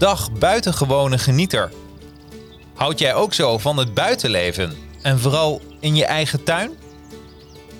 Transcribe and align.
Dag 0.00 0.32
buitengewone 0.32 1.18
genieter. 1.18 1.72
Houd 2.74 2.98
jij 2.98 3.14
ook 3.14 3.34
zo 3.34 3.58
van 3.58 3.76
het 3.76 3.94
buitenleven 3.94 4.76
en 5.02 5.20
vooral 5.20 5.60
in 5.80 5.96
je 5.96 6.04
eigen 6.04 6.44
tuin? 6.44 6.70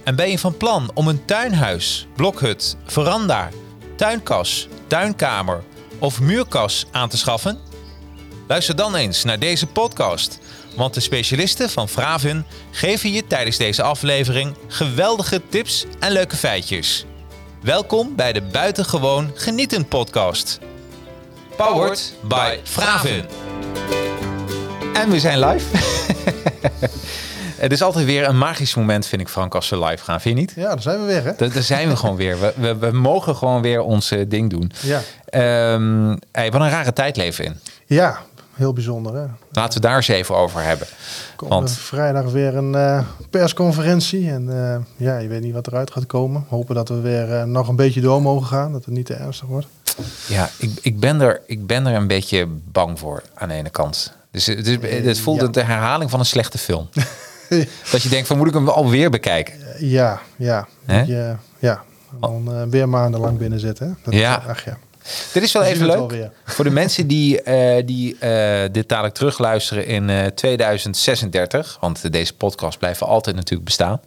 En 0.05 0.17
ben 0.17 0.31
je 0.31 0.39
van 0.39 0.57
plan 0.57 0.91
om 0.95 1.09
een 1.09 1.25
tuinhuis, 1.25 2.07
blokhut, 2.17 2.77
veranda, 2.87 3.49
tuinkas, 3.97 4.69
tuinkamer 4.87 5.63
of 5.99 6.21
muurkas 6.21 6.87
aan 6.91 7.09
te 7.09 7.17
schaffen? 7.17 7.59
Luister 8.49 8.77
dan 8.77 8.95
eens 8.95 9.25
naar 9.25 9.39
deze 9.39 9.67
podcast, 9.67 10.39
want 10.77 10.95
de 10.95 11.01
specialisten 11.01 11.71
van 11.71 11.89
Fravin 11.89 12.45
geven 12.71 13.13
je 13.13 13.27
tijdens 13.27 13.57
deze 13.57 13.83
aflevering 13.83 14.57
geweldige 14.69 15.43
tips 15.49 15.85
en 15.99 16.13
leuke 16.13 16.37
feitjes. 16.37 17.05
Welkom 17.63 18.17
bij 18.17 18.33
de 18.33 18.43
Buitengewoon 18.43 19.31
Genieten 19.35 19.89
podcast. 19.89 20.59
Powered 21.61 22.15
by 22.29 22.59
Fravin. 22.63 23.25
En 24.95 25.11
we 25.11 25.21
zijn 25.21 25.39
live. 25.39 25.77
Het 27.61 27.73
is 27.73 27.83
altijd 27.83 28.05
weer 28.05 28.29
een 28.29 28.39
magisch 28.39 28.75
moment, 28.75 29.07
vind 29.07 29.21
ik, 29.21 29.29
Frank, 29.29 29.55
als 29.55 29.69
we 29.69 29.79
live 29.79 30.05
gaan. 30.05 30.21
Vind 30.21 30.35
je 30.35 30.41
niet? 30.41 30.53
Ja, 30.57 30.69
daar 30.69 30.83
zijn 30.83 31.01
we 31.01 31.07
weer, 31.07 31.25
hè? 31.25 31.33
Daar, 31.37 31.53
daar 31.53 31.63
zijn 31.63 31.89
we 31.89 31.97
gewoon 31.97 32.17
weer. 32.17 32.41
We, 32.41 32.53
we, 32.57 32.77
we 32.77 32.91
mogen 32.91 33.37
gewoon 33.37 33.63
weer 33.63 33.81
ons 33.81 34.11
eh, 34.11 34.25
ding 34.29 34.51
doen. 34.51 34.73
Ja. 34.81 35.01
Ehm 35.25 36.17
hey, 36.33 36.51
wat 36.51 36.61
een 36.61 36.71
rare 36.71 36.93
tijd 36.93 37.17
leven 37.17 37.45
in. 37.45 37.61
Ja, 37.87 38.19
heel 38.55 38.73
bijzonder, 38.73 39.15
hè? 39.15 39.27
Laten 39.53 39.81
we 39.81 39.87
daar 39.87 39.97
eens 39.97 40.09
even 40.09 40.37
over 40.37 40.63
hebben. 40.63 40.87
Komt 41.37 41.51
Want- 41.51 41.69
er 41.71 41.77
vrijdag 41.77 42.25
weer 42.25 42.57
een 42.57 42.75
eh, 42.75 43.01
persconferentie. 43.31 44.31
En 44.31 44.49
eh, 44.49 44.77
ja, 44.97 45.19
je 45.19 45.29
weet 45.29 45.43
niet 45.43 45.55
wat 45.55 45.67
eruit 45.67 45.91
gaat 45.91 46.07
komen. 46.07 46.45
Hopen 46.49 46.75
dat 46.75 46.89
we 46.89 47.01
weer 47.01 47.33
eh, 47.33 47.45
nog 47.45 47.69
een 47.69 47.77
beetje 47.77 48.01
door 48.01 48.23
mogen 48.23 48.47
gaan. 48.47 48.73
Dat 48.73 48.85
het 48.85 48.95
niet 48.95 49.07
te 49.07 49.15
ernstig 49.15 49.49
wordt. 49.49 49.67
Ja, 50.27 50.51
ik, 50.59 50.71
ik, 50.81 51.01
ben 51.01 51.21
er, 51.21 51.41
ik 51.47 51.67
ben 51.67 51.87
er 51.87 51.95
een 51.95 52.07
beetje 52.07 52.47
bang 52.49 52.99
voor 52.99 53.23
aan 53.35 53.49
de 53.49 53.55
ene 53.55 53.71
kant. 53.71 54.13
Dus 54.31 54.47
het, 54.47 54.67
is, 54.67 55.05
het 55.05 55.19
voelt 55.19 55.41
ja. 55.41 55.47
de 55.47 55.63
herhaling 55.63 56.11
van 56.11 56.19
een 56.19 56.27
slechte 56.27 56.59
film. 56.59 56.89
Dat 57.91 58.03
je 58.03 58.09
denkt 58.09 58.27
van 58.27 58.39
moet 58.39 58.47
ik 58.47 58.55
hem 58.55 58.69
alweer 58.69 59.11
bekijken? 59.11 59.55
Eh, 59.75 59.91
ja, 59.91 60.21
ja. 60.37 60.69
Je, 60.87 61.35
ja. 61.59 61.83
Dan 62.21 62.55
eh, 62.55 62.63
weer 62.71 62.89
maandenlang 62.89 63.39
binnen 63.39 63.61
zitten? 63.61 63.99
Dat 64.05 64.15
Ja. 64.15 64.41
Is, 64.41 64.47
ach 64.47 64.65
ja. 64.65 64.79
Dit 65.33 65.43
is 65.43 65.53
wel 65.53 65.63
We 65.63 65.69
even 65.69 65.87
leuk. 65.87 66.31
Voor 66.45 66.65
de 66.65 66.71
mensen 66.83 67.07
die, 67.07 67.43
eh, 67.43 67.87
die 67.87 68.19
eh, 68.19 68.73
dit 68.73 68.89
dadelijk 68.89 69.15
terugluisteren 69.15 69.87
in 69.87 70.11
eh 70.11 70.27
2036. 70.27 71.77
Want 71.81 72.13
deze 72.13 72.35
podcast 72.35 72.79
blijven 72.79 73.07
altijd 73.07 73.37
natuurlijk 73.37 73.65
bestaan. 73.65 74.01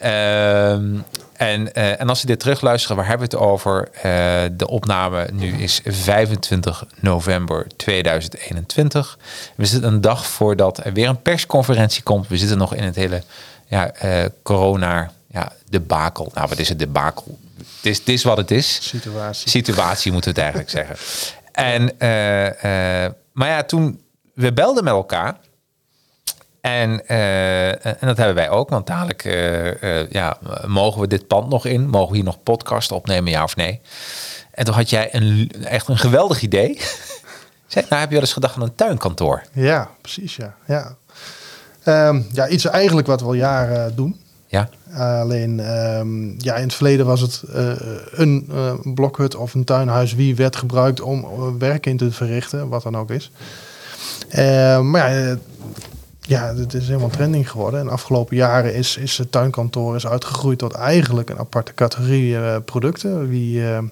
Ehm, 0.00 0.98
en, 1.36 1.74
eh, 1.74 2.00
en 2.00 2.08
als 2.08 2.20
ze 2.20 2.26
dit 2.26 2.40
terugluisteren, 2.40 2.96
waar 2.96 3.06
hebben 3.06 3.28
we 3.30 3.36
het 3.36 3.44
over? 3.44 3.88
Eh, 3.92 4.02
de 4.52 4.68
opname 4.68 5.28
nu 5.32 5.62
is 5.62 5.80
25 5.84 6.84
november 7.00 7.66
2021. 7.76 9.18
We 9.54 9.64
zitten 9.64 9.92
een 9.92 10.00
dag 10.00 10.26
voordat 10.26 10.84
er 10.84 10.92
weer 10.92 11.08
een 11.08 11.22
persconferentie 11.22 12.02
komt. 12.02 12.28
We 12.28 12.36
zitten 12.36 12.58
nog 12.58 12.74
in 12.74 12.82
het 12.82 12.94
hele 12.94 13.22
ja, 13.66 13.90
eh, 13.90 14.24
corona 14.42 15.10
ja, 15.26 15.52
debakel. 15.68 16.30
Nou, 16.34 16.48
wat 16.48 16.58
is 16.58 16.68
het 16.68 16.78
debakel? 16.78 17.38
Het 17.56 17.86
is, 17.86 17.98
het 17.98 18.08
is 18.08 18.22
wat 18.22 18.36
het 18.36 18.50
is 18.50 18.88
Situatie. 18.88 19.50
situatie, 19.50 20.12
moeten 20.12 20.34
we 20.34 20.40
het 20.40 20.54
eigenlijk 20.54 20.70
zeggen. 20.70 20.96
En, 21.52 21.94
maar 23.32 23.48
ja, 23.48 23.62
toen 23.62 24.00
we 24.34 24.52
belden 24.52 24.84
met 24.84 24.92
elkaar. 24.92 25.36
En, 26.60 27.06
eh, 27.06 27.86
en 27.86 28.06
dat 28.06 28.16
hebben 28.16 28.34
wij 28.34 28.50
ook, 28.50 28.68
want 28.68 28.86
dadelijk 28.86 29.24
eh, 29.24 30.00
eh, 30.00 30.10
ja, 30.10 30.38
mogen 30.66 31.00
we 31.00 31.06
dit 31.06 31.26
pand 31.26 31.48
nog 31.48 31.66
in? 31.66 31.88
Mogen 31.88 32.10
we 32.10 32.16
hier 32.16 32.24
nog 32.24 32.42
podcast 32.42 32.92
opnemen, 32.92 33.30
ja 33.30 33.42
of 33.42 33.56
nee? 33.56 33.80
En 34.50 34.64
toen 34.64 34.74
had 34.74 34.90
jij 34.90 35.14
een, 35.14 35.50
echt 35.64 35.88
een 35.88 35.98
geweldig 35.98 36.42
idee. 36.42 36.78
Zeg, 37.66 37.88
nou 37.88 38.00
heb 38.00 38.08
je 38.08 38.14
wel 38.14 38.24
eens 38.24 38.32
gedacht 38.32 38.56
aan 38.56 38.62
een 38.62 38.74
tuinkantoor? 38.74 39.42
Ja, 39.52 39.90
precies, 40.00 40.36
ja. 40.36 40.54
Ja, 40.66 40.96
Ehm, 41.82 42.20
ja 42.32 42.48
iets 42.48 42.64
eigenlijk 42.64 43.06
wat 43.06 43.20
we 43.20 43.26
al 43.26 43.34
jaren 43.34 43.96
doen. 43.96 44.20
Ja, 44.46 44.68
Alleen 44.94 45.60
ehm, 45.60 46.40
ja, 46.40 46.56
in 46.56 46.62
het 46.62 46.74
verleden 46.74 47.06
was 47.06 47.20
het 47.20 47.42
een 48.10 48.48
blokhut 48.94 49.34
of 49.34 49.54
een 49.54 49.64
tuinhuis 49.64 50.14
wie 50.14 50.36
werd 50.36 50.56
gebruikt 50.56 51.00
om 51.00 51.26
werk 51.58 51.86
in 51.86 51.96
te 51.96 52.10
verrichten, 52.12 52.68
wat 52.68 52.82
dan 52.82 52.96
ook 52.96 53.10
is. 53.10 53.30
Eh, 54.28 54.80
maar 54.80 55.12
ja, 55.12 55.36
ja, 56.30 56.54
het 56.54 56.74
is 56.74 56.86
helemaal 56.86 57.08
trending 57.08 57.50
geworden. 57.50 57.80
En 57.80 57.86
de 57.86 57.92
afgelopen 57.92 58.36
jaren 58.36 58.74
is, 58.74 58.96
is 58.96 59.18
het 59.18 59.32
tuinkantoor 59.32 59.96
is 59.96 60.06
uitgegroeid 60.06 60.58
tot 60.58 60.72
eigenlijk 60.72 61.30
een 61.30 61.38
aparte 61.38 61.74
categorie 61.74 62.36
eh, 62.36 62.56
producten. 62.64 63.28
Wie, 63.28 63.68
eh, 63.68 63.82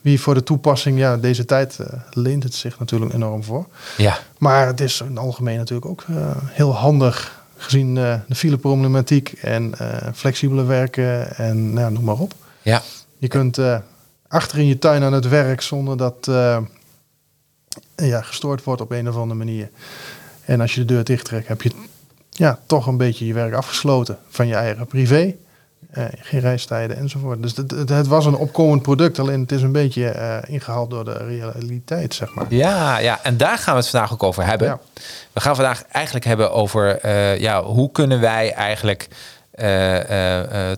wie 0.00 0.20
voor 0.20 0.34
de 0.34 0.42
toepassing, 0.42 0.98
ja, 0.98 1.16
deze 1.16 1.44
tijd 1.44 1.78
eh, 1.78 1.86
leent 2.10 2.42
het 2.42 2.54
zich 2.54 2.78
natuurlijk 2.78 3.12
enorm 3.12 3.44
voor. 3.44 3.66
ja, 3.96 4.18
Maar 4.38 4.66
het 4.66 4.80
is 4.80 5.00
in 5.00 5.06
het 5.06 5.18
algemeen 5.18 5.56
natuurlijk 5.56 5.90
ook 5.90 6.04
heel 6.46 6.74
handig 6.74 7.42
gezien 7.56 7.94
de 7.94 8.34
fileproblematiek 8.34 9.32
en 9.32 9.74
flexibele 10.14 10.64
werken 10.64 11.36
en 11.36 11.72
nou, 11.72 11.92
noem 11.92 12.04
maar 12.04 12.18
op. 12.18 12.34
ja. 12.62 12.82
Je 13.18 13.28
kunt 13.28 13.58
achter 14.28 14.58
in 14.58 14.66
je 14.66 14.78
tuin 14.78 15.02
aan 15.02 15.12
het 15.12 15.28
werk 15.28 15.60
zonder 15.60 15.96
dat 15.96 16.30
ja, 17.96 18.22
gestoord 18.22 18.64
wordt 18.64 18.80
op 18.80 18.90
een 18.90 19.08
of 19.08 19.16
andere 19.16 19.38
manier. 19.38 19.70
En 20.48 20.60
als 20.60 20.74
je 20.74 20.80
de 20.80 20.86
deur 20.86 21.04
dicht 21.04 21.24
trekt, 21.24 21.48
heb 21.48 21.62
je 21.62 21.70
ja, 22.30 22.58
toch 22.66 22.86
een 22.86 22.96
beetje 22.96 23.26
je 23.26 23.34
werk 23.34 23.54
afgesloten 23.54 24.18
van 24.28 24.46
je 24.46 24.54
eigen 24.54 24.86
privé. 24.86 25.34
Eh, 25.90 26.04
geen 26.20 26.40
reistijden 26.40 26.96
enzovoort. 26.96 27.42
Dus 27.42 27.56
het, 27.56 27.70
het, 27.70 27.88
het 27.88 28.06
was 28.06 28.26
een 28.26 28.36
opkomend 28.36 28.82
product, 28.82 29.18
alleen 29.18 29.40
het 29.40 29.52
is 29.52 29.62
een 29.62 29.72
beetje 29.72 30.08
eh, 30.08 30.54
ingehaald 30.54 30.90
door 30.90 31.04
de 31.04 31.12
realiteit, 31.12 32.14
zeg 32.14 32.34
maar. 32.34 32.46
Ja, 32.48 32.98
ja, 32.98 33.18
en 33.22 33.36
daar 33.36 33.58
gaan 33.58 33.74
we 33.74 33.80
het 33.80 33.88
vandaag 33.88 34.12
ook 34.12 34.22
over 34.22 34.44
hebben. 34.44 34.66
Ja. 34.66 34.78
We 35.32 35.40
gaan 35.40 35.54
vandaag 35.54 35.82
eigenlijk 35.82 36.24
hebben 36.24 36.52
over 36.52 36.98
eh, 36.98 37.38
ja, 37.38 37.62
hoe 37.62 37.90
kunnen 37.92 38.20
wij 38.20 38.52
eigenlijk 38.52 39.08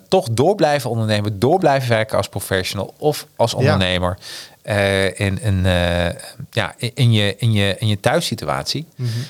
toch 0.07 0.27
door 0.31 0.55
blijven 0.55 0.89
ondernemen, 0.89 1.39
door 1.39 1.59
blijven 1.59 1.89
werken 1.89 2.17
als 2.17 2.29
professional 2.29 2.93
of 2.97 3.27
als 3.35 3.53
ondernemer 3.53 4.17
eh, 4.61 5.19
in, 5.19 5.41
in, 5.41 5.65
eh, 5.65 6.09
ja, 6.51 6.73
in, 6.93 7.11
je, 7.11 7.35
in, 7.37 7.51
je, 7.51 7.75
in 7.79 7.87
je 7.87 7.99
thuissituatie. 7.99 8.85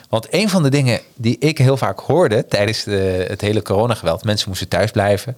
Want 0.10 0.28
een 0.30 0.50
van 0.50 0.64
de 0.64 0.70
dingen 0.70 1.00
die 1.16 1.36
ik 1.40 1.58
heel 1.58 1.78
vaak 1.78 2.00
hoorde 2.00 2.46
tijdens 2.48 2.84
de, 2.84 3.26
het 3.28 3.42
hele 3.42 3.62
coronageweld, 3.62 4.24
mensen 4.24 4.50
moesten 4.50 4.68
thuis 4.68 4.92
blijven. 4.92 5.38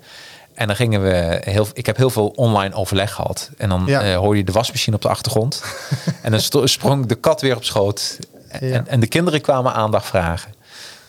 En 0.53 0.67
dan 0.67 0.75
gingen 0.75 1.03
we 1.03 1.39
heel, 1.43 1.67
ik 1.73 1.85
heb 1.85 1.97
heel 1.97 2.09
veel 2.09 2.27
online 2.27 2.73
overleg 2.75 3.13
gehad. 3.13 3.49
En 3.57 3.69
dan 3.69 3.83
Ja. 3.85 4.01
eh, 4.01 4.15
hoorde 4.15 4.37
je 4.37 4.43
de 4.43 4.51
wasmachine 4.51 4.95
op 4.95 5.01
de 5.01 5.07
achtergrond. 5.09 5.63
en 6.21 6.31
dan 6.31 6.41
sprong 6.67 7.05
de 7.05 7.15
kat 7.15 7.41
weer 7.41 7.55
op 7.55 7.63
schoot. 7.63 8.17
En, 8.47 8.67
Ja. 8.67 8.83
en 8.87 8.99
de 8.99 9.07
kinderen 9.07 9.41
kwamen 9.41 9.73
aandacht 9.73 10.05
vragen. 10.05 10.53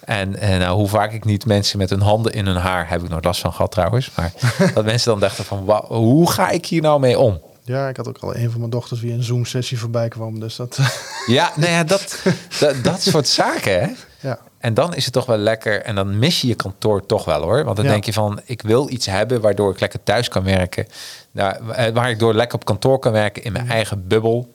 En, 0.05 0.37
en 0.39 0.59
nou, 0.59 0.77
hoe 0.77 0.89
vaak 0.89 1.13
ik 1.13 1.25
niet 1.25 1.47
mensen 1.47 1.79
met 1.79 1.91
hun 1.91 2.01
handen 2.01 2.33
in 2.33 2.47
hun 2.47 2.57
haar, 2.57 2.89
heb 2.89 3.03
ik 3.03 3.09
nooit 3.09 3.25
last 3.25 3.41
van 3.41 3.53
gehad 3.53 3.71
trouwens. 3.71 4.11
Maar 4.17 4.33
dat 4.75 4.85
mensen 4.85 5.11
dan 5.11 5.21
dachten 5.21 5.45
van, 5.45 5.59
hoe 5.89 6.31
ga 6.31 6.51
ik 6.51 6.67
hier 6.67 6.83
nou 6.83 7.01
mee 7.01 7.19
om? 7.19 7.41
Ja, 7.67 7.89
ik 7.89 7.97
had 7.97 8.09
ook 8.09 8.19
al 8.19 8.37
een 8.37 8.51
van 8.51 8.59
mijn 8.59 8.71
dochters 8.71 9.01
via 9.01 9.15
een 9.15 9.23
Zoom-sessie 9.23 9.79
voorbij 9.79 10.09
kwam. 10.09 10.41
Dus 10.41 10.57
dat, 10.57 10.79
Ja, 11.27 11.53
nou 11.57 11.71
ja, 11.71 11.85
dat, 11.85 12.23
dat, 12.61 12.85
dat 12.85 13.03
soort 13.03 13.29
zaken 13.29 13.81
hè. 13.81 13.89
ja. 14.29 14.39
En 14.59 14.75
dan 14.75 14.95
is 14.95 15.05
het 15.05 15.13
toch 15.15 15.27
wel 15.27 15.37
lekker. 15.37 15.83
En 15.83 15.95
dan 15.95 16.19
mis 16.19 16.41
je 16.41 16.47
je 16.47 16.55
kantoor 16.55 17.07
toch 17.07 17.25
wel 17.25 17.43
hoor. 17.43 17.65
Want 17.65 17.77
dan 17.77 17.85
Ja. 17.85 17.91
denk 17.91 18.05
je 18.05 18.13
van, 18.13 18.41
ik 18.45 18.63
wil 18.63 18.91
iets 18.91 19.07
hebben 19.07 19.41
waardoor 19.41 19.73
ik 19.73 19.81
lekker 19.81 20.03
thuis 20.03 20.29
kan 20.29 20.45
werken. 20.45 20.87
Nou, 21.31 21.73
eh, 21.73 21.93
waar 21.93 22.11
ik 22.11 22.19
door 22.19 22.35
lekker 22.35 22.59
op 22.59 22.65
kantoor 22.65 22.99
kan 22.99 23.13
werken 23.13 23.43
in 23.43 23.53
mijn 23.53 23.69
eigen 23.69 24.09
bubbel. 24.09 24.53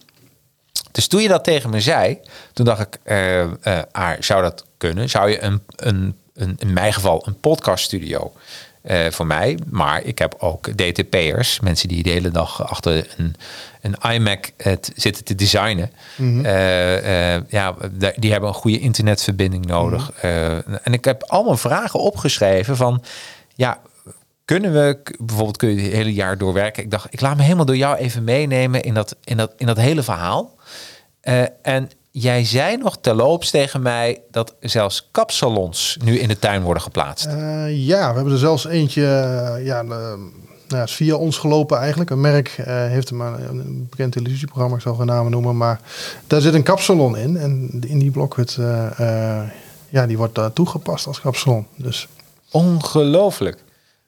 Dus 0.91 1.07
toen 1.07 1.21
je 1.21 1.27
dat 1.27 1.43
tegen 1.43 1.69
me 1.69 1.81
zei, 1.81 2.19
toen 2.53 2.65
dacht 2.65 2.81
ik, 2.81 2.97
eh, 3.03 3.41
eh, 3.41 3.49
ah, 3.91 4.11
zou 4.19 4.41
dat 4.41 4.65
kunnen? 4.77 5.09
Zou 5.09 5.29
je 5.29 5.41
een, 5.43 5.61
een, 5.75 6.15
een, 6.33 6.55
in 6.59 6.73
mijn 6.73 6.93
geval 6.93 7.23
een 7.27 7.39
podcaststudio 7.39 8.33
eh, 8.81 9.11
voor 9.11 9.25
mij, 9.25 9.57
maar 9.69 10.03
ik 10.03 10.19
heb 10.19 10.35
ook 10.37 10.77
DTP'ers, 10.77 11.59
mensen 11.59 11.87
die 11.87 12.03
de 12.03 12.09
hele 12.09 12.29
dag 12.29 12.69
achter 12.69 13.07
een, 13.17 13.35
een 13.81 14.13
iMac 14.13 14.51
het 14.57 14.91
zitten 14.95 15.23
te 15.23 15.35
designen. 15.35 15.91
Eh, 16.17 17.35
eh, 17.35 17.43
ja, 17.49 17.75
die 18.15 18.31
hebben 18.31 18.49
een 18.49 18.55
goede 18.55 18.79
internetverbinding 18.79 19.65
nodig. 19.65 20.11
Eh, 20.11 20.55
en 20.85 20.93
ik 20.93 21.05
heb 21.05 21.23
allemaal 21.23 21.57
vragen 21.57 21.99
opgeschreven 21.99 22.75
van, 22.75 23.03
ja, 23.55 23.79
kunnen 24.45 24.73
we 24.73 24.99
bijvoorbeeld 25.19 25.57
kun 25.57 25.69
je 25.69 25.81
het 25.81 25.93
hele 25.93 26.13
jaar 26.13 26.37
doorwerken? 26.37 26.83
Ik 26.83 26.91
dacht, 26.91 27.07
ik 27.09 27.21
laat 27.21 27.37
me 27.37 27.43
helemaal 27.43 27.65
door 27.65 27.77
jou 27.77 27.97
even 27.97 28.23
meenemen 28.23 28.81
in 28.83 28.93
dat, 28.93 29.15
in 29.23 29.37
dat, 29.37 29.53
in 29.57 29.65
dat 29.65 29.77
hele 29.77 30.03
verhaal. 30.03 30.55
En 31.61 31.89
jij 32.11 32.45
zei 32.45 32.77
nog 32.77 32.97
terloops 33.01 33.49
tegen 33.51 33.81
mij 33.81 34.21
dat 34.31 34.55
zelfs 34.59 35.07
kapsalons 35.11 35.97
nu 36.03 36.19
in 36.19 36.27
de 36.27 36.39
tuin 36.39 36.61
worden 36.61 36.83
geplaatst. 36.83 37.25
Eh, 37.25 37.85
ja, 37.87 38.09
we 38.09 38.15
hebben 38.15 38.33
er 38.33 38.39
zelfs 38.39 38.65
eentje, 38.65 39.05
eh, 39.05 39.65
ja, 39.65 39.83
de- 39.83 40.29
nou, 40.67 40.83
is 40.83 40.91
via 40.95 41.15
ons 41.15 41.37
gelopen 41.37 41.77
eigenlijk. 41.77 42.09
Een 42.09 42.21
merk 42.21 42.47
eh, 42.57 42.65
heeft 42.75 43.09
hem 43.09 43.21
een, 43.21 43.49
een 43.59 43.87
bekend 43.89 44.11
televisieprogramma, 44.13 44.75
ik 44.75 44.81
zal 44.81 44.95
geen 44.95 45.05
namen 45.05 45.31
noemen, 45.31 45.57
maar 45.57 45.81
daar 46.27 46.41
zit 46.41 46.53
een 46.53 46.63
kapsalon 46.63 47.17
in. 47.17 47.37
En 47.37 47.69
in 47.87 47.99
die 47.99 48.11
blokhut, 48.11 48.55
eh, 48.59 48.99
eh, 49.39 49.49
ja, 49.89 50.07
die 50.07 50.17
wordt 50.17 50.39
toegepast 50.53 51.07
als 51.07 51.21
kapsalon. 51.21 51.65
Dus 51.75 52.07
Ongelooflijk. 52.51 53.57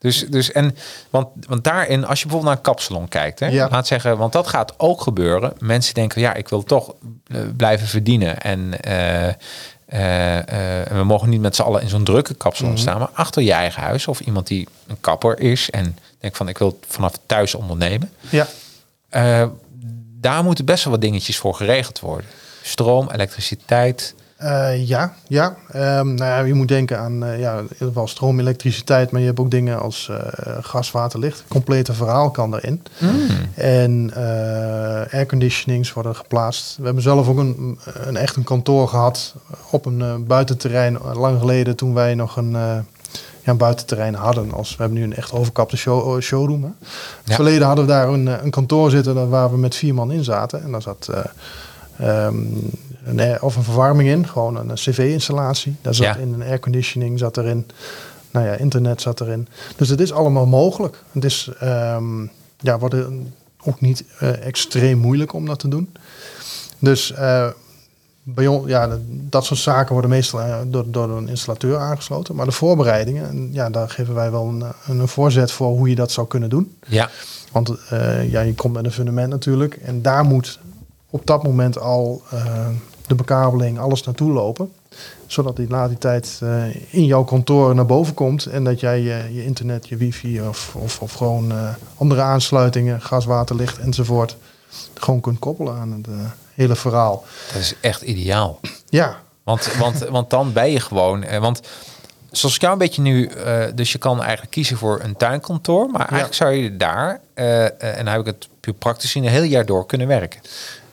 Dus, 0.01 0.25
dus 0.29 0.51
en, 0.51 0.75
want, 1.09 1.27
want 1.47 1.63
daarin, 1.63 2.05
als 2.05 2.19
je 2.19 2.25
bijvoorbeeld 2.25 2.43
naar 2.43 2.65
een 2.65 2.73
kapsalon 2.73 3.07
kijkt, 3.07 3.39
hè, 3.39 3.47
Ja. 3.47 3.67
laat 3.71 3.87
zeggen, 3.87 4.17
want 4.17 4.33
dat 4.33 4.47
gaat 4.47 4.73
ook 4.77 5.01
gebeuren. 5.01 5.53
Mensen 5.59 5.93
denken, 5.93 6.21
ja, 6.21 6.33
ik 6.33 6.47
wil 6.49 6.63
toch 6.63 6.93
eh, 7.27 7.39
blijven 7.57 7.87
verdienen. 7.87 8.41
En 8.41 8.81
eh, 8.81 9.27
eh, 9.85 10.91
en 10.91 10.97
we 10.97 11.03
mogen 11.03 11.29
niet 11.29 11.41
met 11.41 11.55
z'n 11.55 11.61
allen 11.61 11.81
in 11.81 11.89
zo'n 11.89 12.03
drukke 12.03 12.33
kapsalon 12.33 12.71
Mhm. 12.71 12.81
staan, 12.81 12.99
maar 12.99 13.09
achter 13.13 13.41
je 13.41 13.51
eigen 13.51 13.81
huis 13.81 14.07
of 14.07 14.19
iemand 14.19 14.47
die 14.47 14.67
een 14.87 14.97
kapper 15.01 15.39
is 15.39 15.69
en 15.69 15.97
denkt 16.19 16.37
van, 16.37 16.47
ik 16.47 16.57
wil 16.57 16.79
vanaf 16.87 17.13
thuis 17.25 17.55
ondernemen. 17.55 18.11
Ja, 18.29 18.47
daar 20.19 20.43
moeten 20.43 20.65
best 20.65 20.83
wel 20.83 20.93
wat 20.93 21.01
dingetjes 21.01 21.37
voor 21.37 21.55
geregeld 21.55 21.99
worden. 21.99 22.25
Stroom, 22.61 23.09
elektriciteit. 23.11 24.15
Eh, 24.41 24.87
ja, 24.87 25.13
ja. 25.27 25.55
Ehm, 25.71 26.13
nou 26.13 26.29
ja, 26.29 26.39
je 26.39 26.53
moet 26.53 26.67
denken 26.67 26.99
aan 26.99 27.23
eh, 27.23 27.39
ja, 27.39 27.57
in 27.57 27.63
ieder 27.63 27.87
geval 27.87 28.07
stroom, 28.07 28.39
elektriciteit, 28.39 29.11
maar 29.11 29.21
je 29.21 29.27
hebt 29.27 29.39
ook 29.39 29.51
dingen 29.51 29.81
als 29.81 30.09
eh, 30.09 30.17
gas, 30.61 30.91
water, 30.91 31.19
licht. 31.19 31.37
Het 31.37 31.47
complete 31.47 31.93
verhaal 31.93 32.31
kan 32.31 32.55
erin. 32.55 32.81
En 33.55 34.11
eh 34.15 35.13
airconditionings 35.13 35.93
worden 35.93 36.15
geplaatst. 36.15 36.77
We 36.77 36.85
hebben 36.85 37.03
zelf 37.03 37.27
ook 37.27 37.37
een, 37.37 37.79
een 37.93 38.17
echt 38.17 38.35
een 38.35 38.43
kantoor 38.43 38.87
gehad 38.87 39.35
op 39.69 39.85
een 39.85 40.25
buitenterrein 40.27 40.97
lang 41.13 41.39
geleden 41.39 41.75
toen 41.75 41.93
wij 41.93 42.15
nog 42.15 42.37
een, 42.37 42.51
ja, 42.51 42.83
een 43.43 43.57
buitenterrein 43.57 44.13
hadden. 44.13 44.51
Als, 44.53 44.69
we 44.69 44.81
hebben 44.81 44.97
nu 44.97 45.03
een 45.03 45.15
echt 45.15 45.31
overkapte 45.31 45.77
show, 45.77 46.21
showroom. 46.21 46.63
Hè. 46.63 46.69
Ja. 47.23 47.35
verleden 47.35 47.67
hadden 47.67 47.85
we 47.85 47.91
daar 47.91 48.07
een, 48.07 48.27
een 48.27 48.51
kantoor 48.51 48.89
zitten 48.89 49.29
waar 49.29 49.51
we 49.51 49.57
met 49.57 49.75
vier 49.75 49.93
man 49.93 50.11
in 50.11 50.23
zaten. 50.23 50.63
En 50.63 50.71
daar 50.71 50.81
zat 50.81 51.09
eh, 51.11 52.25
ehm, 52.25 52.35
een, 53.11 53.19
air- 53.19 53.41
of 53.43 53.55
een 53.55 53.63
verwarming 53.63 54.09
in, 54.09 54.27
gewoon 54.27 54.55
een 54.55 54.73
cv-installatie. 54.73 55.75
Daar 55.81 55.93
zat 55.95 56.05
Ja. 56.05 56.15
in 56.15 56.33
een 56.33 56.41
airconditioning 56.43 57.19
zat 57.19 57.37
erin. 57.37 57.67
Nou 58.31 58.45
ja, 58.45 58.53
internet 58.53 59.01
zat 59.01 59.21
erin. 59.21 59.47
Dus 59.75 59.89
het 59.89 59.99
is 59.99 60.11
allemaal 60.11 60.45
mogelijk. 60.45 61.03
Het 61.11 61.23
is 61.25 61.49
ehm, 61.59 62.21
ja, 62.57 62.79
wordt 62.79 62.95
ook 63.63 63.81
niet 63.81 64.03
eh, 64.19 64.45
extreem 64.45 64.97
moeilijk 64.97 65.33
om 65.33 65.45
dat 65.45 65.59
te 65.59 65.67
doen. 65.67 65.93
Dus 66.79 67.11
eh, 67.13 67.47
bij 68.23 68.47
ons, 68.47 68.67
ja, 68.67 68.97
dat- 69.09 69.45
soort 69.45 69.59
zaken 69.59 69.91
worden 69.93 70.09
meestal 70.11 70.41
eh, 70.41 70.57
door, 70.67 70.83
door 70.91 71.09
een 71.09 71.27
installateur 71.29 71.77
aangesloten. 71.77 72.35
Maar 72.35 72.45
de 72.45 72.51
voorbereidingen, 72.51 73.27
en 73.29 73.49
ja, 73.53 73.69
daar 73.69 73.89
geven 73.89 74.13
wij 74.13 74.31
wel 74.31 74.47
een, 74.47 74.63
een, 74.87 75.07
voorzet 75.07 75.51
voor 75.51 75.67
hoe 75.77 75.89
je 75.89 75.95
dat 75.95 76.11
zou 76.11 76.27
kunnen 76.27 76.49
doen. 76.49 76.75
Ja, 76.87 77.09
Want 77.51 77.69
eh, 77.89 78.31
ja, 78.31 78.41
je 78.41 78.53
komt 78.55 78.73
met 78.73 78.85
een 78.85 78.91
fundament 78.91 79.29
natuurlijk. 79.29 79.75
En 79.75 80.01
daar 80.01 80.23
moet 80.23 80.59
op 81.09 81.25
dat 81.25 81.43
moment 81.43 81.79
al 81.79 82.21
eh, 82.31 82.67
de 83.11 83.23
bekabeling, 83.23 83.79
alles 83.79 84.03
naartoe 84.03 84.31
lopen. 84.31 84.73
Zodat 85.27 85.55
die 85.55 85.67
na 85.67 85.87
die 85.87 85.97
tijd 85.97 86.39
eh, 86.43 86.75
in 86.89 87.05
jouw 87.05 87.23
kantoor 87.23 87.75
naar 87.75 87.85
boven 87.85 88.13
komt. 88.13 88.45
En 88.45 88.63
dat 88.63 88.79
jij 88.79 89.01
je, 89.01 89.33
je 89.33 89.45
internet, 89.45 89.87
je 89.87 89.97
wifi 89.97 90.41
of, 90.41 90.75
of, 90.75 91.01
of 91.01 91.13
gewoon 91.13 91.51
eh, 91.51 91.69
andere 91.97 92.21
aansluitingen, 92.21 93.01
gas, 93.01 93.25
water, 93.25 93.55
licht 93.55 93.77
enzovoort. 93.77 94.37
Gewoon 94.93 95.21
kunt 95.21 95.39
koppelen 95.39 95.75
aan 95.75 95.91
het 95.91 96.07
eh, 96.07 96.13
hele 96.53 96.75
verhaal. 96.75 97.23
dat 97.53 97.61
is 97.61 97.73
echt 97.81 98.01
ideaal. 98.01 98.59
Ja, 98.89 99.17
Want, 99.43 99.73
want, 99.79 99.99
want 99.99 100.29
dan 100.29 100.53
ben 100.53 100.71
je 100.71 100.79
gewoon. 100.79 101.39
want 101.39 101.61
zoals 102.31 102.55
ik 102.55 102.61
jou 102.61 102.73
een 102.73 102.79
beetje 102.79 103.01
nu. 103.01 103.29
dus 103.75 103.91
je 103.91 103.97
kan 103.97 104.21
eigenlijk 104.21 104.51
kiezen 104.51 104.77
voor 104.77 104.99
een 105.03 105.15
tuinkantoor. 105.15 105.89
Maar 105.89 106.01
eigenlijk 106.01 106.33
zou 106.33 106.51
je 106.51 106.77
daar. 106.77 107.21
en 107.33 108.05
dan 108.05 108.07
heb 108.07 108.19
ik 108.19 108.25
het 108.25 108.47
puur 108.59 108.73
praktisch 108.73 109.15
in 109.15 109.23
een 109.23 109.29
heel 109.29 109.43
jaar 109.43 109.65
door 109.65 109.85
kunnen 109.85 110.07
werken. 110.07 110.41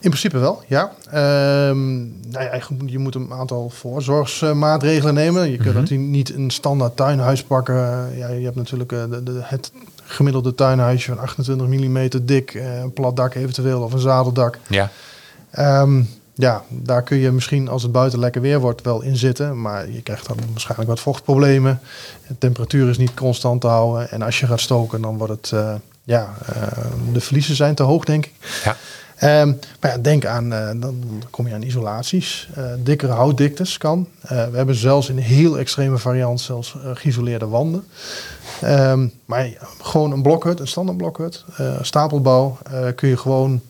In 0.00 0.10
principe 0.10 0.38
wel, 0.38 0.62
ja. 0.66 0.92
Ehm, 1.10 1.98
nou 2.30 2.44
ja, 2.44 2.54
je 2.54 2.62
moet- 2.78 2.90
je 2.90 2.98
moet 2.98 3.14
een 3.14 3.32
aantal 3.32 3.70
voorzorgsmaatregelen 3.70 5.14
nemen. 5.14 5.50
Je 5.50 5.56
kunt 5.56 5.74
natuurlijk 5.74 6.08
niet 6.10 6.34
een 6.34 6.50
standaard 6.50 6.96
tuinhuis 6.96 7.42
pakken. 7.42 7.76
Ja, 8.16 8.28
je 8.28 8.44
hebt 8.44 8.56
natuurlijk 8.56 8.92
eh, 8.92 9.02
de, 9.10 9.22
de, 9.22 9.40
het 9.42 9.72
gemiddelde 10.04 10.54
tuinhuisje 10.54 11.08
van 11.14 11.18
28 11.18 11.66
mm 11.66 12.08
dik, 12.26 12.54
eh, 12.54 12.78
een 12.78 12.92
plat 12.92 13.16
dak 13.16 13.34
eventueel 13.34 13.82
of 13.82 13.92
een 13.92 13.98
zadeldak. 13.98 14.58
Ja. 14.68 14.90
Ehm, 15.50 16.02
ja, 16.34 16.62
daar 16.68 17.02
kun 17.02 17.16
je 17.18 17.30
misschien 17.30 17.68
als 17.68 17.82
het 17.82 17.92
buiten 17.92 18.18
lekker 18.18 18.40
weer 18.40 18.60
wordt 18.60 18.82
wel 18.82 19.02
in 19.02 19.16
zitten. 19.16 19.60
Maar 19.60 19.90
je 19.90 20.02
krijgt 20.02 20.26
dan 20.28 20.36
waarschijnlijk 20.50 20.88
wat 20.90 21.00
vochtproblemen. 21.00 21.80
De 22.28 22.38
temperatuur 22.38 22.88
is 22.88 22.98
niet 22.98 23.14
constant 23.14 23.60
te 23.60 23.66
houden. 23.66 24.10
En 24.10 24.22
als 24.22 24.40
je 24.40 24.46
gaat 24.46 24.60
stoken, 24.60 25.00
dan 25.00 25.16
wordt 25.18 25.32
het... 25.32 25.52
eh, 25.52 25.74
ja, 26.04 26.34
de 27.12 27.20
verliezen 27.20 27.56
zijn 27.56 27.74
te 27.74 27.82
hoog, 27.82 28.04
denk 28.04 28.26
ik. 28.26 28.32
Ja. 28.64 28.76
Ehm, 29.19 29.53
maar 29.81 29.91
ja, 29.91 29.99
denk 29.99 30.26
aan, 30.26 30.53
eh, 30.53 30.70
dan 30.76 31.23
kom 31.31 31.49
je 31.49 31.55
aan 31.55 31.62
isolaties. 31.62 32.49
Eh, 32.55 32.65
dikkere 32.79 33.12
houtdiktes 33.12 33.79
kan. 33.79 34.09
Eh, 34.23 34.29
we 34.29 34.56
hebben 34.56 34.75
zelfs 34.75 35.09
in 35.09 35.17
een 35.17 35.23
heel 35.23 35.59
extreme 35.59 35.99
variant 35.99 36.41
zelfs 36.41 36.76
geïsoleerde 36.94 37.47
wanden. 37.47 37.85
Ehm, 38.61 39.06
maar 39.25 39.49
gewoon 39.82 40.12
een 40.12 40.23
blokhut, 40.23 40.61
een 40.61 40.69
standaard 40.69 40.99
blokhut, 40.99 41.44
stapelbouw, 41.81 42.59
kun 42.94 43.09
je 43.09 43.17
gewoon 43.17 43.61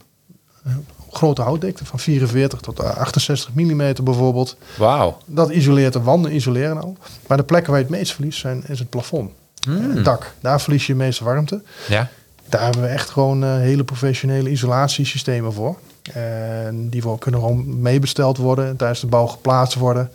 grote 1.11 1.43
houtdikte 1.43 1.85
van 1.85 1.99
44 1.99 2.61
tot 2.61 2.81
eh, 2.81 2.97
68 2.97 3.55
mm 3.55 3.95
bijvoorbeeld. 4.05 4.57
Wauw. 4.77 5.19
Dat 5.25 5.51
isoleert 5.51 5.93
de 5.93 6.01
wanden, 6.01 6.35
isoleren 6.35 6.83
al. 6.83 6.97
Maar 7.27 7.37
de 7.37 7.43
plekken 7.43 7.71
waar 7.71 7.81
je 7.81 7.87
het 7.87 7.97
meest 7.97 8.13
verliest 8.13 8.39
zijn, 8.39 8.65
is 8.67 8.79
het 8.79 8.91
plafond. 8.91 9.31
Hmm. 9.61 9.91
Het 9.95 10.05
dak, 10.05 10.35
daar 10.41 10.61
verlies 10.61 10.87
je 10.87 10.93
de 10.93 10.99
meeste 10.99 11.25
warmte. 11.25 11.63
Ja. 11.89 12.09
Daar 12.49 12.63
hebben 12.63 12.83
we 12.83 12.89
echt 12.89 13.11
gewoon 13.11 13.45
eh, 13.45 13.57
hele 13.57 13.85
professionele 13.85 14.51
isolatiesystemen 14.51 15.53
voor. 15.53 15.79
En 16.13 16.89
die 16.89 17.03
kunnen 17.19 17.41
gewoon 17.41 17.81
meebesteld 17.81 18.37
worden, 18.37 18.77
tijdens 18.77 19.01
de 19.01 19.07
bouw 19.07 19.27
geplaatst 19.27 19.79
worden. 19.79 20.11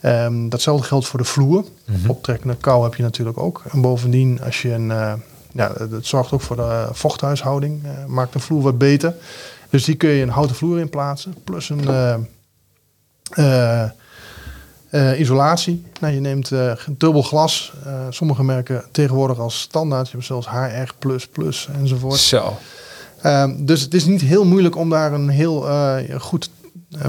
Ehm, 0.00 0.48
datzelfde 0.48 0.86
geldt 0.86 1.06
voor 1.06 1.18
de 1.18 1.24
vloer. 1.24 1.64
Mhm. 1.84 2.10
Optrekkende 2.10 2.56
kou 2.56 2.84
heb 2.84 2.94
je 2.94 3.02
natuurlijk 3.02 3.38
ook. 3.38 3.62
En 3.70 3.80
bovendien, 3.80 4.40
als 4.42 4.62
je 4.62 4.72
een, 4.72 4.90
eh, 4.90 5.12
ja, 5.52 5.72
het 5.78 6.06
zorgt 6.06 6.32
ook 6.32 6.40
voor 6.40 6.56
de 6.56 6.88
vochthuishouding, 6.92 7.84
eh, 7.84 8.04
maakt 8.06 8.32
de 8.32 8.38
vloer 8.38 8.62
wat 8.62 8.78
beter. 8.78 9.14
Dus 9.70 9.84
die 9.84 9.94
kun 9.94 10.10
je 10.10 10.22
een 10.22 10.28
houten 10.28 10.56
vloer 10.56 10.78
in 10.78 10.88
plaatsen, 10.88 11.34
plus 11.44 11.70
een 11.70 12.26
eh, 14.92 15.20
isolatie. 15.20 15.84
Nou, 16.00 16.14
je 16.14 16.20
neemt 16.20 16.52
eh, 16.52 16.72
dubbel 16.88 17.22
glas. 17.22 17.72
Eh, 17.84 17.92
sommige 18.10 18.44
merken 18.44 18.84
tegenwoordig 18.90 19.38
als 19.38 19.60
standaard. 19.60 20.06
Je 20.06 20.12
hebt 20.12 20.26
zelfs 20.26 20.48
HR++ 20.48 20.92
enzovoort. 21.80 22.18
Zo. 22.18 22.56
Ehm, 23.22 23.64
dus 23.64 23.80
het 23.80 23.94
is 23.94 24.04
niet 24.04 24.20
heel 24.20 24.44
moeilijk 24.44 24.76
om 24.76 24.90
daar 24.90 25.12
een 25.12 25.28
heel 25.28 25.66
goed 26.18 26.50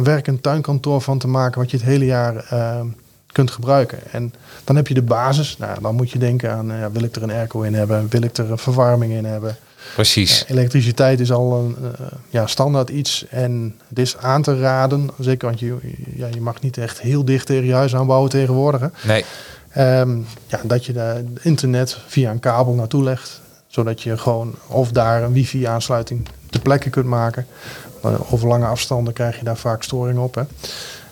werkend 0.04 0.44
tuinkantoor 0.44 1.02
van 1.02 1.18
te 1.18 1.28
maken, 1.28 1.62
wat 1.62 1.72
je 1.72 1.78
het 1.78 1.86
hele 1.86 2.06
jaar 2.06 2.36
ehm, 2.36 2.88
kunt 3.32 3.52
gebruiken. 3.52 4.00
En 4.12 4.34
dan 4.64 4.76
heb 4.76 4.88
je 4.88 4.94
de 4.94 5.02
basis. 5.02 5.58
Nou, 5.58 5.82
dan 5.82 5.96
moet 5.96 6.12
je 6.12 6.20
denken 6.20 6.52
aan, 6.52 6.92
wil 6.92 7.04
ik 7.04 7.16
er 7.16 7.24
een 7.24 7.32
airco 7.32 7.62
in 7.62 7.74
hebben? 7.74 8.08
Wil 8.10 8.22
ik 8.22 8.38
er 8.38 8.52
een 8.52 8.58
verwarming 8.58 9.14
in 9.14 9.26
hebben? 9.26 9.58
Precies. 9.94 10.44
Eh, 10.44 10.50
elektriciteit 10.50 11.20
is 11.20 11.32
al 11.32 11.54
een 11.60 11.76
eh, 11.84 12.06
ja, 12.30 12.48
standaard 12.48 12.90
iets. 12.90 13.26
En 13.30 13.76
het 13.88 14.00
is 14.00 14.18
aan 14.18 14.42
te 14.42 14.60
raden, 14.60 15.10
zeker 15.20 15.48
want 15.48 15.60
je, 15.60 15.78
ja, 16.16 16.28
je 16.34 16.42
mag 16.42 16.62
niet 16.62 16.78
echt 16.78 17.02
heel 17.02 17.26
dicht 17.26 17.46
tegen 17.46 17.66
je 17.66 17.74
huis 17.74 17.96
aanbouwen 17.96 18.30
tegenwoordig. 18.30 18.82
hè. 18.82 18.88
Nee. 19.08 19.26
Ehm, 19.70 20.18
ja, 20.48 20.60
dat 20.64 20.86
je 20.86 20.94
de 20.94 21.24
internet 21.42 21.98
via 22.08 22.32
een 22.32 22.40
kabel 22.40 22.74
naartoe 22.74 23.04
legt. 23.04 23.42
Zodat 23.68 24.02
je 24.02 24.18
gewoon 24.18 24.56
of 24.68 24.92
daar 24.92 25.24
een 25.24 25.34
wifi-aansluiting 25.34 26.28
ter 26.50 26.62
plekke 26.62 26.90
kunt 26.90 27.06
maken. 27.06 27.48
Maar 28.02 28.32
over 28.32 28.48
lange 28.48 28.66
afstanden 28.66 29.14
krijg 29.14 29.38
je 29.38 29.44
daar 29.44 29.58
vaak 29.58 29.84
storing 29.84 30.20
op. 30.20 30.36
Hè. 30.36 30.44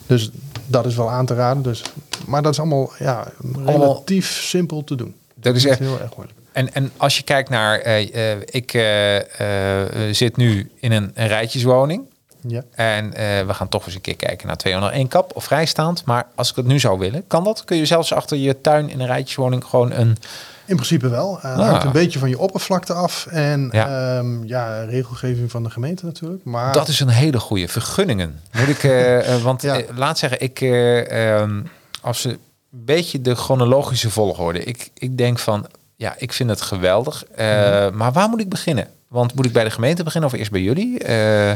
Dus 0.05 0.29
dat 0.65 0.85
is 0.85 0.95
wel 0.95 1.11
aan 1.11 1.25
te 1.25 1.33
raden. 1.33 1.63
Dus, 1.63 1.81
maar 2.27 2.41
dat 2.41 2.51
is 2.51 2.59
allemaal, 2.59 2.91
ja, 2.99 3.27
relatief 3.65 4.31
simpel 4.31 4.83
te 4.83 4.95
doen. 4.95 5.15
Dat 5.35 5.55
is 5.55 5.65
echt. 5.65 5.79
heel 5.79 5.99
erg 5.99 6.15
moeilijk. 6.15 6.39
En, 6.51 6.73
en 6.73 6.91
als 6.97 7.17
je 7.17 7.23
kijkt 7.23 7.49
naar, 7.49 7.79
eh, 7.79 8.31
eh, 8.33 8.39
ik 8.45 8.73
eh, 8.73 10.13
zit 10.13 10.37
nu 10.37 10.71
in 10.79 10.91
een, 10.91 11.11
een 11.13 11.27
rijtjeswoning. 11.27 12.09
Ja. 12.47 12.63
En 12.71 13.11
we 13.47 13.53
gaan 13.53 13.69
toch 13.69 13.85
eens 13.85 13.95
een 13.95 14.01
keer 14.01 14.15
kijken 14.15 14.47
naar 14.47 14.57
201 14.57 15.07
kap 15.07 15.35
of 15.35 15.43
vrijstaand. 15.43 16.05
Maar 16.05 16.27
als 16.35 16.49
ik 16.49 16.55
het 16.55 16.65
nu 16.65 16.79
zou 16.79 16.99
willen, 16.99 17.23
kan 17.27 17.43
dat? 17.43 17.63
Kun 17.63 17.77
je 17.77 17.85
zelfs 17.85 18.13
achter 18.13 18.37
je 18.37 18.61
tuin 18.61 18.89
in 18.89 18.99
een 18.99 19.05
rijtjeswoning 19.07 19.63
gewoon 19.65 19.91
een... 19.91 20.17
In 20.65 20.75
principe 20.75 21.09
wel. 21.09 21.39
Uh, 21.45 21.57
Ah. 21.57 21.69
hangt 21.69 21.83
een 21.83 21.91
beetje 21.91 22.19
van 22.19 22.29
je 22.29 22.39
oppervlakte 22.39 22.93
af. 22.93 23.25
En 23.29 23.69
Ja. 23.71 23.87
ja, 23.87 24.23
ja 24.45 24.83
regelgeving 24.83 25.51
van 25.51 25.63
de 25.63 25.69
gemeente 25.69 26.05
natuurlijk. 26.05 26.43
Maar 26.43 26.73
Dat 26.73 26.87
is 26.87 26.99
een 26.99 27.07
hele 27.09 27.39
goede 27.39 27.67
vergunningen. 27.67 28.39
Moet 28.51 28.67
ik, 28.67 28.81
want 29.43 29.61
Ja. 29.61 29.81
laat 29.95 30.17
zeggen, 30.17 30.41
ik, 30.41 30.61
eh, 30.61 31.39
ehm, 31.39 31.61
als 32.01 32.21
ze 32.21 32.29
een 32.29 32.39
beetje 32.71 33.21
de 33.21 33.35
chronologische 33.35 34.09
volgorde. 34.09 34.63
Ik, 34.63 34.89
ik 34.93 35.17
denk 35.17 35.39
van, 35.39 35.65
ja, 36.01 36.15
ik 36.17 36.33
vind 36.33 36.49
het 36.49 36.61
geweldig. 36.61 37.23
Eh, 37.35 37.47
Mhm. 37.47 37.97
Maar 37.97 38.11
waar 38.11 38.29
moet 38.29 38.39
ik 38.39 38.49
beginnen? 38.49 38.87
Want 39.07 39.35
moet 39.35 39.45
ik 39.45 39.53
bij 39.53 39.63
de 39.63 39.69
gemeente 39.69 40.03
beginnen 40.03 40.29
of 40.29 40.35
eerst 40.35 40.51
bij 40.51 40.61
jullie? 40.61 40.99
Eh, 40.99 41.51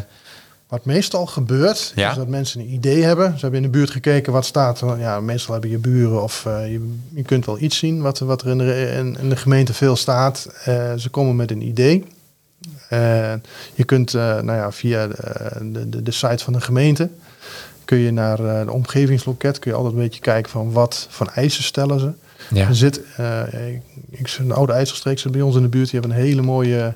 Wat 0.68 0.86
meestal 0.86 1.26
gebeurt, 1.26 1.92
Ja. 1.96 2.10
is 2.10 2.16
dat 2.16 2.28
mensen 2.28 2.60
een 2.60 2.74
idee 2.74 3.04
hebben. 3.04 3.34
Ze 3.34 3.40
hebben 3.40 3.60
in 3.64 3.72
de 3.72 3.78
buurt 3.78 3.90
gekeken 3.90 4.34
wat 4.34 4.46
staat. 4.46 4.82
Ja, 4.98 5.20
meestal 5.20 5.54
hebben 5.54 5.72
je 5.72 5.78
buren 5.78 6.24
of 6.24 6.46
eh, 6.46 6.72
je, 6.72 6.96
je 7.14 7.24
kunt 7.24 7.46
wel 7.46 7.60
iets 7.60 7.78
zien 7.78 8.02
wat, 8.02 8.20
wat 8.20 8.42
er 8.42 8.48
in 8.48 8.58
de, 8.58 8.92
in, 8.98 9.18
in 9.20 9.30
de 9.30 9.36
gemeente 9.36 9.74
veel 9.74 9.96
staat. 9.96 10.48
Ze 10.98 11.08
komen 11.12 11.36
met 11.36 11.52
een 11.52 11.62
idee. 11.62 12.06
Je 13.74 13.84
kunt 13.86 14.14
nou 14.14 14.52
ja, 14.52 14.72
via 14.72 15.08
de, 15.08 15.90
de, 15.90 16.04
de, 16.04 16.12
site 16.12 16.44
van 16.44 16.54
de 16.54 16.62
gemeente 16.62 17.10
kun 17.86 17.98
je 17.98 18.12
naar 18.12 18.38
de 18.66 18.72
omgevingsloket. 18.72 19.60
Kun 19.60 19.72
je 19.72 19.78
altijd 19.78 19.96
een 19.96 20.02
beetje 20.02 20.22
kijken 20.22 20.52
van 20.52 20.72
wat 20.72 21.08
van 21.10 21.30
eisen 21.30 21.64
stellen 21.64 22.00
ze. 22.00 22.12
Ja. 22.50 22.68
Er 22.68 22.76
zit, 22.76 23.02
eh, 23.18 23.68
ik, 24.10 24.38
een 24.40 24.52
oude 24.52 24.74
IJsselstreek 24.74 25.20
zit 25.20 25.32
bij 25.32 25.42
ons 25.42 25.56
in 25.56 25.62
de 25.62 25.68
buurt. 25.68 25.90
Die 25.90 26.00
hebben 26.00 26.18
een 26.18 26.26
hele 26.26 26.42
mooie 26.42 26.94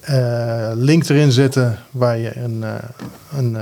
eh, 0.00 0.70
link 0.74 1.08
erin 1.08 1.32
zitten 1.32 1.78
waar 1.90 2.18
je 2.18 2.36
een, 2.36 2.64
eh, 2.64 2.74
een, 3.36 3.56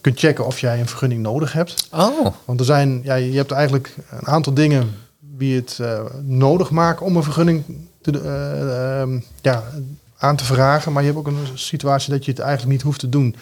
kunt 0.00 0.18
checken 0.18 0.46
of 0.46 0.58
jij 0.58 0.80
een 0.80 0.88
vergunning 0.88 1.22
nodig 1.22 1.52
hebt. 1.52 1.88
Oh, 1.92 2.26
Want 2.44 2.60
er 2.60 2.66
zijn, 2.66 3.00
ja, 3.02 3.14
je 3.14 3.36
hebt 3.36 3.50
eigenlijk 3.50 3.94
een 4.10 4.26
aantal 4.26 4.54
dingen 4.54 4.90
die 5.20 5.56
het 5.56 5.80
nodig 6.24 6.70
maken 6.70 7.06
om 7.06 7.16
een 7.16 7.22
vergunning 7.22 7.64
te, 8.00 8.20
eh, 8.20 9.00
ehm, 9.00 9.20
ja, 9.40 9.62
aan 10.18 10.36
te 10.36 10.44
vragen. 10.44 10.92
Maar 10.92 11.02
je 11.02 11.08
hebt 11.08 11.20
ook 11.20 11.26
een 11.26 11.46
situatie 11.54 12.12
dat 12.12 12.24
je 12.24 12.30
het 12.30 12.40
eigenlijk 12.40 12.72
niet 12.72 12.82
hoeft 12.82 13.00
te 13.00 13.08
doen. 13.08 13.36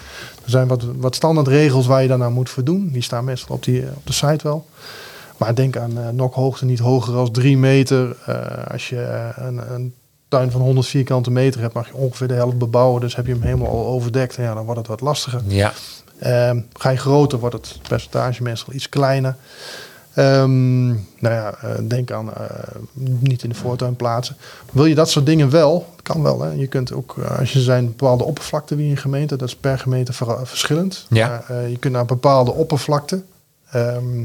Er 0.44 0.50
zijn 0.50 0.68
wat, 0.68 0.84
wat 0.96 1.14
standaard 1.14 1.48
regels 1.48 1.86
waar 1.86 2.02
je 2.02 2.08
daarna 2.08 2.30
moet 2.30 2.50
voor 2.50 2.64
doen. 2.64 2.90
Die 2.92 3.02
staan 3.02 3.24
meestal 3.24 3.56
op, 3.56 3.64
die, 3.64 3.82
op 3.94 4.06
de 4.06 4.12
site 4.12 4.42
wel. 4.42 4.66
Maar 5.38 5.54
denk 5.54 5.76
aan 5.76 5.98
uh, 5.98 6.08
nokhoogte 6.08 6.64
niet 6.64 6.78
hoger 6.78 7.12
dan 7.12 7.30
3 7.30 7.58
meter. 7.58 8.16
Eh, 8.26 8.66
als 8.72 8.88
je 8.88 9.00
eh, 9.02 9.28
een, 9.46 9.72
een 9.74 9.94
tuin 10.28 10.50
van 10.50 10.60
100 10.60 10.86
vierkante 10.86 11.30
meter 11.30 11.60
hebt, 11.60 11.74
mag 11.74 11.86
je 11.88 11.94
ongeveer 11.94 12.28
de 12.28 12.34
helft 12.34 12.58
bebouwen. 12.58 13.00
Dus 13.00 13.16
heb 13.16 13.26
je 13.26 13.32
hem 13.32 13.42
helemaal 13.42 13.68
al 13.68 13.86
overdekt. 13.86 14.36
En 14.36 14.42
ja, 14.42 14.54
dan 14.54 14.64
wordt 14.64 14.78
het 14.78 14.88
wat 14.88 15.00
lastiger. 15.00 15.40
ja. 15.46 15.72
Ehm, 16.18 16.60
ga 16.72 16.90
je 16.90 16.96
groter, 16.96 17.38
wordt 17.38 17.54
het 17.54 17.78
percentage 17.88 18.42
meestal 18.42 18.74
iets 18.74 18.88
kleiner. 18.88 19.36
Ehm, 20.14 20.86
nou 20.88 20.98
ja, 21.34 21.54
eh, 21.62 21.70
denk 21.88 22.10
aan 22.10 22.34
eh, 22.34 22.44
niet 23.18 23.42
in 23.42 23.48
de 23.48 23.54
voortuin 23.54 23.96
plaatsen. 23.96 24.36
Wil 24.72 24.84
je 24.84 24.94
dat 24.94 25.10
soort 25.10 25.26
dingen 25.26 25.50
wel? 25.50 25.86
Kan 26.02 26.22
wel. 26.22 26.40
Hè? 26.42 26.50
Je 26.50 26.66
kunt 26.66 26.92
ook, 26.92 27.16
eh, 27.22 27.38
als 27.38 27.52
je 27.52 27.60
zijn 27.60 27.86
bepaalde 27.86 28.24
oppervlakte 28.24 28.76
wie 28.76 28.84
in 28.84 28.90
een 28.90 28.96
gemeente, 28.96 29.36
dat 29.36 29.48
is 29.48 29.56
per 29.56 29.78
gemeente 29.78 30.12
ver- 30.12 30.46
verschillend. 30.46 31.06
Ja. 31.08 31.44
Eh, 31.48 31.70
je 31.70 31.76
kunt 31.78 31.92
naar 31.94 32.04
bepaalde 32.04 32.52
oppervlakte. 32.52 33.22
ehm, 33.70 33.86
eh, 34.18 34.24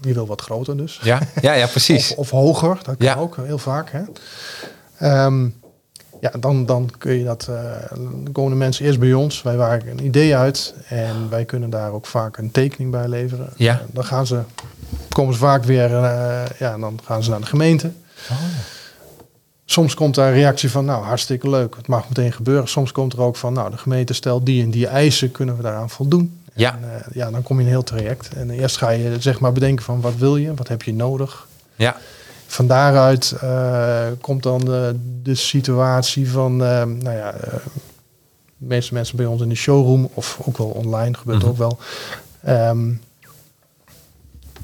je 0.00 0.12
wil 0.14 0.26
wat 0.26 0.40
groter 0.40 0.76
dus. 0.76 1.00
Ja, 1.02 1.18
ja, 1.40 1.52
ja 1.52 1.66
precies. 1.66 2.10
Of, 2.14 2.18
of 2.18 2.30
hoger, 2.30 2.74
dat 2.82 2.96
kan 2.96 3.06
Ja. 3.06 3.14
ook 3.14 3.36
heel 3.36 3.58
vaak. 3.58 3.90
Hè? 3.92 4.00
Ehm, 4.98 5.44
ja, 6.20 6.30
dan, 6.40 6.66
dan 6.66 6.90
kun 6.98 7.12
je 7.18 7.24
dat. 7.24 7.48
eh, 7.50 7.88
dan 7.90 8.28
komen 8.32 8.50
de 8.50 8.56
mensen 8.56 8.84
eerst 8.84 8.98
bij 8.98 9.12
ons. 9.12 9.42
Wij 9.42 9.56
werken 9.56 9.90
een 9.90 10.04
idee 10.04 10.36
uit 10.36 10.74
en 10.88 11.30
wij 11.30 11.44
kunnen 11.44 11.70
daar 11.70 11.92
ook 11.92 12.06
vaak 12.06 12.36
een 12.36 12.50
tekening 12.50 12.90
bij 12.90 13.08
leveren. 13.08 13.50
Ja. 13.56 13.72
Eh, 13.74 13.80
dan 13.92 14.04
gaan 14.04 14.26
ze, 14.26 14.40
komen 15.08 15.34
ze 15.34 15.40
vaak 15.40 15.64
weer. 15.64 15.94
eh, 16.04 16.42
ja, 16.58 16.78
dan 16.78 16.98
gaan 17.04 17.22
ze 17.22 17.30
naar 17.30 17.40
de 17.40 17.46
gemeente. 17.46 17.90
Soms 19.64 19.94
komt 19.94 20.14
daar 20.14 20.28
een 20.28 20.34
reactie 20.34 20.70
van, 20.70 20.84
nou 20.84 21.04
hartstikke 21.04 21.50
leuk, 21.50 21.76
het 21.76 21.86
mag 21.86 22.08
meteen 22.08 22.32
gebeuren. 22.32 22.68
Soms 22.68 22.92
komt 22.92 23.12
er 23.12 23.20
ook 23.20 23.36
van, 23.36 23.52
nou 23.52 23.70
de 23.70 23.76
gemeente 23.76 24.12
stelt 24.12 24.46
die 24.46 24.62
en 24.62 24.70
die 24.70 24.86
eisen, 24.86 25.30
kunnen 25.30 25.56
we 25.56 25.62
daaraan 25.62 25.90
voldoen? 25.90 26.39
Ja. 26.54 26.72
En, 26.82 26.94
eh, 26.94 27.00
ja, 27.12 27.30
dan 27.30 27.42
kom 27.42 27.56
je 27.56 27.60
in 27.62 27.66
een 27.68 27.74
heel 27.74 27.82
traject. 27.84 28.34
En 28.34 28.50
eerst 28.50 28.76
ga 28.76 28.90
je 28.90 29.20
zeg 29.20 29.40
maar 29.40 29.52
bedenken 29.52 29.84
van, 29.84 30.00
wat 30.00 30.16
wil 30.16 30.36
je, 30.36 30.54
wat 30.54 30.68
heb 30.68 30.82
je 30.82 30.94
nodig? 30.94 31.46
Ja, 31.76 31.96
Van 32.46 32.66
daaruit 32.66 33.32
eh, 33.40 34.06
komt 34.20 34.42
dan 34.42 34.60
de, 34.64 34.96
de 35.22 35.34
situatie 35.34 36.30
van, 36.30 36.52
eh, 36.64 36.82
nou 36.84 37.16
ja, 37.16 37.32
de 37.32 38.66
meeste 38.66 38.94
mensen 38.94 39.16
bij 39.16 39.26
ons 39.26 39.42
in 39.42 39.48
de 39.48 39.54
showroom 39.54 40.10
of 40.14 40.38
ook 40.44 40.58
wel 40.58 40.66
online 40.68 41.14
gebeurt 41.14 41.38
Mhm. 41.38 41.48
ook 41.48 41.56
wel. 41.56 41.78
Ehm, 42.42 42.88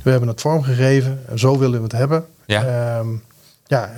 we 0.03 0.11
hebben 0.11 0.29
het 0.29 0.41
vormgegeven, 0.41 1.21
en 1.29 1.39
zo 1.39 1.59
willen 1.59 1.79
we 1.79 1.83
het 1.85 1.93
hebben. 1.93 2.27
Ja. 2.47 2.65
Ehm, 2.65 3.09
ja, 3.67 3.91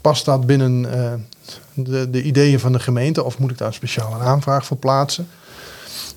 past 0.00 0.24
dat 0.24 0.46
binnen 0.46 0.82
de, 1.74 2.10
de 2.10 2.22
ideeën 2.22 2.60
van 2.60 2.72
de 2.72 2.80
gemeente 2.80 3.24
of 3.24 3.38
moet 3.38 3.50
ik 3.50 3.58
daar 3.58 3.78
een 3.96 4.20
aanvraag 4.20 4.66
voor 4.66 4.76
plaatsen? 4.76 5.28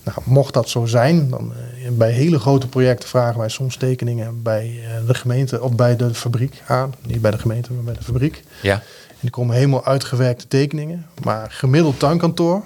Nou, 0.06 0.18
mocht 0.24 0.54
dat 0.54 0.70
zo 0.70 0.86
zijn, 0.86 1.30
dan 1.30 1.54
eh, 1.54 1.92
bij 1.92 2.12
hele 2.12 2.40
grote 2.40 2.68
projecten 2.68 3.10
vragen 3.10 3.40
wij 3.40 3.50
soms 3.50 3.78
tekeningen 3.78 4.42
bij 4.44 4.80
eh, 4.84 5.08
de 5.08 5.14
gemeente 5.14 5.62
of 5.62 5.72
bij 5.72 5.96
de 5.96 6.14
fabriek 6.14 6.62
aan. 6.68 6.94
Niet 7.02 7.22
bij 7.22 7.32
de 7.32 7.38
gemeente, 7.38 7.74
maar 7.74 7.84
bij 7.84 7.94
de 7.94 8.04
fabriek. 8.04 8.44
ja. 8.62 8.82
En 9.08 9.22
die 9.22 9.30
komen 9.30 9.56
helemaal 9.56 9.86
uitgewerkte 9.86 10.48
tekeningen. 10.48 11.06
Maar 11.24 11.52
gemiddeld 11.52 12.00
tuinkantoor 12.00 12.64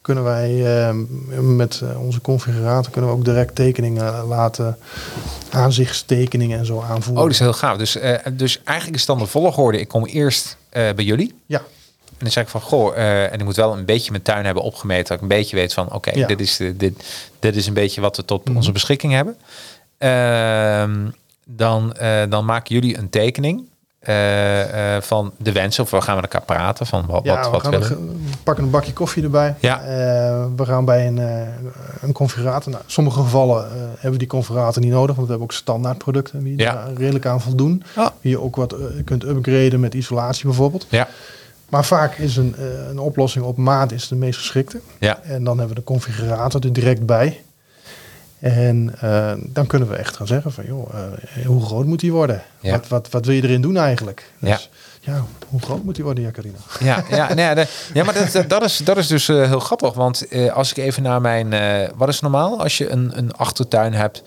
kunnen 0.00 0.24
wij 0.24 0.78
eh, 0.86 0.94
met 1.40 1.82
onze 1.98 2.20
configurator 2.20 2.92
kunnen 2.92 3.10
we 3.10 3.16
ook 3.16 3.24
direct 3.24 3.54
tekeningen 3.54 4.24
laten, 4.24 4.78
aanzichtstekeningen 5.50 6.58
en 6.58 6.66
zo 6.66 6.80
aanvoeren. 6.80 7.16
Oh, 7.16 7.22
dat 7.22 7.30
is 7.30 7.38
heel 7.38 7.52
gaaf. 7.52 7.76
Dus, 7.76 7.98
dus 8.32 8.60
eigenlijk 8.64 8.96
is 8.96 9.06
het 9.06 9.16
dan 9.16 9.18
de 9.18 9.26
volgorde. 9.26 9.80
Ik 9.80 9.88
kom 9.88 10.04
eerst 10.04 10.56
bij 10.70 10.94
jullie. 11.04 11.34
Ja, 11.46 11.62
En 12.20 12.26
dan 12.26 12.34
zeg 12.34 12.44
ik 12.44 12.50
van, 12.50 12.60
goh, 12.60 12.96
eh, 12.96 13.32
en 13.32 13.38
ik 13.38 13.44
moet 13.44 13.56
wel 13.56 13.76
een 13.76 13.84
beetje 13.84 14.10
mijn 14.10 14.22
tuin 14.22 14.44
hebben 14.44 14.62
opgemeten. 14.62 15.04
Dat 15.04 15.16
ik 15.16 15.22
een 15.22 15.28
beetje 15.28 15.56
weet 15.56 15.72
van, 15.72 15.92
oké, 15.92 16.10
Ja. 16.14 16.26
dit, 16.26 16.40
is 16.40 16.56
dit, 16.56 17.24
dit 17.38 17.56
is 17.56 17.66
een 17.66 17.74
beetje 17.74 18.00
wat 18.00 18.16
we 18.16 18.24
tot 18.24 18.44
Mhm. 18.48 18.56
onze 18.56 18.72
beschikking 18.72 19.12
hebben. 19.12 19.36
Ehm, 19.98 21.08
dan, 21.46 21.92
eh, 21.92 22.22
dan 22.28 22.44
maken 22.44 22.74
jullie 22.74 22.98
een 22.98 23.10
tekening 23.10 23.68
eh, 24.00 24.96
van 25.00 25.32
de 25.36 25.52
wensen. 25.52 25.82
Of 25.84 25.90
we 25.90 26.00
gaan 26.00 26.14
met 26.14 26.24
elkaar 26.24 26.42
praten 26.42 26.86
van 26.86 27.06
wat, 27.06 27.24
ja 27.24 27.34
wat, 27.34 27.44
we, 27.44 27.50
wat 27.50 27.60
gaan 27.62 27.70
willen. 27.70 27.88
we 27.88 28.36
pakken 28.42 28.64
een 28.64 28.70
bakje 28.70 28.92
koffie 28.92 29.22
erbij. 29.22 29.54
Ja. 29.58 29.80
We 30.56 30.64
gaan 30.66 30.84
bij 30.84 31.06
een, 31.06 31.16
een 32.00 32.12
configurator. 32.12 32.70
Nou, 32.72 32.82
in 32.86 32.90
sommige 32.90 33.20
gevallen 33.20 33.68
hebben 33.92 34.10
we 34.12 34.16
die 34.18 34.26
configurator 34.26 34.82
niet 34.82 34.90
nodig, 34.92 35.14
want 35.16 35.26
we 35.26 35.32
hebben 35.32 35.42
ook 35.42 35.52
standaard 35.52 35.98
producten 35.98 36.44
die 36.44 36.58
Ja. 36.58 36.72
daar 36.72 36.92
redelijk 36.96 37.26
aan 37.26 37.40
voldoen. 37.40 37.82
Ah. 37.94 38.08
Die 38.20 38.30
je 38.30 38.40
ook 38.40 38.56
wat 38.56 38.74
kunt 39.04 39.24
upgraden 39.24 39.80
met 39.80 39.94
isolatie 39.94 40.44
bijvoorbeeld. 40.44 40.86
Ja, 40.88 41.08
Maar 41.70 41.84
vaak 41.84 42.14
is 42.16 42.36
een, 42.36 42.54
eh, 42.58 42.88
een 42.88 42.98
oplossing 42.98 43.44
op 43.44 43.56
maat 43.56 43.92
is 43.92 44.08
de 44.08 44.14
meest 44.14 44.38
geschikte. 44.38 44.80
ja, 44.98 45.20
En 45.22 45.44
dan 45.44 45.58
hebben 45.58 45.74
we 45.76 45.80
de 45.80 45.86
configurator 45.86 46.64
er 46.64 46.72
direct 46.72 47.06
bij. 47.06 47.40
En 48.38 48.94
eh, 49.00 49.32
dan 49.46 49.66
kunnen 49.66 49.88
we 49.88 49.96
echt 49.96 50.16
gaan 50.16 50.26
zeggen 50.26 50.52
van, 50.52 50.64
joh, 50.66 50.88
eh, 50.94 51.46
hoe 51.46 51.64
groot 51.64 51.86
moet 51.86 52.00
die 52.00 52.12
worden? 52.12 52.42
Ja. 52.60 52.70
Wat, 52.70 52.88
wat, 52.88 53.08
wat 53.10 53.26
wil 53.26 53.34
je 53.34 53.42
erin 53.42 53.60
doen 53.60 53.76
eigenlijk? 53.76 54.30
Ja. 54.38 54.54
Dus, 54.56 54.70
ja, 55.00 55.24
hoe 55.48 55.60
groot 55.60 55.84
moet 55.84 55.94
die 55.94 56.04
worden, 56.04 56.24
Jacarina? 56.24 56.58
ja, 56.80 57.04
ja, 57.10 57.34
nee, 57.34 57.54
de- 57.54 57.66
ja 57.94 58.04
maar 58.04 58.14
dat, 58.32 58.48
dat, 58.48 58.62
is, 58.64 58.76
dat 58.76 58.96
is 58.96 59.06
dus 59.06 59.26
heel 59.26 59.60
grappig. 59.60 59.94
Want 59.94 60.26
als 60.52 60.70
ik 60.70 60.76
even 60.76 61.02
naar 61.02 61.20
mijn... 61.20 61.54
wat 61.96 62.08
is 62.08 62.20
normaal 62.20 62.60
als 62.62 62.78
je 62.78 62.88
een, 62.90 63.10
een 63.18 63.32
achtertuin 63.32 63.92
hebt? 63.94 64.22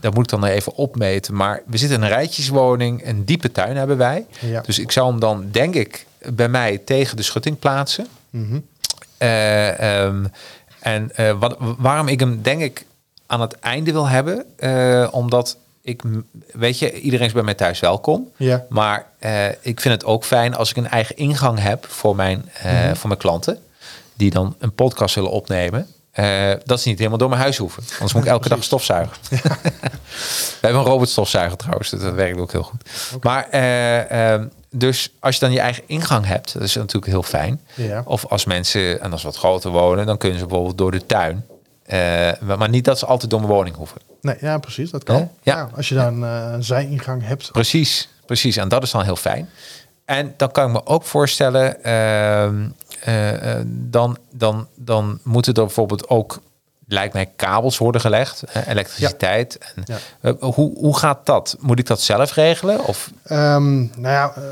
Dat 0.00 0.14
moet 0.14 0.32
ik 0.32 0.40
dan 0.40 0.48
even 0.48 0.74
opmeten. 0.74 1.34
Maar 1.34 1.62
we 1.66 1.76
zitten 1.76 1.96
in 1.98 2.02
een 2.02 2.08
rijtjeswoning. 2.08 3.06
Een 3.06 3.24
diepe 3.24 3.52
tuin 3.52 3.76
hebben 3.76 3.96
wij. 3.96 4.26
Ja. 4.40 4.60
Dus 4.60 4.78
ik 4.78 4.92
zou 4.92 5.10
hem 5.10 5.20
dan, 5.20 5.46
denk 5.50 5.74
ik, 5.74 6.05
bij 6.32 6.48
mij 6.48 6.78
tegen 6.78 7.16
de 7.16 7.22
schutting 7.22 7.58
plaatsen. 7.58 8.06
Mhm. 8.30 8.58
Eh, 9.18 10.00
ehm, 10.04 10.24
en 10.80 11.16
eh, 11.16 11.38
wat, 11.38 11.56
waarom 11.58 12.08
ik 12.08 12.20
hem, 12.20 12.42
denk 12.42 12.60
ik, 12.60 12.84
aan 13.26 13.40
het 13.40 13.58
einde 13.58 13.92
wil 13.92 14.08
hebben. 14.08 14.44
eh, 14.56 15.08
omdat 15.10 15.56
ik, 15.82 16.02
weet 16.52 16.78
je, 16.78 17.00
iedereen 17.00 17.26
is 17.26 17.32
bij 17.32 17.42
mij 17.42 17.54
thuis 17.54 17.80
welkom. 17.80 18.30
Ja. 18.36 18.64
Maar 18.68 19.06
ik 19.60 19.80
vind 19.80 19.94
het 19.94 20.04
ook 20.04 20.24
fijn 20.24 20.54
als 20.54 20.70
ik 20.70 20.76
een 20.76 20.88
eigen 20.88 21.16
ingang 21.16 21.60
heb 21.62 21.86
voor 21.88 22.16
mijn, 22.16 22.50
Mhm. 22.62 22.94
voor 22.94 23.08
mijn 23.08 23.20
klanten. 23.20 23.58
Die 24.14 24.30
dan 24.30 24.54
een 24.58 24.72
podcast 24.74 25.14
willen 25.14 25.30
opnemen. 25.30 25.86
Dat 26.64 26.80
ze 26.80 26.88
niet 26.88 26.98
helemaal 26.98 27.18
door 27.18 27.28
mijn 27.28 27.40
huis 27.40 27.56
hoeven. 27.56 27.82
Anders 27.92 28.12
moet 28.12 28.22
ik 28.24 28.28
elke 28.36 28.48
dag 28.48 28.64
stofzuigen. 28.64 29.16
We 29.30 30.58
hebben 30.60 30.80
een 30.80 30.86
robotstofzuiger 30.86 31.56
trouwens. 31.56 31.90
dus 31.90 32.00
Dat 32.00 32.14
werkt 32.14 32.38
ook 32.38 32.52
heel 32.52 32.62
goed. 32.62 32.82
Maar 33.22 33.48
eh, 33.50 34.32
ehm, 34.32 34.46
dus 34.78 35.12
als 35.20 35.34
je 35.34 35.40
dan 35.40 35.52
je 35.52 35.60
eigen 35.60 35.82
ingang 35.86 36.26
hebt. 36.26 36.52
Dat 36.52 36.62
is 36.62 36.74
natuurlijk 36.74 37.06
heel 37.06 37.22
fijn. 37.22 37.60
Ja. 37.74 38.02
Of 38.04 38.26
als 38.26 38.44
mensen, 38.44 39.00
en 39.00 39.12
als 39.12 39.22
wat 39.22 39.36
groter 39.36 39.70
wonen. 39.70 40.06
Dan 40.06 40.18
kunnen 40.18 40.38
ze 40.38 40.46
bijvoorbeeld 40.46 40.78
door 40.78 40.90
de 40.90 41.06
tuin. 41.06 41.46
Eh, 41.82 42.56
maar 42.56 42.68
niet 42.68 42.84
dat 42.84 42.98
ze 42.98 43.06
altijd 43.06 43.30
door 43.30 43.40
mijn 43.40 43.52
woning 43.52 43.76
hoeven. 43.76 44.00
Nee, 44.20 44.36
ja, 44.40 44.58
precies, 44.58 44.90
dat 44.90 45.04
kan. 45.04 45.30
Ja. 45.42 45.56
Ja. 45.56 45.68
als 45.76 45.88
je 45.88 45.94
daar 45.94 46.06
een, 46.06 46.24
eh, 46.24 46.52
een 46.52 46.64
zijingang 46.64 47.26
hebt. 47.26 47.52
Precies, 47.52 48.08
precies. 48.26 48.56
En 48.56 48.68
dat 48.68 48.82
is 48.82 48.90
dan 48.90 49.02
heel 49.02 49.16
fijn. 49.16 49.48
En 50.06 50.34
dan 50.36 50.50
kan 50.50 50.66
ik 50.66 50.72
me 50.72 50.86
ook 50.86 51.02
voorstellen, 51.02 51.84
ehm, 51.84 52.68
eh, 53.00 53.58
eh, 53.58 53.64
dan, 53.66 54.18
dan, 54.32 54.68
dan 54.74 55.18
moeten 55.22 55.54
er 55.54 55.64
bijvoorbeeld 55.64 56.08
ook, 56.08 56.40
lijkt 56.88 57.14
mij, 57.14 57.30
kabels 57.36 57.78
worden 57.78 58.00
gelegd, 58.00 58.42
eh, 58.42 58.68
elektriciteit. 58.68 59.58
En, 59.74 59.82
Ja. 59.86 59.96
eh, 60.20 60.32
hoe, 60.54 60.78
hoe 60.78 60.96
gaat 60.98 61.26
dat? 61.26 61.56
Moet 61.60 61.78
ik 61.78 61.86
dat 61.86 62.00
zelf 62.00 62.32
regelen? 62.34 62.84
Of, 62.84 63.10
Ehm, 63.22 63.76
nou 63.78 63.90
ja, 64.00 64.32
eh, 64.36 64.42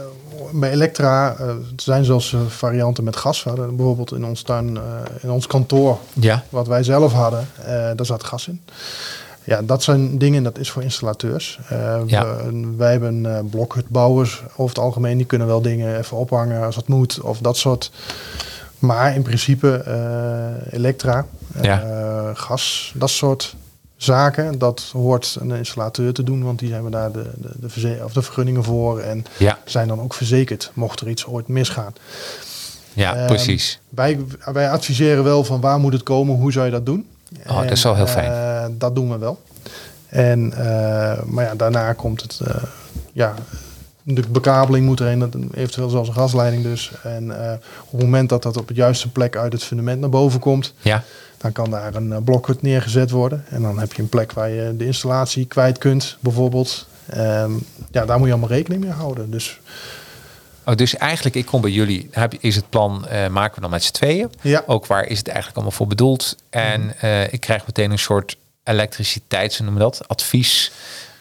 bij 0.53 0.71
Elektra 0.71 1.37
er 1.39 1.57
zijn 1.77 2.05
zelfs 2.05 2.37
varianten 2.49 3.05
met 3.05 3.17
gas. 3.17 3.45
Hadden 3.45 3.77
bijvoorbeeld 3.77 4.13
in 4.13 4.25
ons 4.25 4.43
tuin, 4.43 4.79
in 5.21 5.31
ons 5.31 5.47
kantoor, 5.47 5.99
ja, 6.13 6.43
wat 6.49 6.67
wij 6.67 6.83
zelf 6.83 7.13
hadden, 7.13 7.49
daar 7.97 8.07
zat 8.07 8.25
gas 8.25 8.49
in. 8.49 8.63
Ja, 9.45 9.63
dat 9.63 9.83
zijn 9.83 10.19
dingen, 10.19 10.43
dat 10.43 10.59
is 10.59 10.71
voor 10.71 10.83
installateurs. 10.83 11.59
Ja. 12.07 12.27
we, 12.37 12.75
wij 12.77 12.91
hebben 12.91 13.49
blokhutbouwers 13.51 14.43
over 14.57 14.75
het 14.77 14.85
algemeen, 14.85 15.17
die 15.17 15.27
kunnen 15.27 15.47
wel 15.47 15.63
dingen 15.63 15.99
even 15.99 16.17
ophangen 16.17 16.65
als 16.65 16.77
het 16.77 16.89
moet, 16.89 17.21
of 17.21 17.39
dat 17.39 17.57
soort. 17.57 17.91
Maar 18.87 19.15
in 19.15 19.23
principe 19.23 19.77
eh, 19.77 20.73
elektra, 20.73 21.27
eh, 21.55 21.63
Ja. 21.63 22.33
gas, 22.35 22.93
dat 22.97 23.11
soort 23.11 23.55
zaken, 23.97 24.59
dat 24.59 24.91
hoort 24.93 25.37
een 25.41 25.51
installateur 25.51 26.13
te 26.13 26.23
doen, 26.23 26.45
want 26.45 26.59
die 26.59 26.73
hebben 26.73 26.91
daar 26.91 27.13
de, 27.13 27.31
de, 27.37 27.81
de, 27.81 28.01
of 28.05 28.13
de 28.13 28.23
vergunningen 28.23 28.65
voor 28.65 29.01
en 29.01 29.25
ja, 29.39 29.59
zijn 29.65 29.89
dan 29.89 30.01
ook 30.01 30.15
verzekerd, 30.15 30.71
mocht 30.75 31.01
er 31.01 31.09
iets 31.09 31.27
ooit 31.27 31.49
misgaan. 31.49 31.95
ja 32.93 33.17
Ehm, 33.17 33.27
precies. 33.27 33.81
Wij, 33.89 34.19
wij 34.53 34.71
adviseren 34.71 35.25
wel 35.25 35.45
van 35.45 35.61
waar 35.61 35.79
moet 35.79 35.93
het 35.93 36.03
komen, 36.03 36.37
hoe 36.37 36.53
zou 36.53 36.65
je 36.65 36.71
dat 36.71 36.87
doen? 36.87 37.07
Oh, 37.49 37.59
dat 37.63 37.71
is 37.71 37.83
wel 37.83 37.95
heel 37.97 38.07
fijn. 38.07 38.31
eh, 38.33 38.65
dat 38.79 38.95
doen 38.95 39.11
we 39.11 39.19
wel. 39.19 39.43
En, 40.09 40.49
maar 41.27 41.45
ja, 41.45 41.55
daarna 41.55 41.93
komt 41.93 42.23
het, 42.23 42.41
ja, 43.13 43.35
de 44.07 44.23
bekabeling 44.29 44.87
moet 44.87 45.01
erin, 45.01 45.19
dat- 45.19 45.35
eventueel 45.55 45.89
zelfs 45.89 46.09
een 46.09 46.15
gasleiding 46.15 46.63
dus. 46.63 46.93
En 47.03 47.47
eh, 47.51 47.53
op 47.85 47.91
het 47.93 48.01
moment 48.03 48.29
dat 48.29 48.43
dat 48.43 48.57
op 48.57 48.69
de 48.69 48.75
juiste 48.75 49.09
plek 49.11 49.37
uit 49.37 49.53
het 49.53 49.65
fundament 49.65 50.01
naar 50.01 50.09
boven 50.11 50.41
komt, 50.41 50.75
Ja, 50.83 51.03
dan 51.39 51.53
kan 51.53 51.71
daar 51.71 51.95
een 51.95 52.13
eh, 52.13 52.19
blokhut 52.25 52.63
neergezet 52.63 53.11
worden. 53.11 53.45
En 53.49 53.63
dan 53.63 53.79
heb 53.79 53.93
je 53.93 54.03
een 54.03 54.09
plek 54.09 54.33
waar 54.33 54.51
je 54.51 54.75
de 54.77 54.87
installatie 54.87 55.47
kwijt 55.47 55.79
kunt, 55.79 56.17
bijvoorbeeld. 56.21 56.87
Ehm, 57.07 57.53
ja, 57.91 58.05
daar 58.05 58.19
moet 58.19 58.27
je 58.27 58.33
allemaal 58.33 58.51
rekening 58.57 58.83
mee 58.83 58.93
houden. 58.93 59.31
Dus 59.31 59.61
oh, 60.65 60.75
dus 60.75 60.97
eigenlijk, 60.97 61.37
ik 61.37 61.47
kom 61.47 61.61
bij 61.61 61.71
jullie. 61.71 62.09
Heb, 62.11 62.35
is 62.41 62.57
het 62.57 62.69
plan, 62.69 63.07
eh, 63.07 63.29
maken 63.29 63.55
we 63.55 63.61
dan 63.61 63.71
met 63.71 63.85
z'n 63.85 63.93
tweeën? 63.93 64.31
ja, 64.41 64.63
Ook 64.67 64.87
waar 64.87 65.07
is 65.07 65.19
het 65.19 65.27
eigenlijk 65.27 65.57
allemaal 65.57 65.77
voor 65.77 65.87
bedoeld? 65.87 66.37
En 66.51 66.95
eh, 67.01 67.33
ik 67.33 67.41
krijg 67.41 67.67
meteen 67.67 67.91
een 67.91 67.99
soort 67.99 68.37
elektriciteits, 68.65 69.61
noemen 69.61 69.81
dat? 69.81 70.09
Advies, 70.09 70.73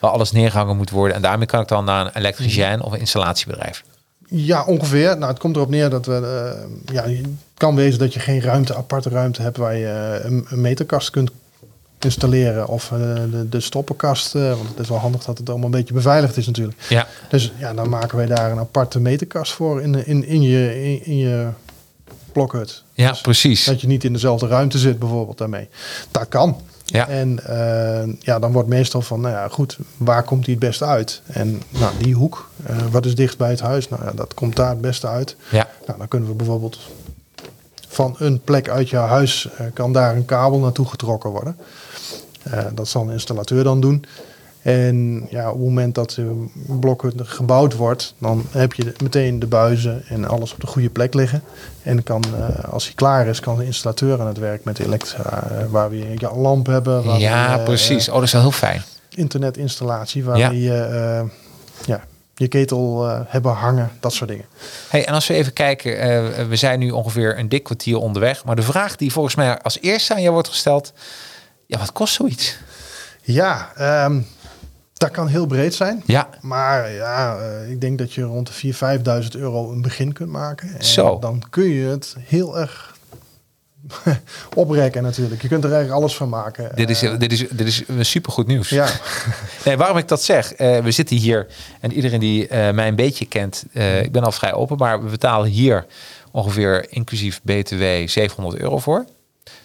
waar 0.03 0.12
alles 0.12 0.31
neergehangen 0.31 0.77
moet 0.77 0.89
worden. 0.89 1.15
En 1.15 1.22
daarmee 1.22 1.48
kan 1.48 1.62
ik 1.62 1.67
dan 1.67 1.86
naar 1.86 2.05
een 2.05 2.12
elektricien 2.15 2.81
of 2.81 2.91
een 2.93 3.00
installatiebedrijf. 3.00 3.83
Ja, 4.27 4.63
ongeveer. 4.63 5.17
Nou, 5.17 5.31
het 5.31 5.39
komt 5.39 5.55
erop 5.55 5.69
neer 5.69 5.89
dat 5.89 6.05
we. 6.05 6.13
eh, 6.13 6.93
ja, 6.95 7.03
het 7.03 7.27
kan 7.53 7.75
wezen 7.75 8.00
dat 8.00 8.13
je 8.13 8.19
geen 8.19 8.41
ruimte, 8.41 8.75
aparte 8.75 9.10
ruimte 9.10 9.41
hebt 9.41 9.57
waar 9.57 9.75
je 9.75 9.88
eh, 9.88 10.25
een, 10.31 10.45
een 10.50 10.62
meterkast 10.62 11.10
kunt 11.10 11.31
installeren. 12.00 12.67
Of 12.67 12.91
eh, 12.91 13.00
de, 13.31 13.50
de 13.50 13.60
stoppenkast. 13.60 14.33
want 14.33 14.67
het 14.69 14.79
is 14.79 14.89
wel 14.89 14.98
handig 14.98 15.24
dat 15.24 15.38
het 15.38 15.50
allemaal 15.50 15.65
een 15.65 15.72
beetje 15.72 15.93
beveiligd 15.93 16.38
is 16.38 16.45
natuurlijk. 16.45 16.77
Ja, 16.89 17.07
Dus 17.29 17.51
ja, 17.57 17.74
dan 17.74 17.89
maken 17.89 18.17
wij 18.17 18.25
daar 18.25 18.51
een 18.51 18.60
aparte 18.60 19.00
meterkast 19.00 19.51
voor 19.51 19.81
in, 19.81 20.05
in, 20.05 20.25
in, 20.25 20.41
je, 20.41 20.83
in, 20.83 21.05
in 21.05 21.17
je 21.17 21.48
blokhut. 22.31 22.83
ja 22.93 23.10
Dus 23.10 23.22
precies. 23.22 23.65
Dat 23.65 23.81
je 23.81 23.88
niet 23.88 24.03
in 24.03 24.13
dezelfde 24.13 24.48
ruimte 24.48 24.77
zit 24.77 25.00
bijvoorbeeld 25.00 25.38
daarmee. 25.38 25.69
Dat 26.12 26.27
kan. 26.27 26.62
Ja. 26.93 27.07
En 27.07 27.45
eh, 27.45 28.13
ja, 28.19 28.39
dan 28.39 28.51
wordt 28.51 28.69
meestal 28.69 29.01
van, 29.01 29.21
nou 29.21 29.33
ja, 29.33 29.47
goed, 29.47 29.77
waar 29.97 30.23
komt 30.23 30.45
die 30.45 30.55
het 30.55 30.63
beste 30.63 30.85
uit? 30.85 31.21
En 31.25 31.62
nou, 31.69 31.93
die 31.97 32.13
hoek, 32.13 32.50
eh, 32.65 32.75
wat 32.91 33.05
is 33.05 33.15
dicht 33.15 33.38
bij 33.38 33.50
het 33.50 33.59
huis? 33.59 33.89
Nou 33.89 34.03
ja, 34.03 34.12
dat 34.12 34.33
komt 34.33 34.55
daar 34.55 34.69
het 34.69 34.81
beste 34.81 35.07
uit. 35.07 35.35
Ja, 35.51 35.67
Nou, 35.85 35.97
dan 35.97 36.07
kunnen 36.07 36.29
we 36.29 36.35
bijvoorbeeld 36.35 36.79
van 37.88 38.15
een 38.17 38.41
plek 38.41 38.69
uit 38.69 38.89
jouw 38.89 39.07
huis, 39.07 39.50
eh, 39.57 39.65
kan 39.73 39.93
daar 39.93 40.15
een 40.15 40.25
kabel 40.25 40.59
naartoe 40.59 40.85
getrokken 40.85 41.29
worden. 41.29 41.57
Dat 42.73 42.88
zal 42.88 43.01
een 43.01 43.13
installateur 43.13 43.63
dan 43.63 43.81
doen. 43.81 44.05
En 44.63 45.27
ja, 45.29 45.48
op 45.48 45.53
het 45.58 45.63
moment 45.63 45.96
dat 45.96 46.10
de 46.12 46.46
blokhut 46.79 47.13
gebouwd 47.17 47.74
wordt, 47.75 48.13
dan 48.17 48.46
heb 48.51 48.74
je 48.74 48.93
meteen 49.03 49.39
de 49.39 49.48
buizen 49.48 50.03
en 50.08 50.25
alles 50.25 50.53
op 50.53 50.60
de 50.60 50.67
goede 50.67 50.89
plek 50.89 51.13
liggen. 51.13 51.43
En 51.82 52.03
kan, 52.03 52.24
eh, 52.38 52.63
als 52.72 52.84
hij 52.86 52.93
klaar 52.93 53.27
is, 53.27 53.39
kan 53.39 53.58
de 53.58 53.65
installateur 53.65 54.20
aan 54.22 54.27
het 54.27 54.38
werk 54.38 54.63
met 54.63 54.75
de 54.77 54.86
elektra, 54.86 55.43
eh, 55.51 55.65
waar 55.70 55.89
we 55.89 55.98
ja, 56.17 56.29
een 56.29 56.38
lamp 56.39 56.65
hebben. 56.65 57.03
Waar 57.03 57.20
ja 57.20 57.53
we, 57.53 57.58
eh, 57.60 57.63
precies. 57.63 58.08
Oh, 58.10 58.13
dat 58.15 58.24
is 58.24 58.32
wel 58.32 58.41
heel 58.41 58.51
fijn. 58.51 58.84
internetinstallatie, 59.15 60.24
waar 60.24 60.38
Ja. 60.38 60.50
je, 60.51 61.25
ja, 61.86 62.03
je 62.36 62.48
ketel 62.48 63.05
hebben 63.08 63.51
hangen, 63.51 63.91
dat 64.00 64.13
soort 64.13 64.29
dingen. 64.29 64.46
Hey, 64.89 65.05
en 65.05 65.13
als 65.13 65.27
we 65.27 65.34
even 65.34 65.53
kijken, 65.53 66.50
we 66.50 66.55
zijn 66.55 66.79
nu 66.79 66.91
ongeveer 66.91 67.39
een 67.39 67.50
dik 67.50 67.63
kwartier 67.63 67.98
onderweg. 67.98 68.46
Maar 68.46 68.55
de 68.55 68.62
vraag 68.62 68.96
die 68.96 69.12
volgens 69.12 69.36
mij 69.36 69.62
als 69.62 69.77
eerste 69.82 70.13
aan 70.13 70.22
jou 70.22 70.34
wordt 70.34 70.48
gesteld, 70.48 70.93
ja, 71.65 71.77
wat 71.79 71.91
kost 71.91 72.13
zoiets? 72.13 72.58
Ja, 73.22 73.72
ehm, 73.75 74.22
dat 75.03 75.12
kan 75.12 75.27
heel 75.27 75.45
breed 75.45 75.74
zijn. 75.74 76.03
Ja, 76.05 76.29
Maar 76.41 76.91
ja, 76.91 77.38
eh, 77.38 77.72
ik 77.72 77.81
denk 77.81 77.98
dat 77.98 78.13
je 78.13 78.22
rond 78.22 78.48
de 78.48 78.53
4.000, 78.53 78.77
5.000 79.24 79.36
euro 79.36 79.72
een 79.72 79.81
begin 79.81 80.13
kunt 80.13 80.29
maken. 80.29 80.75
En 80.77 80.86
Zo. 80.86 81.19
Dan 81.19 81.43
kun 81.50 81.63
je 81.63 81.88
het 81.88 82.15
heel 82.19 82.60
erg 82.60 82.95
oprekken 84.55 85.03
natuurlijk. 85.03 85.41
Je 85.41 85.48
kunt 85.48 85.63
er 85.63 85.72
eigenlijk 85.72 86.01
alles 86.01 86.15
van 86.15 86.29
maken. 86.29 86.72
dit 86.75 86.89
is, 86.89 87.01
Eh, 87.01 87.17
dit 87.19 87.31
is, 87.31 87.45
dit 87.50 87.67
is 87.67 87.83
supergoed 88.00 88.48
nieuws. 88.48 88.69
ja, 88.69 88.88
Nee, 89.65 89.77
waarom 89.77 89.98
ik 89.98 90.07
dat 90.07 90.24
zeg, 90.24 90.53
eh, 90.53 90.79
we 90.79 90.91
zitten 90.91 91.15
hier 91.17 91.48
en 91.79 91.91
iedereen 91.93 92.19
die 92.19 92.48
mij 92.50 92.88
een 92.88 92.95
beetje 92.95 93.25
kent, 93.25 93.66
ik 94.01 94.11
ben 94.11 94.24
al 94.24 94.31
vrij 94.31 94.53
open, 94.53 94.77
maar 94.77 95.03
we 95.03 95.09
betalen 95.09 95.50
hier 95.50 95.85
ongeveer 96.31 96.85
inclusief 96.92 97.42
BTW 97.44 97.83
700 98.05 98.61
euro 98.61 98.77
voor. 98.79 99.05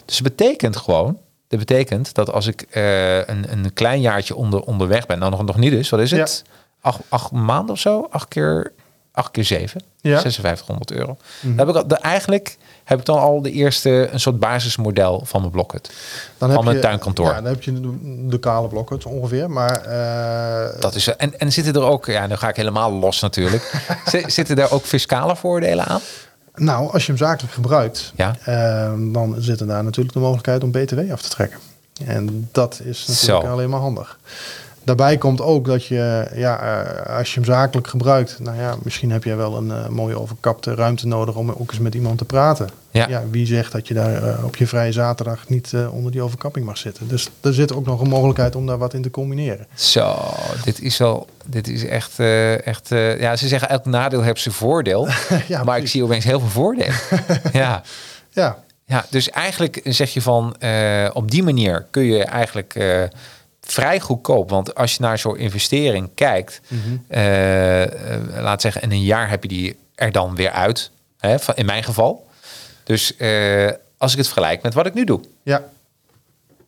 Dus 0.05 0.17
het 0.17 0.23
betekent 0.35 0.77
gewoon, 0.77 1.17
dat 1.49 1.59
betekent 1.59 2.13
dat 2.13 2.31
als 2.31 2.47
ik 2.47 2.61
eh, 2.61 3.17
een, 3.17 3.51
een 3.51 3.73
klein 3.73 4.01
jaartje 4.01 4.35
onder, 4.35 4.61
onderweg 4.61 5.05
ben, 5.05 5.19
nou 5.19 5.31
nog, 5.31 5.45
nog 5.45 5.57
niet 5.57 5.71
dus, 5.71 5.89
wat 5.89 5.99
is 5.99 6.11
het? 6.11 6.43
Acht, 6.81 6.99
acht 7.09 7.31
maanden 7.31 7.73
of 7.73 7.79
zo? 7.79 8.07
Acht 8.09 8.27
keer, 8.27 8.71
acht 9.11 9.31
keer 9.31 9.43
zeven? 9.43 9.81
Ja. 10.01 10.21
5600 10.21 10.91
euro. 10.91 11.17
Mhm. 11.39 11.55
Dan 11.55 11.67
heb 11.67 11.75
ik 11.75 11.81
al, 11.81 11.87
de, 11.87 11.95
eigenlijk 11.95 12.57
heb 12.83 12.99
ik 12.99 13.05
dan 13.05 13.19
al 13.19 13.41
de 13.41 13.51
eerste, 13.51 14.09
een 14.11 14.19
soort 14.19 14.39
basismodel 14.39 15.21
van 15.25 15.39
mijn 15.39 15.51
blokhut. 15.51 15.91
dan 16.37 16.51
Van 16.51 16.67
een 16.67 16.81
tuinkantoor. 16.81 17.25
Ja, 17.25 17.33
dan 17.33 17.45
heb 17.45 17.63
je 17.63 17.81
de, 17.81 18.27
de 18.27 18.39
kale 18.39 18.67
blokken 18.67 19.05
ongeveer. 19.05 19.51
Maar 19.51 19.81
eh, 19.81 20.81
Dat 20.81 20.95
is, 20.95 21.07
en, 21.07 21.39
en 21.39 21.51
zitten 21.51 21.73
er 21.73 21.81
ook, 21.81 22.05
ja, 22.05 22.27
nu 22.27 22.35
ga 22.35 22.49
ik 22.49 22.55
helemaal 22.55 22.91
los 22.91 23.19
natuurlijk. 23.19 23.71
Zitten 24.25 24.55
daar 24.55 24.71
ook 24.71 24.85
fiscale 24.85 25.35
voordelen 25.35 25.85
aan? 25.85 26.01
Nou, 26.59 26.91
als 26.91 27.01
je 27.05 27.11
hem 27.11 27.17
zakelijk 27.21 27.53
gebruikt, 27.53 28.13
Ja. 28.15 28.35
eh, 28.45 28.91
dan 29.13 29.35
zit 29.37 29.59
er 29.59 29.67
daar 29.67 29.83
natuurlijk 29.83 30.13
de 30.13 30.19
mogelijkheid 30.21 30.63
om 30.63 30.71
BTW 30.71 31.11
af 31.11 31.21
te 31.21 31.29
trekken. 31.29 31.59
En 32.05 32.49
dat 32.51 32.81
is 32.83 33.05
natuurlijk 33.07 33.45
Zo. 33.45 33.51
alleen 33.51 33.69
maar 33.69 33.79
handig. 33.79 34.19
Daarbij 34.83 35.17
komt 35.17 35.41
ook 35.41 35.65
dat 35.65 35.85
je, 35.85 36.27
ja, 36.35 36.59
eh, 36.59 37.17
als 37.17 37.33
je 37.33 37.35
hem 37.35 37.43
zakelijk 37.43 37.87
gebruikt, 37.87 38.39
nou 38.39 38.57
ja, 38.57 38.75
misschien 38.83 39.11
heb 39.11 39.23
jij 39.23 39.35
wel 39.35 39.57
een 39.57 39.71
eh, 39.71 39.87
mooie 39.87 40.19
overkapte 40.19 40.75
ruimte 40.75 41.07
nodig 41.07 41.35
om 41.35 41.49
ook 41.49 41.71
eens 41.71 41.79
met 41.79 41.95
iemand 41.95 42.17
te 42.17 42.25
praten. 42.25 42.69
Ja. 42.91 43.23
wie 43.31 43.45
zegt 43.45 43.71
dat 43.71 43.87
je 43.87 43.93
daar 43.93 44.23
eh, 44.23 44.43
op 44.45 44.55
je 44.55 44.67
vrije 44.67 44.91
zaterdag 44.91 45.49
niet 45.49 45.73
onder 45.91 46.11
die 46.11 46.21
overkapping 46.21 46.65
mag 46.65 46.77
zitten? 46.77 47.07
Dus 47.07 47.29
er 47.41 47.53
zit 47.53 47.73
ook 47.73 47.85
nog 47.85 48.01
een 48.01 48.09
mogelijkheid 48.09 48.55
om 48.55 48.65
daar 48.65 48.77
wat 48.77 48.93
in 48.93 49.01
te 49.01 49.11
combineren. 49.11 49.67
Zo, 49.73 50.15
dit 50.63 50.81
is 50.81 50.97
wel, 50.97 51.27
dit 51.45 51.67
is 51.67 51.85
echt, 51.85 52.19
echt 52.63 52.87
ja, 53.19 53.35
ze 53.35 53.47
zeggen 53.47 53.69
elk 53.69 53.85
nadeel 53.85 54.21
heeft 54.21 54.41
zijn 54.41 54.55
voordeel. 54.55 55.07
ja, 55.47 55.63
maar 55.63 55.77
ik 55.77 55.87
zie 55.87 56.03
opeens 56.03 56.23
heel 56.23 56.39
veel 56.39 56.49
voordelen. 56.49 56.95
ja. 57.51 57.81
Ja, 58.29 58.57
ja, 58.85 59.05
dus 59.09 59.29
eigenlijk 59.29 59.81
zeg 59.83 60.13
je 60.13 60.21
van, 60.21 60.55
op 61.13 61.31
die 61.31 61.43
manier 61.43 61.85
kun 61.91 62.03
je 62.03 62.23
eigenlijk 62.23 62.75
vrij 63.71 63.99
goedkoop. 63.99 64.49
Want 64.49 64.75
als 64.75 64.93
je 64.93 65.01
naar 65.01 65.19
zo'n 65.19 65.37
investering 65.37 66.09
kijkt, 66.15 66.61
Mhm. 66.67 66.79
eh, 67.07 67.83
eh, 68.13 68.21
laat 68.43 68.61
zeggen, 68.61 68.81
in 68.81 68.91
een 68.91 69.03
jaar 69.03 69.29
heb 69.29 69.43
je 69.43 69.49
die 69.49 69.77
er 69.95 70.11
dan 70.11 70.35
weer 70.35 70.51
uit. 70.51 70.91
Hè, 71.19 71.35
in 71.55 71.65
mijn 71.65 71.83
geval. 71.83 72.27
Dus 72.83 73.15
eh, 73.15 73.71
als 73.97 74.11
ik 74.11 74.17
het 74.17 74.27
vergelijk 74.27 74.61
met 74.61 74.73
wat 74.73 74.85
ik 74.85 74.93
nu 74.93 75.03
doe. 75.03 75.21
ja. 75.43 75.63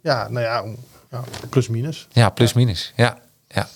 Ja, 0.04 0.28
nou 0.30 0.46
ja, 0.46 0.64
ja 1.12 1.24
plus 1.50 1.68
minus. 1.68 2.08
Ja, 2.12 2.30
plus 2.30 2.54
minus. 2.54 2.94
Ja, 2.96 3.18
ja. 3.48 3.68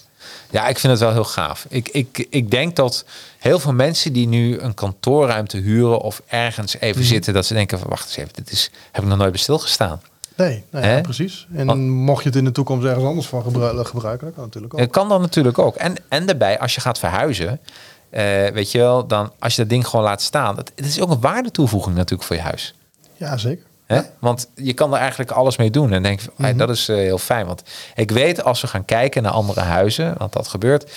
ja, 0.49 0.67
ik 0.67 0.79
vind 0.79 0.91
het 0.93 1.01
wel 1.01 1.11
heel 1.11 1.23
gaaf. 1.23 1.65
Ik, 1.69 1.89
ik, 1.89 2.27
ik 2.29 2.51
denk 2.51 2.75
dat 2.75 3.05
heel 3.37 3.59
veel 3.59 3.73
mensen 3.73 4.13
die 4.13 4.27
nu 4.27 4.59
een 4.59 4.73
kantoorruimte 4.73 5.57
huren 5.57 5.99
of 6.01 6.21
ergens 6.27 6.75
even 6.79 7.01
Mhm. 7.01 7.09
zitten, 7.09 7.33
dat 7.33 7.45
ze 7.45 7.53
denken 7.53 7.79
van 7.79 7.89
wacht 7.89 8.05
eens 8.05 8.15
even, 8.17 8.33
dit 8.33 8.51
is, 8.51 8.69
heb 8.91 9.03
ik 9.03 9.09
nog 9.09 9.17
nooit 9.17 9.31
bij 9.31 9.39
stilgestaan. 9.41 10.01
Nee, 10.37 10.63
ja, 10.71 11.01
precies. 11.01 11.47
En 11.55 11.65
Want- 11.65 11.81
mocht 11.81 12.23
je 12.23 12.29
het 12.29 12.37
in 12.37 12.43
de 12.43 12.51
toekomst 12.51 12.85
ergens 12.85 13.05
anders 13.05 13.27
van 13.27 13.43
gebru- 13.43 13.83
gebruiken, 13.83 14.25
dat 14.25 14.35
kan 14.35 14.43
natuurlijk 14.43 14.73
ook. 14.73 14.79
Het 14.79 14.91
kan 14.91 15.09
dan 15.09 15.21
natuurlijk 15.21 15.59
ook. 15.59 15.75
En, 15.75 15.95
en 16.09 16.25
daarbij, 16.25 16.59
als 16.59 16.75
je 16.75 16.81
gaat 16.81 16.99
verhuizen, 16.99 17.59
eh, 18.09 18.23
weet 18.47 18.71
je 18.71 18.77
wel, 18.77 19.07
dan 19.07 19.31
als 19.39 19.55
je 19.55 19.61
dat 19.61 19.69
ding 19.69 19.87
gewoon 19.87 20.05
laat 20.05 20.21
staan, 20.21 20.55
dat, 20.55 20.71
het 20.75 20.85
is 20.85 21.01
ook 21.01 21.11
een 21.11 21.19
waarde-toevoeging 21.21 21.95
natuurlijk 21.95 22.27
voor 22.27 22.35
je 22.35 22.41
huis. 22.41 22.75
Ja, 23.17 23.37
zeker. 23.37 23.65
Hè? 23.85 24.01
Want 24.19 24.49
je 24.55 24.73
kan 24.73 24.93
er 24.93 24.99
eigenlijk 24.99 25.31
alles 25.31 25.57
mee 25.57 25.69
doen. 25.69 25.91
En 25.93 26.03
denk 26.03 26.21
ah, 26.37 26.57
dat 26.57 26.69
is 26.69 26.89
eh, 26.89 26.95
heel 26.95 27.17
fijn. 27.17 27.45
Want 27.45 27.63
ik 27.95 28.11
weet 28.11 28.43
als 28.43 28.61
we 28.61 28.67
gaan 28.67 28.85
kijken 28.85 29.23
naar 29.23 29.31
andere 29.31 29.59
huizen, 29.59 30.15
want 30.17 30.33
dat 30.33 30.47
gebeurt. 30.47 30.91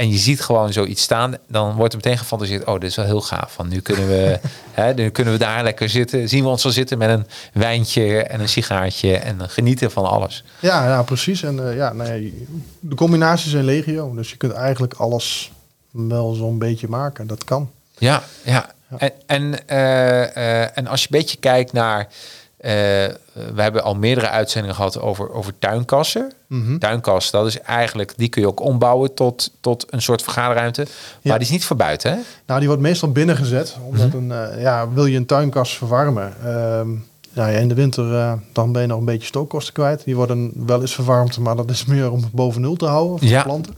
En 0.00 0.10
je 0.10 0.18
ziet 0.18 0.40
gewoon 0.40 0.72
zoiets 0.72 1.02
staan, 1.02 1.36
dan 1.48 1.74
wordt 1.74 1.92
er 1.92 2.00
meteen 2.02 2.18
gefantaseerd. 2.18 2.64
Oh, 2.64 2.72
dit 2.72 2.90
is 2.90 2.96
wel 2.96 3.04
heel 3.04 3.20
gaaf. 3.20 3.52
Van 3.52 3.68
nu 3.68 3.80
kunnen 3.80 4.08
we, 4.08 4.40
hè, 4.80 4.94
nu 4.94 5.10
kunnen 5.10 5.32
we 5.32 5.38
daar 5.38 5.62
lekker 5.62 5.88
zitten. 5.88 6.28
Zien 6.28 6.42
we 6.42 6.48
ons 6.48 6.62
wel 6.62 6.72
zitten 6.72 6.98
met 6.98 7.10
een 7.10 7.26
wijntje 7.52 8.22
en 8.22 8.40
een 8.40 8.48
sigaartje 8.48 9.16
en 9.16 9.50
genieten 9.50 9.90
van 9.90 10.04
alles. 10.04 10.44
Ja, 10.60 10.86
ja 10.86 11.02
precies. 11.02 11.42
En 11.42 11.68
eh, 11.68 11.76
ja, 11.76 11.92
nou 11.92 12.12
ja, 12.12 12.30
de 12.80 12.94
combinaties 12.94 13.50
zijn 13.50 13.64
legio. 13.64 14.14
Dus 14.14 14.30
je 14.30 14.36
kunt 14.36 14.52
eigenlijk 14.52 14.94
alles 14.94 15.52
wel 15.90 16.32
zo'n 16.32 16.58
beetje 16.58 16.88
maken. 16.88 17.26
Dat 17.26 17.44
kan. 17.44 17.70
Ja, 17.98 18.22
ja. 18.42 18.70
En, 18.98 19.12
en, 19.26 19.68
eh, 19.68 20.62
eh, 20.62 20.68
en 20.74 20.86
als 20.86 21.02
je 21.02 21.08
een 21.10 21.18
beetje 21.18 21.36
kijkt 21.36 21.72
naar. 21.72 22.08
Eh, 22.60 22.70
we 23.54 23.62
hebben 23.62 23.82
al 23.82 23.94
meerdere 23.94 24.28
uitzendingen 24.28 24.76
gehad 24.76 25.00
over, 25.00 25.32
over 25.32 25.52
tuinkassen. 25.58 26.32
Mhm. 26.46 26.78
Tuinkas, 26.78 27.30
dat 27.30 27.46
is 27.46 27.60
eigenlijk, 27.60 28.12
die 28.16 28.28
kun 28.28 28.42
je 28.42 28.48
ook 28.48 28.60
ombouwen 28.60 29.14
tot, 29.14 29.50
tot 29.60 29.86
een 29.90 30.02
soort 30.02 30.22
vergaderruimte. 30.22 30.80
Maar 30.82 30.90
Ja. 31.22 31.32
die 31.32 31.42
is 31.42 31.50
niet 31.50 31.64
voor 31.64 31.76
buiten, 31.76 32.10
hè? 32.12 32.18
Nou, 32.46 32.58
die 32.58 32.68
wordt 32.68 32.82
meestal 32.84 33.12
binnengezet. 33.12 33.76
Omdat 33.84 34.06
Mhm. 34.12 34.16
een, 34.30 34.50
eh, 34.50 34.62
ja, 34.62 34.88
wil 34.92 35.06
je 35.06 35.16
een 35.16 35.26
tuinkas 35.26 35.76
verwarmen. 35.76 36.32
ehm, 36.44 36.88
nou 37.32 37.50
ja, 37.52 37.58
in 37.58 37.68
de 37.68 37.74
winter 37.74 38.14
eh, 38.14 38.32
dan 38.52 38.72
ben 38.72 38.82
je 38.82 38.88
nog 38.88 38.98
een 38.98 39.04
beetje 39.04 39.26
stookkosten 39.26 39.74
kwijt. 39.74 40.04
Die 40.04 40.16
worden 40.16 40.52
wel 40.66 40.80
eens 40.80 40.94
verwarmd, 40.94 41.38
maar 41.38 41.56
dat 41.56 41.70
is 41.70 41.84
meer 41.94 42.10
om 42.10 42.22
het 42.22 42.32
boven 42.32 42.60
nul 42.60 42.76
te 42.76 42.86
houden 42.86 43.18
voor 43.18 43.28
Ja. 43.28 43.38
de 43.38 43.44
planten. 43.44 43.76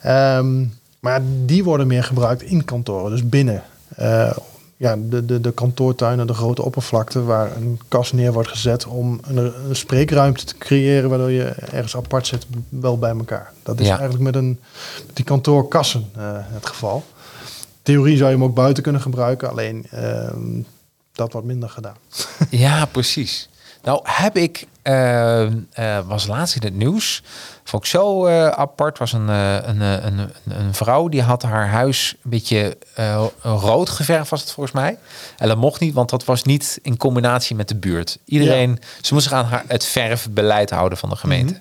Ehm, 0.00 0.64
maar 1.00 1.20
die 1.44 1.64
worden 1.64 1.86
meer 1.86 2.04
gebruikt 2.04 2.42
in 2.42 2.64
kantoren, 2.64 3.10
dus 3.10 3.28
binnen. 3.28 3.62
Ja, 4.76 4.96
de, 4.98 5.24
de, 5.24 5.40
de 5.40 5.52
kantoortuinen, 5.52 6.26
de 6.26 6.34
grote 6.34 6.62
oppervlakte 6.62 7.22
waar 7.22 7.56
een 7.56 7.80
kast 7.88 8.12
neer 8.12 8.32
wordt 8.32 8.48
gezet 8.48 8.86
om 8.86 9.20
een, 9.22 9.36
een 9.68 9.76
spreekruimte 9.76 10.44
te 10.44 10.58
creëren 10.58 11.08
waardoor 11.08 11.30
je 11.30 11.44
ergens 11.44 11.96
apart 11.96 12.26
zit, 12.26 12.46
wel 12.68 12.98
bij 12.98 13.10
elkaar. 13.10 13.52
Dat 13.62 13.80
is 13.80 13.86
Ja. 13.86 13.92
eigenlijk 13.98 14.22
met, 14.24 14.34
een, 14.34 14.60
met 15.06 15.16
die 15.16 15.24
kantoorkassen 15.24 16.08
eh, 16.16 16.22
het 16.32 16.66
geval. 16.66 17.04
Theorie 17.82 18.16
zou 18.16 18.30
je 18.30 18.36
hem 18.36 18.44
ook 18.44 18.54
buiten 18.54 18.82
kunnen 18.82 19.00
gebruiken, 19.00 19.50
alleen 19.50 19.86
ehm, 19.90 20.60
dat 21.12 21.32
wordt 21.32 21.46
minder 21.46 21.68
gedaan. 21.68 21.96
Ja, 22.50 22.84
precies. 22.86 23.48
Nou 23.84 24.00
heb 24.02 24.36
ik, 24.36 24.66
eh, 24.82 25.42
eh, 25.42 25.52
was 26.06 26.26
laatst 26.26 26.56
in 26.56 26.62
het 26.62 26.74
nieuws, 26.74 27.22
vond 27.64 27.82
ik 27.84 27.88
zo 27.90 28.26
eh, 28.26 28.48
apart, 28.48 28.98
was 28.98 29.12
een, 29.12 29.28
eh, 29.28 29.54
een, 29.62 29.80
een, 29.80 30.30
een, 30.48 30.74
vrouw 30.74 31.08
die 31.08 31.22
had 31.22 31.42
haar 31.42 31.68
huis 31.68 32.14
een 32.24 32.30
beetje 32.30 32.76
rood 33.42 33.88
geverfd 33.88 34.30
was 34.30 34.40
het 34.40 34.50
volgens 34.50 34.74
mij. 34.74 34.98
En 35.38 35.48
dat 35.48 35.56
mocht 35.56 35.80
niet, 35.80 35.94
want 35.94 36.10
dat 36.10 36.24
was 36.24 36.42
niet 36.42 36.78
in 36.82 36.96
combinatie 36.96 37.56
met 37.56 37.68
de 37.68 37.76
buurt. 37.76 38.18
Iedereen, 38.24 38.78
ze 39.00 39.14
moest 39.14 39.26
zich 39.28 39.36
aan 39.36 39.44
haar, 39.44 39.64
het 39.66 39.84
verfbeleid 39.84 40.70
houden 40.70 40.98
van 40.98 41.08
de 41.08 41.16
gemeente. 41.16 41.58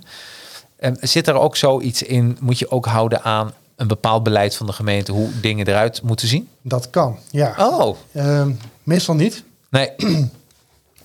En 0.80 0.98
zit 1.02 1.28
er 1.28 1.40
ook 1.40 1.56
zoiets 1.56 2.04
in, 2.04 2.38
moet 2.40 2.60
je 2.60 2.72
ook 2.72 2.86
houden 2.86 3.24
aan 3.24 3.54
een 3.76 3.88
bepaald 3.88 4.24
beleid 4.24 4.56
van 4.56 4.66
de 4.66 4.74
gemeente, 4.74 5.12
hoe 5.12 5.30
dingen 5.42 5.68
eruit 5.68 6.02
moeten 6.02 6.28
zien? 6.28 6.50
Dat 6.62 6.90
kan, 6.90 7.18
ja. 7.32 7.56
Oh, 7.58 7.98
Ehm, 8.14 8.52
meestal 8.84 9.16
niet. 9.16 9.44
nee. 9.70 9.92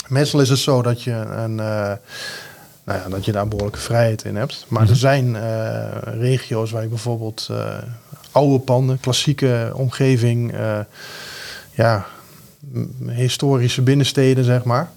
Meestal 0.09 0.40
is 0.40 0.49
het 0.49 0.59
zo 0.59 0.83
dat 0.83 1.03
je, 1.03 1.12
een, 1.12 1.61
eh, 1.61 1.92
nou 2.85 2.99
ja, 2.99 3.09
dat 3.09 3.25
je 3.25 3.33
daar 3.33 3.49
behoorlijke 3.49 3.81
vrijheid 3.81 4.25
in 4.25 4.37
hebt. 4.37 4.66
Maar 4.68 4.88
er 4.88 4.97
zijn 4.97 5.37
eh, 5.37 5.87
regio's 6.03 6.71
waar 6.71 6.83
je 6.83 6.88
bijvoorbeeld 6.88 7.49
eh, 7.51 7.77
oude 8.33 8.59
panden, 8.59 9.01
klassieke 9.01 9.73
omgeving, 9.75 10.55
ja, 11.71 12.07
historische 13.07 13.83
binnensteden, 13.83 14.44
zeg 14.44 14.64
maar. 14.64 14.90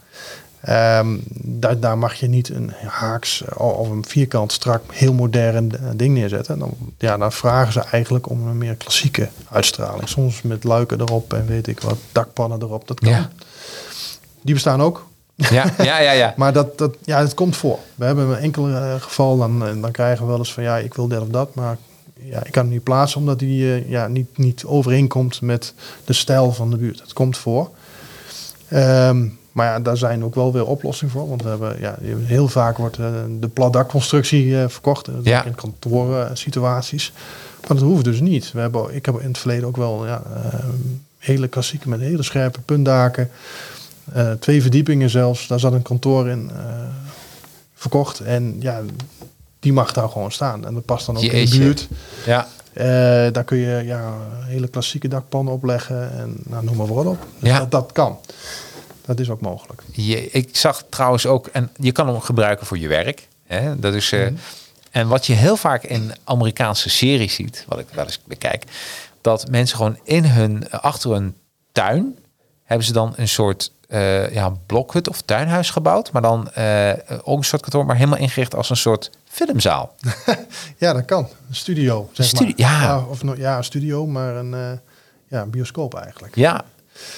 Ehm, 0.62 1.18
daar, 1.34 1.80
daar 1.80 1.98
mag 1.98 2.14
je 2.14 2.28
niet 2.28 2.50
een 2.50 2.72
haaks 2.88 3.44
of 3.56 3.90
een 3.90 4.06
vierkant 4.06 4.52
strak 4.52 4.84
heel 4.94 5.14
modern 5.14 5.72
ding 5.96 6.14
neerzetten. 6.14 6.60
Dan, 6.60 6.76
ja, 6.98 7.18
dan 7.18 7.32
vragen 7.32 7.74
ze 7.74 7.80
eigenlijk 7.80 8.30
om 8.30 8.48
een 8.48 8.58
meer 8.58 8.76
klassieke 8.76 9.30
uitstraling. 9.50 10.10
Soms 10.10 10.42
met 10.42 10.64
luiken 10.64 11.00
erop 11.00 11.34
en 11.34 11.46
weet 11.46 11.68
ik 11.68 11.80
wat, 11.80 11.98
dakpannen 12.12 12.62
erop. 12.62 12.88
Dat 12.88 13.00
kan. 13.00 13.10
Ja. 13.10 13.30
Die 14.42 14.54
bestaan 14.54 14.82
ook. 14.82 15.06
Ja, 15.36 15.74
ja, 15.78 16.00
ja, 16.00 16.12
ja. 16.12 16.34
Maar 16.38 16.54
dat, 16.54 16.78
dat, 16.78 16.96
ja, 17.04 17.20
het 17.20 17.34
komt 17.34 17.56
voor. 17.56 17.80
We 17.96 18.06
hebben 18.06 18.28
een 18.28 18.38
enkel 18.38 18.68
eh, 18.68 19.02
geval, 19.02 19.38
dan, 19.38 19.66
eh, 19.68 19.82
dan 19.82 19.92
krijgen 19.92 20.24
we 20.26 20.30
wel 20.30 20.40
eens 20.40 20.54
van 20.54 20.64
ja, 20.64 20.78
ik 20.78 20.94
wil 20.94 21.08
dit 21.08 21.20
of 21.20 21.28
dat, 21.28 21.56
maar 21.56 21.78
ja, 22.24 22.44
ik 22.44 22.52
kan 22.52 22.64
hem 22.64 22.72
niet 22.72 22.84
plaatsen 22.84 23.20
omdat 23.20 23.40
die 23.40 23.74
eh, 23.74 23.90
ja, 23.90 24.08
niet, 24.08 24.38
niet 24.38 24.66
overeenkomt 24.66 25.42
met 25.42 25.74
de 26.06 26.14
stijl 26.14 26.52
van 26.52 26.70
de 26.70 26.78
buurt. 26.78 27.02
Het 27.02 27.14
komt 27.14 27.38
voor. 27.38 27.70
Ehm, 28.68 29.28
maar 29.52 29.66
ja, 29.66 29.80
daar 29.80 29.98
zijn 29.98 30.24
ook 30.24 30.36
wel 30.36 30.54
weer 30.54 30.66
oplossingen 30.66 31.14
voor. 31.14 31.30
Want 31.30 31.44
we 31.44 31.50
hebben, 31.50 31.80
ja, 31.80 31.96
heel 32.02 32.48
vaak 32.48 32.78
wordt 32.78 32.96
de 33.40 33.48
platdakconstructie 33.54 34.62
eh, 34.62 34.68
verkocht. 34.68 35.06
Dat 35.06 35.16
Ja. 35.24 35.44
in 35.46 35.56
kantoorensituaties. 35.56 37.12
Maar 37.68 37.78
dat 37.78 37.88
hoeft 37.88 38.04
dus 38.04 38.20
niet. 38.20 38.52
We 38.52 38.60
hebben, 38.60 38.96
ik 38.96 39.06
heb 39.06 39.20
in 39.20 39.28
het 39.28 39.38
verleden 39.38 39.68
ook 39.68 39.78
wel 39.78 40.06
ja, 40.06 40.22
eh, 40.36 40.60
hele 41.18 41.48
klassieke 41.48 41.90
met 41.90 42.00
hele 42.00 42.24
scherpe 42.24 42.60
puntdaken. 42.62 43.30
Eh, 44.14 44.32
twee 44.32 44.62
verdiepingen 44.62 45.10
zelfs. 45.10 45.48
Daar 45.48 45.60
zat 45.60 45.74
een 45.74 45.82
kantoor 45.82 46.28
in 46.30 46.52
eh, 46.56 46.64
verkocht. 47.74 48.20
En 48.20 48.56
ja, 48.60 48.82
die 49.60 49.74
mag 49.74 49.94
daar 49.94 50.10
gewoon 50.10 50.32
staan. 50.32 50.66
En 50.66 50.74
dat 50.74 50.86
past 50.86 51.06
dan 51.06 51.18
ook 51.18 51.22
in 51.24 51.30
Jeetje. 51.30 51.58
de 51.58 51.64
buurt. 51.64 51.88
ja. 52.26 52.48
Eh, 52.74 52.84
daar 53.34 53.44
kun 53.44 53.58
je 53.58 53.84
ja, 53.86 54.14
hele 54.46 54.68
klassieke 54.68 55.08
dakpannen 55.08 55.54
opleggen. 55.54 56.12
En 56.18 56.36
nou, 56.44 56.64
noem 56.66 56.76
maar 56.76 56.94
wat 56.94 57.06
op. 57.06 57.28
Dus 57.40 57.50
Ja. 57.50 57.58
dat, 57.60 57.72
dat 57.72 57.92
kan. 57.92 58.18
Dat 59.06 59.20
is 59.20 59.30
ook 59.30 59.42
mogelijk. 59.42 59.82
Je, 59.92 60.30
ik 60.32 60.56
zag 60.58 60.84
trouwens 60.90 61.26
ook, 61.26 61.48
en 61.48 61.70
je 61.76 61.92
kan 61.92 62.08
hem 62.08 62.20
gebruiken 62.20 62.66
voor 62.68 62.78
je 62.78 62.88
werk. 62.88 63.28
Hè? 63.46 63.80
Dat 63.80 63.94
is, 63.94 64.12
eh, 64.12 64.28
En 64.92 65.08
wat 65.08 65.26
je 65.26 65.34
heel 65.34 65.56
vaak 65.58 65.84
in 65.84 66.12
Amerikaanse 66.24 66.90
series 66.90 67.34
ziet, 67.34 67.66
wat 67.68 67.80
ik 67.80 67.88
wel 67.94 68.06
eens 68.06 68.20
bekijk, 68.26 68.64
dat 69.22 69.50
mensen 69.50 69.78
gewoon 69.78 69.98
in 70.04 70.26
hun, 70.26 70.70
achter 70.70 71.12
hun 71.12 71.36
tuin, 71.72 72.18
hebben 72.64 72.86
ze 72.86 72.94
dan 72.94 73.14
een 73.16 73.28
soort 73.28 73.72
eh, 73.92 74.34
ja, 74.34 74.54
blokhut 74.66 75.10
of 75.10 75.22
tuinhuis 75.22 75.70
gebouwd. 75.70 76.12
Maar 76.12 76.22
dan 76.22 76.52
eh, 76.52 76.92
ook 77.24 77.38
een 77.38 77.44
soort 77.44 77.62
kantoor, 77.62 77.86
maar 77.86 77.96
helemaal 77.96 78.18
ingericht 78.20 78.56
als 78.56 78.70
een 78.70 78.76
soort 78.78 79.10
filmzaal. 79.30 79.96
Ja, 80.78 80.94
dat 80.94 81.06
kan. 81.06 81.28
Een 81.50 81.56
studio, 81.56 82.10
zeg 82.12 82.26
Studio, 82.26 82.68
maar. 82.68 82.82
ja. 82.82 83.06
of 83.10 83.24
no- 83.24 83.36
ja, 83.38 83.58
een 83.58 83.64
studio, 83.64 84.06
maar 84.08 84.36
een, 84.36 84.54
eh, 84.54 84.72
ja, 85.28 85.42
een 85.42 85.50
bioscoop 85.50 85.94
eigenlijk. 85.96 86.36
Ja. 86.36 86.62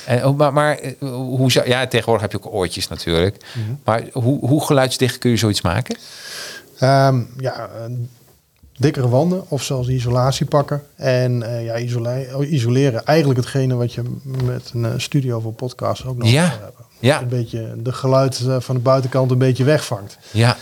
En, 0.05 0.35
maar, 0.35 0.53
maar 0.53 0.79
hoe 0.99 1.51
zou, 1.51 1.67
ja, 1.67 1.87
tegenwoordig 1.87 2.21
heb 2.21 2.31
je 2.31 2.47
ook 2.47 2.53
oortjes 2.53 2.87
natuurlijk. 2.87 3.45
Maar 3.83 4.03
hoe, 4.11 4.39
hoe 4.47 4.65
geluidsdicht 4.65 5.17
kun 5.17 5.29
je 5.29 5.37
zoiets 5.37 5.61
maken? 5.61 5.97
Ehm, 6.79 7.21
ja, 7.37 7.69
dikkere 8.77 9.09
wanden 9.09 9.43
of 9.49 9.63
zelfs 9.63 9.87
isolatie 9.87 10.45
pakken. 10.45 10.83
En 10.95 11.43
eh, 11.43 11.65
ja, 11.65 11.77
isoleren. 12.39 13.05
Eigenlijk 13.05 13.39
hetgene 13.39 13.75
wat 13.75 13.93
je 13.93 14.03
met 14.43 14.71
een 14.73 14.85
eh, 14.85 14.91
studio 14.97 15.39
voor 15.39 15.53
podcast 15.53 16.05
ook 16.05 16.17
nog 16.17 16.27
Ja. 16.29 16.45
zou 16.47 16.61
hebben. 16.61 16.85
Ja. 16.99 17.21
Een 17.21 17.27
beetje 17.27 17.75
de 17.77 17.91
geluid 17.91 18.39
eh, 18.47 18.59
van 18.59 18.75
de 18.75 18.81
buitenkant 18.81 19.31
een 19.31 19.37
beetje 19.37 19.63
wegvangt. 19.63 20.17
Ja, 20.31 20.57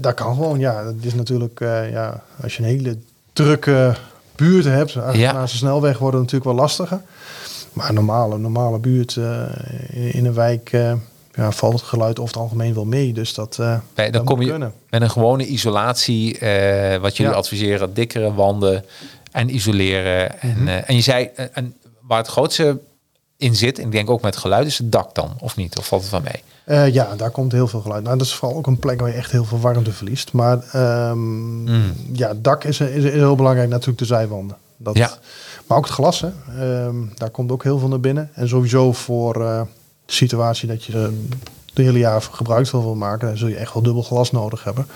dat 0.00 0.14
kan 0.14 0.34
gewoon, 0.34 0.58
ja. 0.58 0.86
Het 0.86 1.04
is 1.04 1.14
natuurlijk, 1.14 1.58
ja, 1.90 2.22
als 2.42 2.56
je 2.56 2.62
een 2.62 2.68
hele 2.68 2.96
drukke 3.32 3.94
buurt 4.36 4.64
hebt, 4.64 4.92
Ja. 5.12 5.32
naast 5.32 5.52
de 5.52 5.58
snelweg 5.58 5.98
wordt 5.98 6.14
het 6.14 6.22
natuurlijk 6.22 6.50
wel 6.50 6.60
lastiger. 6.60 7.00
Maar 7.72 7.88
een 7.88 7.94
normale, 7.94 8.38
normale 8.38 8.78
buurt 8.78 9.16
in, 9.90 10.12
in 10.12 10.26
een 10.26 10.34
wijk 10.34 10.70
ja, 11.34 11.52
valt 11.52 11.72
het 11.72 11.82
geluid 11.82 12.18
over 12.18 12.32
het 12.34 12.42
algemeen 12.42 12.74
wel 12.74 12.84
mee. 12.84 13.12
Dus 13.12 13.34
dat, 13.34 13.58
eh 13.58 13.66
Nee, 13.94 14.10
dan 14.10 14.12
dat 14.12 14.24
kom 14.24 14.42
je 14.42 14.50
kunnen. 14.50 14.72
met 14.90 15.02
een 15.02 15.10
gewone 15.10 15.46
isolatie, 15.46 16.38
eh, 16.38 17.00
wat 17.00 17.16
jullie 17.16 17.32
Ja. 17.32 17.38
adviseren, 17.38 17.94
dikkere 17.94 18.34
wanden 18.34 18.84
en 19.32 19.54
isoleren. 19.54 20.40
En, 20.40 20.56
Mhm. 20.58 20.68
eh, 20.68 20.88
en 20.90 20.94
je 20.94 21.00
zei, 21.00 21.30
en 21.52 21.74
waar 22.00 22.18
het 22.18 22.26
grootste 22.28 22.78
in 23.36 23.54
zit, 23.56 23.78
en 23.78 23.84
ik 23.84 23.92
denk 23.92 24.10
ook 24.10 24.22
met 24.22 24.36
geluid, 24.36 24.66
is 24.66 24.78
het 24.78 24.92
dak 24.92 25.14
dan, 25.14 25.36
of 25.40 25.56
niet? 25.56 25.78
Of 25.78 25.86
valt 25.86 26.00
het 26.02 26.10
van 26.10 26.22
mee? 26.22 26.42
Ja, 26.92 27.16
daar 27.16 27.30
komt 27.30 27.52
heel 27.52 27.66
veel 27.68 27.80
geluid. 27.80 28.02
Nou, 28.04 28.18
dat 28.18 28.26
is 28.26 28.34
vooral 28.34 28.58
ook 28.58 28.66
een 28.66 28.78
plek 28.78 29.00
waar 29.00 29.08
je 29.10 29.14
echt 29.16 29.30
heel 29.30 29.44
veel 29.44 29.60
warmte 29.60 29.92
verliest. 29.92 30.32
Maar 30.32 30.64
Mm. 31.14 31.92
ja, 32.12 32.32
dak 32.36 32.64
is, 32.64 32.80
is, 32.80 33.04
is 33.04 33.12
heel 33.12 33.34
belangrijk 33.34 33.68
natuurlijk 33.68 33.98
de 33.98 34.04
zijwanden. 34.04 34.56
Dat, 34.76 34.96
Ja. 34.96 35.10
Maar 35.66 35.78
ook 35.78 35.84
het 35.84 35.92
glas, 35.94 36.20
hè. 36.20 36.28
Ehm, 36.58 36.96
daar 37.14 37.30
komt 37.30 37.50
ook 37.52 37.62
heel 37.62 37.78
veel 37.78 37.88
naar 37.88 38.00
binnen. 38.00 38.30
En 38.34 38.48
sowieso 38.48 38.92
voor 38.92 39.66
situatie 40.06 40.68
dat 40.68 40.84
je 40.84 40.92
er 40.92 41.10
de 41.74 41.82
hele 41.82 41.98
jaar 41.98 42.22
gebruik 42.22 42.66
van 42.66 42.82
wil 42.82 42.94
maken, 42.94 43.28
dan 43.28 43.36
zul 43.36 43.48
je 43.48 43.56
echt 43.56 43.72
wel 43.74 43.82
dubbel 43.82 44.02
glas 44.02 44.30
nodig 44.30 44.64
hebben. 44.64 44.86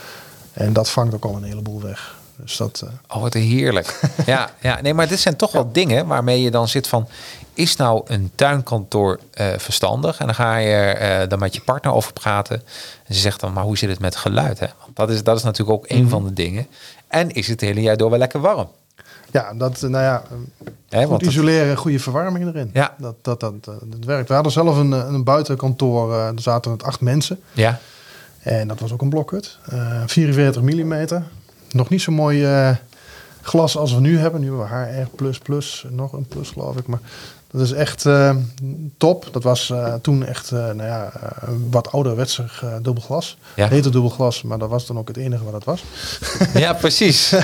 En 0.53 0.73
dat 0.73 0.89
vangt 0.91 1.15
ook 1.15 1.25
al 1.25 1.37
een 1.37 1.43
heleboel 1.43 1.83
weg. 1.83 2.17
Dus 2.37 2.57
dat, 2.57 2.83
eh, 2.85 3.17
Oh, 3.17 3.23
wat 3.23 3.35
heerlijk. 3.35 4.01
ja, 4.27 4.51
ja, 4.61 4.81
nee, 4.81 4.95
maar 4.95 5.09
dit 5.09 5.19
zijn 5.21 5.37
toch 5.37 5.53
wel 5.53 5.73
dingen 5.73 6.07
waarmee 6.07 6.43
je 6.43 6.51
dan 6.51 6.69
zit 6.69 6.87
van... 6.87 7.09
is 7.55 7.77
nou 7.77 8.03
een 8.07 8.31
tuinkantoor 8.35 9.19
eh, 9.31 9.47
verstandig? 9.57 10.19
En 10.19 10.27
dan 10.27 10.35
ga 10.35 10.57
je 10.57 10.73
er 10.75 11.29
dan 11.29 11.39
met 11.39 11.55
je 11.55 11.61
partner 11.61 11.93
over 11.93 12.13
praten. 12.13 12.63
En 13.07 13.15
ze 13.15 13.21
zegt 13.21 13.41
dan, 13.41 13.53
maar 13.53 13.65
hoe 13.65 13.79
zit 13.79 13.89
het 13.91 13.99
met 14.01 14.17
geluid? 14.17 14.59
Hè? 14.59 14.67
Want 14.83 14.97
dat 14.97 15.11
is, 15.11 15.23
dat 15.23 15.37
is 15.37 15.43
natuurlijk 15.43 15.79
ook 15.79 15.91
een 15.91 16.01
Mhm. 16.01 16.09
van 16.09 16.25
de 16.25 16.33
dingen. 16.33 16.67
En 17.09 17.31
is 17.31 17.49
het 17.49 17.61
hele 17.61 17.81
jaar 17.81 17.97
door 17.97 18.11
wel 18.11 18.19
lekker 18.19 18.41
warm? 18.41 18.69
Ja, 19.31 19.55
dat, 19.55 19.83
eh, 19.83 19.91
nou 19.91 20.05
ja, 20.05 20.23
Hè? 20.89 21.01
goed 21.01 21.09
Want 21.09 21.21
het- 21.21 21.31
isoleren, 21.31 21.77
goede 21.77 21.99
verwarming 21.99 22.47
erin. 22.47 22.71
Ja. 22.73 22.95
Dat, 22.99 23.15
dat, 23.23 23.41
dat, 23.41 23.53
eh, 23.61 23.75
dat 23.85 24.05
werkt. 24.05 24.29
We 24.29 24.35
hadden 24.35 24.53
zelf 24.53 24.77
een, 24.79 24.93
eh, 24.93 25.05
een 25.09 25.25
buitenkantoor, 25.25 26.13
eh, 26.13 26.27
er 26.27 26.41
zaten 26.41 26.71
met 26.71 26.83
acht 26.83 27.01
mensen. 27.01 27.41
ja, 27.53 27.79
En 28.43 28.69
dat 28.69 28.81
was 28.81 28.93
ook 28.93 29.03
een 29.03 29.09
blokhut. 29.09 29.59
Eh 29.71 30.03
44 30.07 30.63
mm. 30.63 31.07
Nog 31.71 31.89
niet 31.89 32.03
zo 32.03 32.13
mooi 32.13 32.45
eh, 32.45 32.71
glas 33.43 33.77
als 33.77 33.95
we 33.95 34.01
nu 34.01 34.19
hebben. 34.19 34.41
Nu 34.41 34.47
hebben 34.47 34.67
we 34.69 35.07
HR++, 35.23 35.89
nog 35.91 36.13
een 36.13 36.27
plus 36.27 36.51
geloof 36.51 36.77
ik. 36.77 36.87
Maar 36.87 37.01
dat 37.51 37.61
is 37.61 37.73
echt 37.73 38.07
eh, 38.07 38.37
top. 38.97 39.29
Dat 39.33 39.43
was 39.43 39.71
eh, 39.71 39.95
toen 39.95 40.25
echt 40.25 40.51
eh, 40.51 40.59
nou 40.59 40.83
ja, 40.83 41.13
wat 41.71 41.93
ouderwetser 41.93 42.61
uh, 42.65 42.73
dubbel 42.83 43.03
glas. 43.03 43.37
Ja. 43.57 43.69
Heette 43.69 43.91
dubbel 43.91 44.11
glas, 44.11 44.43
maar 44.43 44.59
dat 44.59 44.69
was 44.69 44.87
dan 44.87 44.99
ook 44.99 45.09
het 45.09 45.17
enige 45.17 45.45
wat 45.45 45.53
het 45.53 45.65
was. 45.65 45.85
ja, 46.65 46.73
precies. 46.73 47.35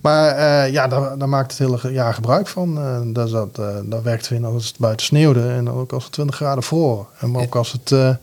Maar 0.00 0.70
ja, 0.70 0.88
daar, 0.88 1.18
daar 1.18 1.28
maakt 1.28 1.50
het 1.50 1.58
hele 1.58 1.92
jaar 1.92 2.14
gebruik 2.14 2.48
van. 2.48 2.78
Eh 2.78 3.00
dat, 3.04 3.30
dat, 3.30 3.58
eh, 3.58 3.76
daar 3.84 4.02
werkt 4.02 4.28
we 4.28 4.34
in 4.34 4.44
als 4.44 4.66
het 4.66 4.78
buiten 4.78 5.06
sneeuwde 5.06 5.48
en 5.48 5.70
ook 5.70 5.92
als 5.92 6.04
het 6.04 6.12
20 6.12 6.36
graden 6.36 6.62
voor. 6.62 7.06
En 7.18 7.30
maar 7.30 7.42
ook 7.42 7.54
als 7.54 7.72
het 7.72 8.18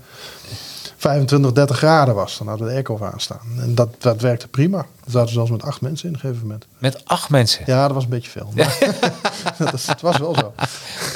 25, 0.99 1.51
30 1.51 1.77
graden 1.77 2.15
was, 2.15 2.37
dan 2.37 2.47
hadden 2.47 2.65
we 2.65 2.71
de 2.71 2.77
airco 2.77 3.05
aanstaan. 3.13 3.39
En 3.59 3.75
dat, 3.75 3.89
dat 3.97 4.21
werkte 4.21 4.47
prima. 4.47 4.77
Er 4.77 5.11
zaten 5.11 5.33
zelfs 5.33 5.51
met 5.51 5.63
acht 5.63 5.81
mensen 5.81 6.07
in 6.07 6.13
een 6.13 6.19
gegeven 6.19 6.41
moment. 6.41 6.65
Met 6.77 7.05
acht 7.05 7.29
mensen? 7.29 7.63
Ja, 7.65 7.85
dat 7.85 7.93
was 7.93 8.03
een 8.03 8.09
beetje 8.09 8.29
veel. 8.29 8.51
Maar 8.55 8.77
dat, 9.57 9.73
is- 9.73 9.87
het 9.87 10.01
was 10.01 10.17
wel 10.17 10.35
zo. 10.35 10.53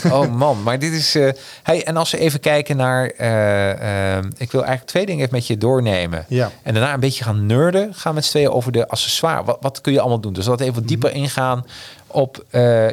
Oh 0.10 0.36
man, 0.36 0.64
maar 0.64 0.80
dit 0.80 0.94
is... 0.94 1.16
eh 1.16 1.30
hey, 1.64 1.86
en 1.86 1.98
als 1.98 2.12
we 2.12 2.18
even 2.18 2.40
kijken 2.40 2.78
naar... 2.78 3.06
eh, 3.10 4.18
eh, 4.18 4.24
ik 4.38 4.52
wil 4.52 4.62
eigenlijk 4.62 4.92
twee 4.92 5.06
dingen 5.06 5.22
even 5.22 5.36
met 5.36 5.48
je 5.48 5.58
doornemen. 5.58 6.26
Ja. 6.28 6.52
En 6.64 6.74
daarna 6.74 6.94
een 6.94 7.00
beetje 7.00 7.24
gaan 7.24 7.46
nerden. 7.46 7.94
Gaan 7.94 8.14
met 8.14 8.26
z'n 8.26 8.30
tweeën 8.30 8.50
over 8.50 8.72
de 8.72 8.88
accessoire. 8.88 9.44
Wat, 9.44 9.58
wat 9.62 9.82
kun 9.82 9.94
je 9.94 10.00
allemaal 10.00 10.20
doen? 10.20 10.34
Dus 10.34 10.46
dat 10.46 10.60
even 10.60 10.74
wat 10.74 10.88
dieper 10.88 11.10
Mhm. 11.10 11.20
ingaan 11.20 11.66
op... 12.08 12.44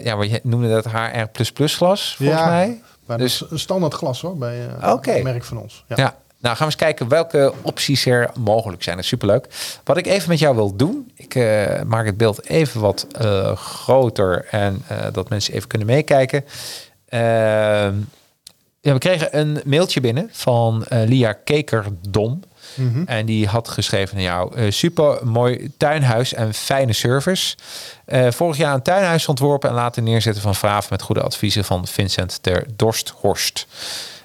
ja, 0.03 0.17
wat 0.17 0.31
je 0.31 0.41
noemde 0.43 0.69
dat 0.69 0.85
HR++ 0.93 1.27
glas, 1.55 2.15
volgens 2.17 2.39
ja, 2.41 2.47
mij. 2.47 2.81
Maar 3.07 3.19
Dus- 3.19 3.45
een 3.51 3.59
standaard 3.59 3.95
glas 3.95 4.21
hoor, 4.21 4.37
bij 4.37 4.69
een 5.03 5.23
merk 5.23 5.45
van 5.45 5.57
ons. 5.59 5.85
Ja. 5.89 5.97
Ja. 5.97 6.15
Nou, 6.41 6.57
gaan 6.57 6.67
we 6.67 6.73
eens 6.73 6.83
kijken 6.83 7.09
welke 7.09 7.53
opties 7.63 8.07
er 8.07 8.31
mogelijk 8.39 8.83
zijn. 8.83 8.95
Dat 8.95 9.05
is 9.05 9.11
superleuk. 9.11 9.47
Wat 9.85 9.97
ik 9.97 10.07
even 10.07 10.29
met 10.29 10.39
jou 10.39 10.57
wil 10.57 10.77
doen, 10.77 11.11
ik 11.15 11.35
eh, 11.35 11.83
maak 11.83 12.07
het 12.07 12.17
beeld 12.17 12.47
even 12.47 12.81
wat 12.81 13.07
eh, 13.13 13.57
groter 13.57 14.47
en 14.51 14.83
eh, 14.89 14.99
dat 15.13 15.29
mensen 15.29 15.55
even 15.55 15.69
kunnen 15.69 15.87
meekijken. 15.87 16.45
Ehm, 17.09 17.95
ja, 18.81 18.93
we 18.93 18.99
kregen 18.99 19.39
een 19.39 19.61
mailtje 19.65 20.01
binnen 20.01 20.29
van 20.33 20.85
Lia 20.89 21.33
Kekerdom. 21.33 22.43
Mhm. 22.75 23.03
En 23.07 23.27
die 23.27 23.47
had 23.47 23.69
geschreven 23.69 24.17
naar 24.17 24.25
jou: 24.25 24.73
super 24.73 25.27
mooi 25.27 25.71
tuinhuis 25.77 26.35
en 26.35 26.55
fijne 26.55 26.93
service. 26.93 27.57
Vorig 28.29 28.57
jaar 28.57 28.75
een 28.75 28.83
tuinhuis 28.83 29.29
ontworpen 29.29 29.69
en 29.69 29.75
laten 29.75 30.05
neerzetten 30.05 30.43
van 30.43 30.55
Vraven 30.55 30.89
met 30.91 31.03
goede 31.03 31.23
adviezen 31.23 31.65
van 31.65 31.87
Vincent 31.87 32.43
ter 32.43 32.67
Dorsthorst. 32.77 33.67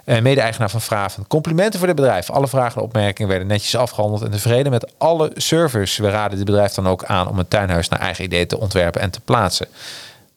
Eh, 0.06 0.22
mede-eigenaar 0.22 0.70
van 0.70 0.82
Vraven. 0.82 1.28
Complimenten 1.28 1.80
voor 1.80 1.88
dit 1.88 1.96
bedrijf. 1.96 2.30
Alle 2.30 2.48
vragen 2.48 2.78
en 2.78 2.88
opmerkingen 2.88 3.30
werden 3.30 3.48
netjes 3.48 3.76
afgehandeld 3.76 4.22
en 4.22 4.32
tevreden 4.32 4.72
met 4.72 4.94
alle 4.98 5.32
service. 5.36 6.02
We 6.02 6.10
raden 6.10 6.38
dit 6.38 6.46
bedrijf 6.46 6.74
dan 6.74 6.88
ook 6.88 7.06
aan 7.06 7.28
om 7.28 7.40
een 7.40 7.48
tuinhuis 7.48 7.90
naar 7.90 8.00
eigen 8.00 8.24
idee 8.24 8.46
te 8.46 8.60
ontwerpen 8.60 9.02
en 9.02 9.10
te 9.10 9.20
plaatsen. 9.20 9.68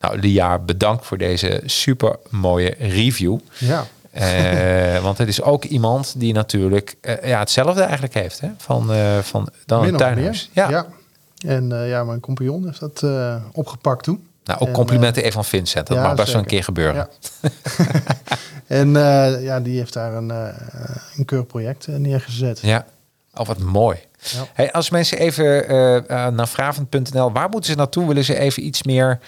Nou, 0.01 0.19
Lia, 0.19 0.59
bedankt 0.59 1.07
voor 1.07 1.19
deze 1.19 1.63
super 1.65 2.17
mooie 2.31 2.75
review. 2.79 3.39
Ja. 3.59 3.87
Eh, 4.11 5.03
want 5.03 5.19
het 5.19 5.29
is 5.29 5.43
ook 5.43 5.65
iemand 5.65 6.15
die 6.17 6.33
natuurlijk 6.33 6.97
eh, 7.01 7.29
ja, 7.29 7.39
hetzelfde 7.39 7.83
eigenlijk 7.83 8.15
heeft 8.15 8.41
hè? 8.41 8.49
Van, 8.57 8.93
eh, 8.93 9.19
van 9.19 9.49
dan 9.67 9.81
Min 9.81 9.89
een 9.89 9.97
tuinhuis. 9.97 10.51
Ja. 10.53 10.69
ja. 10.71 10.87
En 11.47 11.69
ja, 11.69 12.05
mijn 12.05 12.21
compagnon 12.21 12.65
heeft 12.65 12.81
dat 12.81 13.05
opgepakt 13.53 14.03
toen. 14.03 14.28
Nou, 14.49 14.61
ook 14.61 14.67
En, 14.67 14.73
complimenten 14.73 15.23
even 15.23 15.33
van 15.33 15.45
Vincent. 15.45 15.87
Dat 15.87 15.97
ja, 15.97 16.03
mag 16.03 16.15
best 16.15 16.33
wel 16.33 16.41
een 16.41 16.47
keer 16.47 16.65
gebeuren. 16.65 17.09
Ja. 17.41 17.49
en 18.67 18.97
eh, 18.97 19.43
ja, 19.43 19.61
die 19.61 19.79
heeft 19.79 19.93
daar 19.93 20.15
een, 20.15 20.31
eh 20.31 20.49
een 21.17 21.25
keurig 21.25 21.47
project 21.47 21.87
eh, 21.87 21.95
neergezet. 21.95 22.59
Ja. 22.61 22.87
Oh, 23.35 23.47
wat 23.47 23.59
mooi. 23.59 23.99
Ja. 24.19 24.47
Hey, 24.53 24.73
als 24.73 24.91
mensen 24.91 25.19
even 25.19 25.69
eh, 25.69 25.97
eh, 25.97 26.33
naar 26.35 26.49
vraven.nl, 26.49 27.33
waar 27.33 27.49
moeten 27.49 27.71
ze 27.71 27.77
naartoe? 27.77 28.07
Willen 28.07 28.25
ze 28.25 28.39
even 28.39 28.67
iets 28.67 28.83
meer 28.83 29.19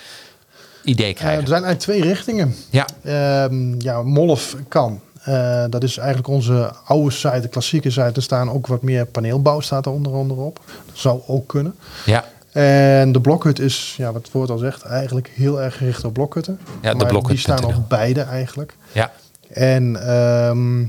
idee 0.84 1.08
Eh, 1.10 1.14
krijgen? 1.16 1.40
er 1.42 1.48
zijn 1.48 1.64
eigenlijk 1.64 1.80
twee 2.00 2.12
richtingen. 2.12 2.54
ja, 2.70 2.86
Ehm, 3.02 3.80
ja, 3.80 4.02
Molf 4.02 4.56
kan. 4.68 5.00
Eh, 5.22 5.64
dat 5.70 5.82
is 5.82 5.96
eigenlijk 5.96 6.28
onze 6.28 6.72
oude 6.84 7.10
site, 7.10 7.40
de 7.40 7.48
klassieke 7.48 7.90
site. 7.90 8.12
Er 8.14 8.22
staan 8.22 8.50
ook 8.50 8.66
wat 8.66 8.82
meer 8.82 9.06
paneelbouw 9.06 9.60
staat 9.60 9.86
er 9.86 9.92
onder 9.92 10.12
andere 10.14 10.40
op. 10.40 10.60
Dat 10.86 10.96
zou 10.98 11.20
ook 11.26 11.48
kunnen. 11.48 11.74
ja, 12.04 12.24
En 12.52 13.12
de 13.12 13.20
blokhut 13.20 13.58
is, 13.58 13.94
ja, 13.96 14.12
wat 14.12 14.22
het 14.22 14.32
woord 14.32 14.50
al 14.50 14.58
zegt, 14.58 14.82
eigenlijk 14.82 15.30
heel 15.34 15.60
erg 15.60 15.76
gericht 15.76 16.04
op 16.04 16.12
blokhutten. 16.12 16.60
Ja, 16.82 16.94
de 16.94 17.12
Maar 17.12 17.22
die 17.22 17.38
staan 17.38 17.64
op 17.64 17.88
beide 17.88 18.20
eigenlijk. 18.20 18.76
ja, 18.92 19.12
En 19.48 20.06
ehm, 20.06 20.80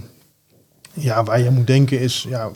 ja, 0.93 1.24
waar 1.24 1.39
je 1.39 1.50
moet 1.50 1.67
denken 1.67 2.00
is, 2.00 2.26
ja, 2.30 2.50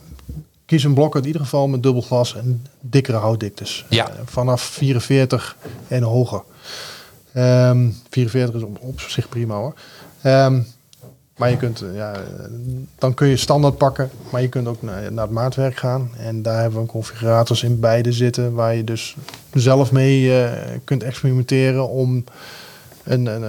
kies 0.66 0.84
een 0.84 0.94
blokhut 0.94 1.22
in 1.22 1.28
ieder 1.28 1.42
geval 1.42 1.68
met 1.68 1.84
dubbel 1.84 2.02
glas 2.02 2.36
en 2.36 2.66
dikkere 2.80 3.18
houtdiktes. 3.18 3.86
Ja. 3.90 4.10
Eh, 4.10 4.16
vanaf 4.26 4.62
44 4.62 5.58
en 5.88 6.04
hoger. 6.04 6.44
Ehm 7.34 7.90
44 8.10 8.56
is 8.56 8.62
op, 8.62 8.78
op 8.82 9.00
zich 9.00 9.30
prima 9.30 9.56
hoor. 9.56 9.74
Ehm, 10.22 10.62
maar 11.38 11.50
je 11.50 11.58
kunt, 11.58 11.84
ja, 11.94 12.14
dan 12.98 13.14
kun 13.14 13.28
je 13.28 13.38
standaard 13.38 13.78
pakken, 13.78 14.10
maar 14.30 14.42
je 14.42 14.50
kunt 14.50 14.68
ook 14.68 14.82
naar, 14.82 15.12
naar 15.12 15.24
het 15.26 15.34
maatwerk 15.34 15.78
gaan. 15.78 16.10
En 16.18 16.42
daar 16.42 16.62
hebben 16.62 16.82
we 16.82 16.88
configurators 16.88 17.64
in 17.64 17.80
beide 17.80 18.12
zitten, 18.12 18.54
waar 18.54 18.76
je 18.76 18.84
dus 18.84 19.16
zelf 19.54 19.92
mee 19.92 20.44
eh, 20.44 20.52
kunt 20.84 21.04
experimenteren 21.04 21.90
om 21.90 22.24
een, 23.04 23.26
een, 23.26 23.44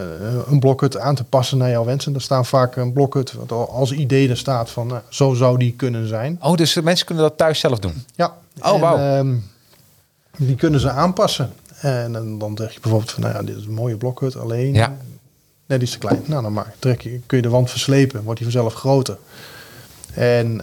een- 0.50 0.58
blokhut 0.60 0.98
aan 0.98 1.14
te 1.14 1.24
passen 1.24 1.58
naar 1.58 1.70
jouw 1.70 1.84
wensen. 1.84 2.14
Er 2.14 2.20
staan 2.20 2.46
vaak 2.46 2.76
een 2.76 2.92
blokhut 2.92 3.32
wat 3.32 3.52
al 3.52 3.70
als 3.70 3.92
idee 3.92 4.28
er 4.28 4.36
staat 4.36 4.70
van, 4.70 4.86
nou, 4.86 5.00
zo 5.08 5.34
zou 5.34 5.58
die 5.58 5.72
kunnen 5.76 6.08
zijn. 6.08 6.38
Oh, 6.42 6.54
dus 6.54 6.72
de 6.72 6.82
mensen 6.82 7.06
kunnen 7.06 7.24
dat 7.24 7.36
thuis 7.38 7.60
zelf 7.60 7.78
doen. 7.78 8.04
Ja. 8.14 8.34
Oh, 8.62 8.80
wauw. 8.80 8.96
ehm, 8.96 9.34
die 10.36 10.54
kunnen 10.56 10.80
ze 10.80 10.90
aanpassen. 10.90 11.52
En, 11.80 12.12
dan- 12.12 12.38
dan 12.38 12.56
zeg 12.56 12.72
je 12.72 12.80
bijvoorbeeld 12.80 13.10
van, 13.12 13.22
nou 13.22 13.34
ja, 13.34 13.42
dit 13.42 13.56
is 13.56 13.64
een 13.64 13.72
mooie 13.74 13.96
blokhut, 13.96 14.36
alleen 14.36 14.74
Ja. 14.74 14.96
Net 15.66 15.82
iets 15.82 15.90
te 15.90 15.98
klein. 15.98 16.22
Nou, 16.26 16.42
dan 16.42 16.52
maar 16.52 16.74
trek 16.78 17.00
je, 17.00 17.20
kun 17.26 17.36
je 17.36 17.42
de 17.42 17.48
wand 17.48 17.70
verslepen, 17.70 18.22
wordt 18.22 18.40
die 18.40 18.50
vanzelf 18.50 18.74
groter. 18.74 19.16
En 20.14 20.60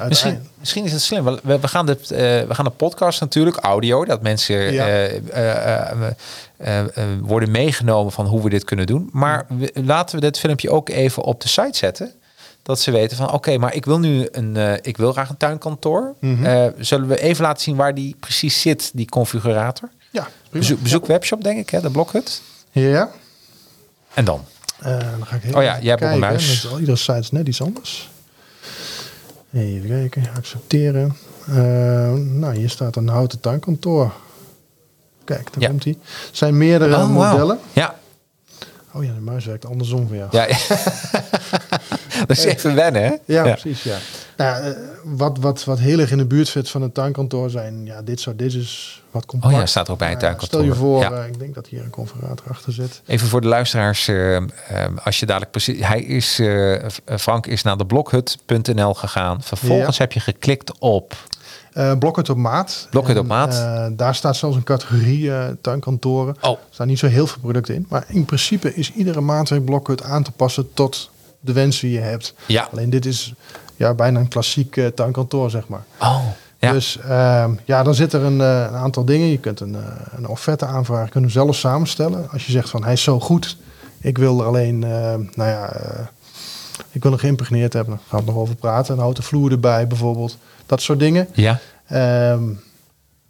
eh. 0.00 0.08
Misschien, 0.08 0.48
misschien 0.58 0.84
is 0.84 0.92
het 0.92 1.00
slim. 1.02 1.24
We, 1.24 1.40
we, 1.60 1.68
gaan 1.68 1.86
de, 1.86 1.92
eh, 1.92 2.48
we 2.48 2.54
gaan 2.54 2.64
de 2.64 2.70
podcast 2.70 3.20
natuurlijk, 3.20 3.56
audio, 3.56 4.04
dat 4.04 4.22
mensen 4.22 4.72
Ja. 4.72 4.86
eh, 4.86 5.16
eh, 5.16 5.20
eh, 5.32 6.10
eh, 6.56 6.78
eh, 6.78 7.04
worden 7.22 7.50
meegenomen 7.50 8.12
van 8.12 8.26
hoe 8.26 8.42
we 8.42 8.50
dit 8.50 8.64
kunnen 8.64 8.86
doen. 8.86 9.08
Maar 9.12 9.46
we- 9.48 9.72
laten 9.84 10.14
we 10.14 10.20
dit 10.20 10.38
filmpje 10.38 10.70
ook 10.70 10.88
even 10.88 11.22
op 11.22 11.40
de 11.40 11.48
site 11.48 11.78
zetten. 11.78 12.12
Dat 12.62 12.80
ze 12.80 12.90
weten 12.90 13.16
van 13.16 13.32
oké, 13.32 13.58
maar 13.58 13.74
ik 13.74 13.84
wil 13.84 13.98
nu 13.98 14.28
een, 14.32 14.56
eh, 14.56 14.72
ik 14.82 14.96
wil 14.96 15.12
graag 15.12 15.28
een 15.28 15.36
tuinkantoor. 15.36 16.14
Mhm. 16.20 16.44
Eh, 16.44 16.66
zullen 16.78 17.08
we 17.08 17.20
even 17.20 17.44
laten 17.44 17.62
zien 17.62 17.76
waar 17.76 17.94
die 17.94 18.16
precies 18.20 18.60
zit, 18.60 18.90
die 18.94 19.08
configurator? 19.08 19.88
Ja, 20.10 20.22
prima. 20.22 20.58
Bezoek, 20.66 20.82
bezoek 20.82 21.06
webshop, 21.06 21.42
denk 21.44 21.58
ik, 21.58 21.70
hè, 21.70 21.80
de 21.80 21.90
blokhut. 21.90 22.42
Ja. 22.70 23.10
En 24.14 24.24
dan? 24.24 24.44
Eh, 24.78 24.98
dan 24.98 25.26
ga 25.26 25.36
ik 25.36 25.44
even 25.44 25.56
Oh 25.56 25.62
ja, 25.62 25.78
jij 25.80 25.90
hebt 25.90 26.02
ook 26.02 26.10
een 26.10 26.18
muis. 26.18 26.62
Met- 26.70 26.78
Iedere 26.80 26.96
site 26.96 27.18
is 27.18 27.30
net 27.30 27.48
iets 27.48 27.62
anders. 27.62 28.10
Even 29.52 29.88
kijken, 29.88 30.24
accepteren. 30.36 31.16
Eh, 31.46 31.54
nou, 32.14 32.54
hier 32.56 32.70
staat 32.70 32.96
een 32.96 33.08
houten 33.08 33.40
tuinkantoor. 33.40 34.12
Kijk, 35.24 35.52
daar 35.52 35.62
Ja. 35.62 35.68
komt 35.68 35.84
hij. 35.84 35.92
Er 36.02 36.08
zijn 36.36 36.56
meerdere 36.56 36.96
Oh, 36.96 37.08
modellen. 37.08 37.58
Ja, 37.72 37.94
Oh 38.94 39.04
ja, 39.04 39.12
de 39.12 39.20
muis 39.20 39.44
werkt 39.44 39.66
andersom 39.66 40.06
voor 40.06 40.16
jou. 40.16 40.28
ja. 40.30 40.46
dat 42.26 42.36
is 42.36 42.44
even 42.44 42.74
wennen, 42.74 43.02
hè? 43.02 43.14
Ja, 43.24 43.42
precies, 43.42 43.82
ja. 43.82 43.96
Nou, 44.36 44.64
eh, 44.64 44.70
wat, 45.04 45.38
wat, 45.38 45.64
wat 45.64 45.78
heel 45.78 45.98
erg 45.98 46.10
in 46.10 46.18
de 46.18 46.26
buurt 46.26 46.48
zit 46.48 46.70
van 46.70 46.82
een 46.82 46.92
tuinkantoor 46.92 47.50
zijn, 47.50 47.84
ja, 47.86 48.02
dit 48.02 48.20
soort, 48.20 48.38
dit 48.38 48.54
is 48.54 49.02
wat 49.10 49.26
compact. 49.26 49.54
Oh 49.54 49.60
ja, 49.60 49.66
staat 49.66 49.88
ook 49.90 49.98
bij 49.98 50.12
een 50.12 50.18
tuinkantoor. 50.18 50.60
Stel 50.60 50.72
je 50.72 50.74
voor, 50.78 51.00
Ja. 51.00 51.10
eh, 51.12 51.26
ik 51.26 51.38
denk 51.38 51.54
dat 51.54 51.66
hier 51.66 51.82
een 51.82 51.90
configurator 51.90 52.46
achter 52.50 52.72
zit. 52.72 53.02
Even 53.06 53.28
voor 53.28 53.40
de 53.40 53.46
luisteraars, 53.48 54.08
eh, 54.08 54.36
als 55.04 55.20
je 55.20 55.26
dadelijk 55.26 55.50
precies... 55.50 55.86
Hij 55.86 56.00
is, 56.02 56.40
Frank 57.18 57.46
is 57.46 57.62
naar 57.62 57.76
de 57.76 57.86
blokhut.nl 57.86 58.94
gegaan. 58.94 59.42
Vervolgens 59.42 59.98
heb 59.98 60.12
je 60.12 60.20
geklikt 60.20 60.78
op... 60.78 61.14
Eh 61.72 61.92
Blokhut 61.98 62.28
op 62.30 62.36
maat. 62.36 62.86
Blokhut 62.90 63.18
op 63.18 63.26
maat. 63.26 63.54
eh, 63.54 63.86
daar 63.92 64.14
staat 64.14 64.36
zelfs 64.36 64.56
een 64.56 64.62
categorie 64.64 65.32
eh, 65.34 65.44
tuinkantoren. 65.60 66.36
Oh. 66.40 66.50
Er 66.50 66.58
staan 66.70 66.86
niet 66.86 66.98
zo 66.98 67.06
heel 67.06 67.26
veel 67.26 67.40
producten 67.40 67.74
in. 67.74 67.86
Maar 67.88 68.04
in 68.08 68.24
principe 68.24 68.74
is 68.74 68.92
iedere 68.92 69.20
maatwerk 69.20 69.64
Blokhut 69.64 70.02
aan 70.02 70.22
te 70.22 70.30
passen 70.32 70.72
tot 70.74 71.10
de 71.40 71.52
wensen 71.52 71.88
die 71.88 71.96
je 71.98 72.04
hebt. 72.04 72.34
Ja. 72.46 72.68
Alleen 72.72 72.90
dit 72.90 73.06
is 73.06 73.34
ja, 73.76 73.94
bijna 73.94 74.20
een 74.20 74.28
klassiek 74.28 74.76
eh, 74.76 74.86
tuinkantoor, 74.86 75.50
zeg 75.50 75.68
maar. 75.68 75.84
Oh, 76.00 76.22
ja. 76.58 76.72
Dus 76.72 76.98
ehm, 76.98 77.54
ja, 77.64 77.82
dan 77.82 77.94
zit 77.94 78.12
er 78.12 78.22
een, 78.22 78.40
eh, 78.40 78.60
een 78.68 78.76
aantal 78.76 79.04
dingen. 79.04 79.26
Je 79.26 79.38
kunt 79.38 79.60
een, 79.60 79.74
eh, 79.74 79.80
een 80.16 80.28
offerte 80.28 80.66
aanvragen, 80.66 81.08
kunt 81.08 81.24
hem 81.24 81.32
zelf 81.32 81.56
samenstellen. 81.56 82.30
Als 82.30 82.46
je 82.46 82.52
zegt 82.52 82.70
van 82.70 82.84
hij 82.84 82.92
is 82.92 83.02
zo 83.02 83.20
goed, 83.20 83.56
ik 84.00 84.18
wil 84.18 84.40
er 84.40 84.46
alleen, 84.46 84.84
eh, 84.84 84.90
nou 85.34 85.50
ja, 85.50 85.72
eh, 85.72 86.00
ik 86.90 87.02
wil 87.02 87.10
hem 87.10 87.20
geïmpregneerd 87.20 87.72
hebben. 87.72 87.94
Dan 87.94 88.04
gaan 88.08 88.18
we 88.20 88.26
nog 88.32 88.40
over 88.40 88.54
praten. 88.54 88.94
Een 88.94 89.00
houten 89.00 89.24
vloer 89.24 89.50
erbij 89.50 89.86
bijvoorbeeld. 89.86 90.36
Dat 90.72 90.82
soort 90.82 90.98
dingen. 90.98 91.28
ja. 91.32 91.60
Ehm, 91.86 92.42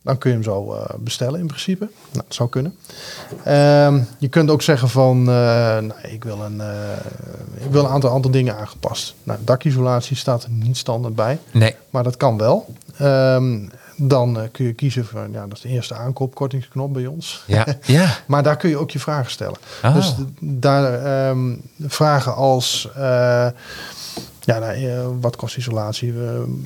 dan 0.03 0.19
kun 0.19 0.31
je 0.31 0.37
hem 0.37 0.45
zo 0.45 0.75
eh, 0.75 0.95
bestellen 0.99 1.41
in 1.41 1.47
principe. 1.47 1.85
Nou, 1.85 2.25
dat 2.27 2.35
zou 2.35 2.49
kunnen. 2.49 2.77
Ehm, 3.45 4.01
je 4.19 4.29
kunt 4.29 4.51
ook 4.51 4.63
zeggen 4.63 4.89
van, 4.89 5.19
eh, 5.19 5.25
nou, 5.79 5.95
ik, 6.03 6.25
wil 6.25 6.41
een, 6.41 6.61
eh, 6.61 7.65
ik 7.65 7.71
wil 7.71 7.85
een 7.85 7.91
aantal 7.91 8.11
andere 8.11 8.33
dingen 8.33 8.57
aangepast. 8.57 9.15
Nou, 9.23 9.39
dakisolatie 9.45 10.17
staat 10.17 10.43
er 10.43 10.51
niet 10.51 10.77
standaard 10.77 11.15
bij. 11.15 11.39
Nee. 11.51 11.75
Maar 11.91 12.03
dat 12.03 12.17
kan 12.17 12.39
wel. 12.39 12.75
Ehm, 12.97 13.59
dan 13.97 14.49
kun 14.53 14.65
je 14.65 14.73
kiezen 14.73 15.05
voor, 15.05 15.29
ja, 15.33 15.47
dat 15.47 15.57
is 15.57 15.63
de 15.63 15.69
eerste 15.69 15.95
aankoopkortingsknop 15.95 16.93
bij 16.93 17.07
ons. 17.07 17.45
Ja. 17.47 17.67
ja. 17.99 18.17
Maar 18.27 18.43
daar 18.43 18.57
kun 18.57 18.71
je 18.71 18.79
ook 18.79 18.91
je 18.91 19.01
vragen 19.01 19.31
stellen. 19.31 19.59
Ah. 19.83 19.95
Dus 19.95 20.15
daar 20.41 21.35
vragen 21.81 22.35
als, 22.35 22.89
ja, 24.45 24.59
nou, 24.59 24.75
eh, 24.87 25.07
wat 25.21 25.37
kost 25.37 25.57
isolatie, 25.57 26.15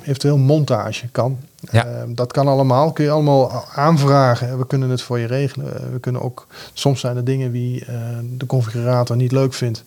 eventueel 0.01 0.37
montage 0.37 1.07
kan. 1.07 1.37
Ja. 1.71 1.85
Ehm, 1.85 2.13
dat 2.13 2.31
kan 2.31 2.47
allemaal, 2.47 2.91
kun 2.91 3.03
je 3.05 3.11
allemaal 3.11 3.63
aanvragen. 3.75 4.57
We 4.57 4.67
kunnen 4.67 4.89
het 4.89 5.01
voor 5.01 5.19
je 5.19 5.27
regelen. 5.27 5.75
Eh, 5.75 5.91
We 5.91 5.99
kunnen 5.99 6.21
ook, 6.21 6.47
soms 6.73 6.99
zijn 6.99 7.15
er 7.17 7.23
dingen 7.23 7.51
die 7.51 7.85
eh, 7.85 7.95
de 8.37 8.45
configurator 8.45 9.15
niet 9.15 9.31
leuk 9.31 9.53
vindt. 9.53 9.83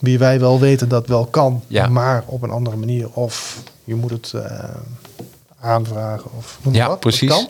Wie 0.00 0.18
wij 0.18 0.40
wel 0.40 0.60
weten 0.60 0.88
dat 0.88 1.06
wel 1.06 1.26
kan, 1.26 1.62
Ja. 1.66 1.88
maar 1.88 2.22
op 2.26 2.42
een 2.42 2.50
andere 2.50 2.76
manier. 2.76 3.08
Of 3.12 3.62
je 3.84 3.94
moet 3.94 4.10
het 4.10 4.34
aanvragen 5.60 6.30
of 6.38 6.58
noem 6.62 6.74
Ja, 6.74 6.80
maar 6.80 6.88
wat. 6.88 7.02
Dat 7.02 7.10
precies. 7.10 7.28
kan. 7.30 7.48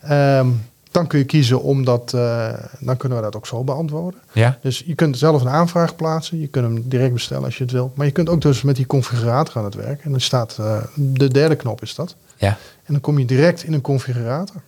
Ehm, 0.00 0.48
dan 0.94 1.06
kun 1.06 1.18
je 1.18 1.24
kiezen 1.24 1.62
om 1.62 1.84
dat, 1.84 2.12
eh, 2.14 2.48
dan 2.78 2.96
kunnen 2.96 3.18
we 3.18 3.24
dat 3.24 3.36
ook 3.36 3.46
zo 3.46 3.64
beantwoorden. 3.64 4.20
Ja? 4.32 4.58
Dus 4.60 4.82
je 4.86 4.94
kunt 4.94 5.18
zelf 5.18 5.40
een 5.40 5.48
aanvraag 5.48 5.96
plaatsen. 5.96 6.40
Je 6.40 6.46
kunt 6.46 6.64
hem 6.64 6.88
direct 6.88 7.12
bestellen 7.12 7.44
als 7.44 7.56
je 7.56 7.62
het 7.62 7.72
wil. 7.72 7.92
Maar 7.94 8.06
je 8.06 8.12
kunt 8.12 8.28
ook 8.28 8.40
dus 8.40 8.62
met 8.62 8.76
die 8.76 8.86
configurator 8.86 9.56
aan 9.56 9.64
het 9.64 9.74
werk. 9.74 10.04
En 10.04 10.10
dan 10.10 10.20
staat 10.20 10.56
eh, 10.60 10.76
de 10.94 11.28
derde 11.28 11.56
knop 11.56 11.82
is 11.82 11.94
dat. 11.94 12.16
Ja. 12.36 12.48
En 12.84 12.92
dan 12.92 13.00
kom 13.00 13.18
je 13.18 13.24
direct 13.24 13.64
in 13.64 13.72
een 13.72 13.80
configurator. 13.80 14.60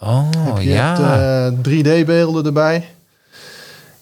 Oh, 0.00 0.28
je 0.60 0.68
ja. 0.68 1.00
hebt 1.00 1.66
eh, 1.66 2.02
3D-beelden 2.02 2.44
erbij. 2.44 2.88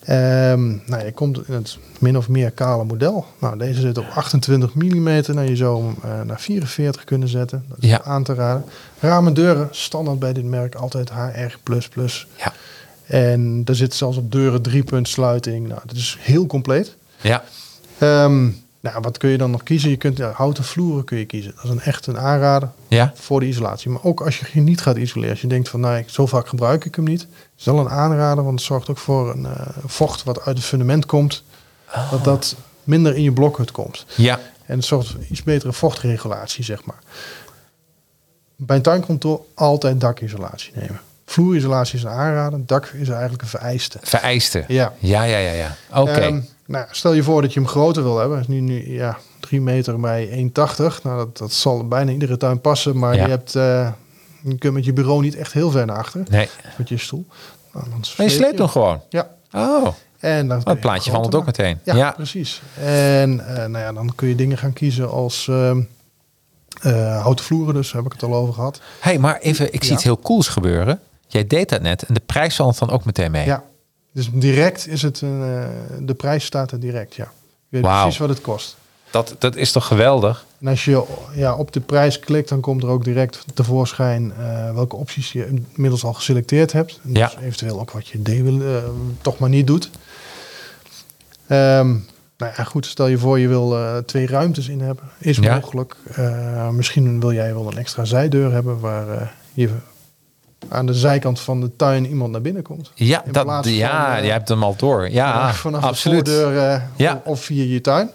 Ehm, 0.04 0.68
nou, 0.86 1.04
je 1.04 1.12
komt 1.14 1.48
in 1.48 1.54
het 1.54 1.78
min 1.98 2.16
of 2.16 2.28
meer 2.28 2.50
kale 2.50 2.84
model. 2.84 3.26
Nou, 3.38 3.58
deze 3.58 3.80
zit 3.80 3.98
op 3.98 4.06
28 4.14 4.74
mm. 4.74 5.02
Nou, 5.02 5.42
je 5.42 5.56
zou 5.56 5.84
hem 5.84 5.96
eh, 6.02 6.20
naar 6.26 6.40
44 6.40 7.04
kunnen 7.04 7.28
zetten. 7.28 7.64
Dat 7.68 7.78
is 7.80 7.88
Ja. 7.88 8.02
aan 8.02 8.22
te 8.22 8.34
raden. 8.34 8.64
Ramen 9.00 9.28
en 9.28 9.34
deuren, 9.34 9.68
standaard 9.70 10.18
bij 10.18 10.32
dit 10.32 10.44
merk, 10.44 10.74
altijd 10.74 11.10
HR++. 11.10 11.80
ja. 12.36 12.52
En 13.06 13.64
daar 13.64 13.74
zit 13.76 13.94
zelfs 13.94 14.16
op 14.16 14.32
deuren 14.32 14.62
driepunt 14.62 15.08
sluiting. 15.08 15.68
Nou, 15.68 15.80
dat 15.86 15.96
is 15.96 16.16
heel 16.20 16.46
compleet. 16.46 16.96
Ja. 17.20 17.44
Ehm, 17.98 18.48
nou, 18.80 19.00
wat 19.00 19.18
kun 19.18 19.30
je 19.30 19.38
dan 19.38 19.50
nog 19.50 19.62
kiezen? 19.62 19.90
Je 19.90 19.96
kunt 19.96 20.16
ja, 20.16 20.30
houten 20.34 20.64
vloeren 20.64 21.04
kun 21.04 21.18
je 21.18 21.24
kiezen. 21.24 21.52
Dat 21.54 21.64
is 21.64 21.70
een 21.70 21.80
echt 21.80 22.06
een 22.06 22.18
aanrader 22.18 22.68
Ja. 22.88 23.12
voor 23.14 23.40
de 23.40 23.46
isolatie. 23.46 23.90
Maar 23.90 24.04
ook 24.04 24.20
als 24.20 24.38
je 24.52 24.60
niet 24.60 24.80
gaat 24.80 24.96
isoleren. 24.96 25.30
Als 25.30 25.40
je 25.40 25.46
denkt 25.46 25.68
van, 25.68 25.80
nou, 25.80 25.96
ik- 25.96 26.08
zo 26.08 26.26
vaak 26.26 26.48
gebruik 26.48 26.84
ik 26.84 26.94
hem 26.94 27.04
niet. 27.04 27.26
is 27.58 27.64
wel 27.64 27.78
een 27.78 27.88
aanrader, 27.90 28.44
want 28.44 28.58
het 28.58 28.68
zorgt 28.68 28.88
ook 28.90 28.98
voor 28.98 29.30
een 29.30 29.46
eh, 29.46 29.66
vocht 29.86 30.22
wat 30.24 30.40
uit 30.44 30.56
het 30.56 30.66
fundament 30.66 31.06
komt. 31.06 31.42
Dat 32.10 32.24
dat 32.24 32.56
minder 32.84 33.16
in 33.16 33.22
je 33.22 33.32
blokhut 33.32 33.70
komt. 33.70 34.06
Ja. 34.16 34.38
En 34.66 34.76
het 34.76 34.84
zorgt 34.84 35.08
voor 35.10 35.20
iets 35.28 35.42
betere 35.42 35.72
vochtregulatie, 35.72 36.64
zeg 36.64 36.84
maar. 36.84 36.98
Bij 38.56 38.76
een 38.76 38.82
tuinkantoor 38.82 39.44
altijd 39.54 40.00
dakisolatie 40.00 40.72
nemen. 40.74 41.00
Vloerisolatie 41.26 41.96
is 41.98 42.02
een 42.04 42.10
aanrader. 42.10 42.66
Dak 42.66 42.86
is 42.86 43.08
eigenlijk 43.08 43.42
een 43.42 43.48
vereiste. 43.48 43.98
Vereisten. 44.02 44.64
Ja. 44.68 44.92
Ja, 44.98 45.22
ja, 45.22 45.38
ja, 45.38 45.52
ja. 45.52 45.76
Oké. 46.00 46.10
Ehm, 46.10 46.40
nou, 46.70 46.86
stel 46.90 47.12
je 47.12 47.22
voor 47.22 47.42
dat 47.42 47.52
je 47.52 47.60
hem 47.60 47.68
groter 47.68 48.02
wil 48.02 48.18
hebben. 48.18 48.44
Nu, 48.48 48.60
nu 48.60 48.92
ja, 48.92 49.18
3 49.40 49.60
meter 49.60 50.00
bij 50.00 50.28
1,80. 50.28 51.02
Nou, 51.02 51.16
dat, 51.16 51.36
dat 51.38 51.52
zal 51.52 51.88
bijna 51.88 52.10
iedere 52.12 52.36
tuin 52.36 52.60
passen. 52.60 52.98
Maar 52.98 53.14
Ja. 53.16 53.24
je, 53.24 53.30
hebt, 53.30 53.54
eh, 53.54 53.90
je 54.42 54.58
kunt 54.58 54.74
met 54.74 54.84
je 54.84 54.92
bureau 54.92 55.20
niet 55.22 55.36
echt 55.36 55.52
heel 55.52 55.70
ver 55.70 55.86
naar 55.86 55.96
achter. 55.98 56.22
nee. 56.28 56.48
Met 56.76 56.88
je 56.88 56.96
stoel. 56.98 57.24
Nou, 57.72 57.84
dan 57.88 57.98
Maar 57.98 58.00
je 58.00 58.04
sleep 58.14 58.30
sleept 58.30 58.58
hem 58.58 58.68
gewoon. 58.68 59.00
Ja. 59.08 59.28
Oh, 59.52 59.86
En 60.18 60.48
dan 60.48 60.58
het 60.58 60.68
je 60.68 60.76
plaatje 60.76 60.80
groter 60.80 61.02
verandert 61.10 61.34
ook 61.34 61.46
meteen. 61.46 61.78
Ja, 61.84 61.94
Ja. 61.96 62.10
precies. 62.10 62.62
En 62.80 63.46
eh, 63.46 63.56
nou 63.56 63.78
ja, 63.84 63.92
dan 63.92 64.12
kun 64.14 64.28
je 64.28 64.34
dingen 64.34 64.58
gaan 64.58 64.72
kiezen 64.72 65.10
als 65.10 65.48
eh, 65.48 65.76
houten 67.22 67.44
vloeren. 67.44 67.74
Dus 67.74 67.92
daar 67.92 68.02
heb 68.02 68.12
ik 68.12 68.20
het 68.20 68.30
al 68.30 68.36
over 68.36 68.54
gehad. 68.54 68.80
hey, 69.00 69.18
maar 69.18 69.38
even, 69.38 69.72
ik 69.72 69.84
zie 69.84 69.92
iets 69.92 70.04
heel 70.04 70.18
cools 70.20 70.48
gebeuren. 70.48 71.00
Jij 71.26 71.46
deed 71.46 71.68
dat 71.68 71.82
net 71.82 72.02
en 72.02 72.14
de 72.14 72.22
prijs 72.26 72.56
valt 72.56 72.78
dan 72.78 72.90
ook 72.90 73.04
meteen 73.04 73.30
mee. 73.30 73.46
Ja. 73.46 73.62
Dus 74.12 74.30
direct 74.32 74.86
is 74.86 75.02
het, 75.02 75.20
een, 75.20 75.42
eh, 75.42 75.68
de 76.00 76.14
prijs 76.14 76.44
staat 76.44 76.72
er 76.72 76.80
direct, 76.80 77.14
ja. 77.14 77.32
Je 77.68 77.80
weet 77.80 77.82
precies 77.82 78.18
wat 78.18 78.28
het 78.28 78.40
kost. 78.40 78.76
Dat, 79.10 79.34
dat 79.38 79.56
is 79.56 79.72
toch 79.72 79.86
geweldig? 79.86 80.44
En 80.60 80.66
als 80.66 80.84
je 80.84 81.04
ja, 81.34 81.54
op 81.54 81.72
de 81.72 81.80
prijs 81.80 82.18
klikt, 82.18 82.48
dan 82.48 82.60
komt 82.60 82.82
er 82.82 82.88
ook 82.88 83.04
direct 83.04 83.44
tevoorschijn 83.54 84.32
eh, 84.38 84.74
welke 84.74 84.96
opties 84.96 85.32
je 85.32 85.46
inmiddels 85.74 86.04
al 86.04 86.12
geselecteerd 86.12 86.72
hebt. 86.72 87.00
En 87.04 87.14
Ja. 87.14 87.26
Dus 87.26 87.36
eventueel 87.44 87.80
ook 87.80 87.90
wat 87.90 88.08
je 88.08 88.22
D 88.22 88.28
wil, 88.28 88.60
eh, 88.60 88.84
toch 89.20 89.38
maar 89.38 89.48
niet 89.48 89.66
doet. 89.66 89.90
Ehm, 91.46 91.88
nou 92.36 92.52
ja, 92.56 92.64
goed, 92.64 92.86
stel 92.86 93.06
je 93.06 93.18
voor 93.18 93.38
je 93.38 93.48
wil 93.48 93.76
twee 94.04 94.26
ruimtes 94.26 94.68
in 94.68 94.80
hebben. 94.80 95.04
Is 95.18 95.36
Ja. 95.36 95.54
mogelijk. 95.54 95.96
Misschien 96.72 97.20
wil 97.20 97.32
jij 97.32 97.54
wel 97.54 97.66
een 97.66 97.78
extra 97.78 98.04
zijdeur 98.04 98.52
hebben 98.52 98.80
waar 98.80 99.34
je 99.52 99.68
aan 100.68 100.86
de 100.86 100.94
zijkant 100.94 101.40
van 101.40 101.60
de 101.60 101.76
tuin 101.76 102.06
iemand 102.06 102.32
naar 102.32 102.40
binnen 102.40 102.62
komt. 102.62 102.90
Ja, 102.94 103.22
dat, 103.30 103.46
ja 103.46 103.62
van, 103.62 104.16
eh, 104.16 104.24
jij 104.24 104.32
hebt 104.32 104.48
hem 104.48 104.62
al 104.62 104.76
door. 104.76 105.10
Ja, 105.10 105.52
vanaf 105.54 105.84
absoluut. 105.84 106.24
de 106.24 106.30
voordeur 106.30 106.72
eh, 106.72 106.82
Ja. 106.96 107.20
of, 107.24 107.40
via 107.40 107.64
je 107.64 107.80
tuin. 107.80 108.10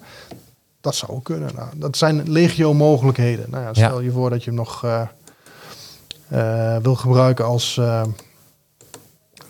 Dat 0.81 0.95
zou 0.95 1.11
ook 1.11 1.23
kunnen. 1.23 1.49
Nou, 1.55 1.69
dat 1.75 1.97
zijn 1.97 2.31
legio 2.31 2.73
mogelijkheden. 2.73 3.45
Nou 3.49 3.63
ja, 3.63 3.73
stel 3.73 3.99
je 3.99 4.11
voor 4.11 4.29
dat 4.29 4.43
je 4.43 4.49
hem 4.49 4.59
nog 4.59 4.83
eh, 6.27 6.77
wil 6.81 6.95
gebruiken 6.95 7.45
als 7.45 7.75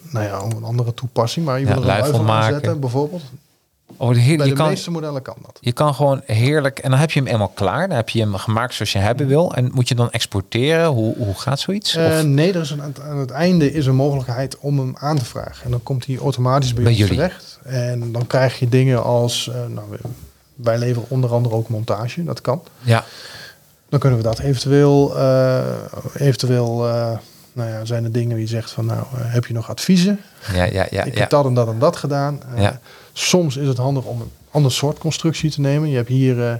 nou 0.09 0.25
ja, 0.25 0.41
een 0.41 0.63
andere 0.63 0.93
toepassing. 0.93 1.45
Maar 1.45 1.59
je 1.59 1.65
wil 1.65 1.73
er 1.75 1.81
een 1.81 1.85
luifel 1.85 2.23
maken. 2.23 2.45
aanzetten 2.45 2.79
bijvoorbeeld. 2.79 3.23
Oh, 3.97 4.15
heer, 4.15 4.37
Bij 4.37 4.47
de 4.49 4.53
kan, 4.53 4.67
meeste 4.67 4.91
modellen 4.91 5.21
kan 5.21 5.35
dat. 5.41 5.57
je 5.61 5.71
kan 5.71 5.93
gewoon 5.95 6.21
heerlijk... 6.25 6.79
En 6.79 6.89
dan 6.89 6.99
heb 6.99 7.11
je 7.11 7.19
hem 7.19 7.29
eenmaal 7.29 7.47
klaar. 7.53 7.87
Dan 7.87 7.97
heb 7.97 8.09
je 8.09 8.19
hem 8.19 8.35
gemaakt 8.35 8.73
zoals 8.73 8.91
je 8.91 8.97
hebben 8.99 9.27
wil. 9.27 9.53
En 9.53 9.71
moet 9.73 9.87
je 9.87 9.95
dan 9.95 10.11
exporteren? 10.11 10.85
Hoe, 10.87 11.15
hoe 11.17 11.33
gaat 11.35 11.59
zoiets? 11.59 11.95
Eh, 11.95 12.21
nee, 12.21 12.53
er 12.53 12.61
is 12.61 12.69
een, 12.69 12.81
aan 13.01 13.17
het 13.17 13.31
einde 13.31 13.71
is 13.73 13.85
een 13.85 13.95
mogelijkheid 13.95 14.57
om 14.59 14.79
hem 14.79 14.95
aan 14.99 15.17
te 15.17 15.25
vragen. 15.25 15.65
En 15.65 15.71
dan 15.71 15.83
komt 15.83 16.05
hij 16.05 16.17
automatisch 16.17 16.73
bij, 16.73 16.83
Bij 16.83 16.91
ons 16.91 17.01
jullie. 17.01 17.15
terecht. 17.17 17.59
En 17.63 18.11
dan 18.11 18.27
krijg 18.27 18.59
je 18.59 18.69
dingen 18.69 19.03
als... 19.03 19.49
eh, 19.49 19.55
nou, 19.73 19.87
wij- 20.55 20.77
leveren 20.77 21.09
onder 21.09 21.33
andere 21.33 21.55
ook 21.55 21.69
montage. 21.69 22.23
Dat 22.23 22.41
kan. 22.41 22.61
ja, 22.81 23.03
Dan 23.89 23.99
kunnen 23.99 24.17
we 24.19 24.23
dat 24.25 24.39
eventueel, 24.39 25.17
eh, 25.17 25.59
eventueel 26.13 26.77
nou 27.53 27.69
ja, 27.69 27.85
zijn 27.85 28.03
er 28.03 28.11
dingen 28.11 28.29
die 28.35 28.39
je 28.45 28.47
zegt 28.51 28.71
van 28.71 28.85
nou, 28.85 29.03
heb 29.17 29.45
je 29.45 29.53
nog 29.53 29.69
adviezen? 29.69 30.19
ja, 30.53 30.63
ja, 30.63 30.87
ja. 30.89 31.03
ik 31.03 31.13
ja. 31.13 31.19
heb 31.19 31.29
dat 31.29 31.45
en 31.45 31.53
dat 31.53 31.67
en 31.67 31.79
dat 31.79 31.95
gedaan. 31.95 32.39
Ja. 32.55 32.79
Soms 33.17 33.57
is 33.57 33.67
het 33.67 33.77
handig 33.77 34.03
om 34.03 34.21
een 34.21 34.31
ander 34.51 34.71
soort 34.71 34.97
constructie 34.97 35.51
te 35.51 35.61
nemen. 35.61 35.89
Je 35.89 35.95
hebt 35.95 36.09
hier 36.09 36.47
eh, 36.47 36.55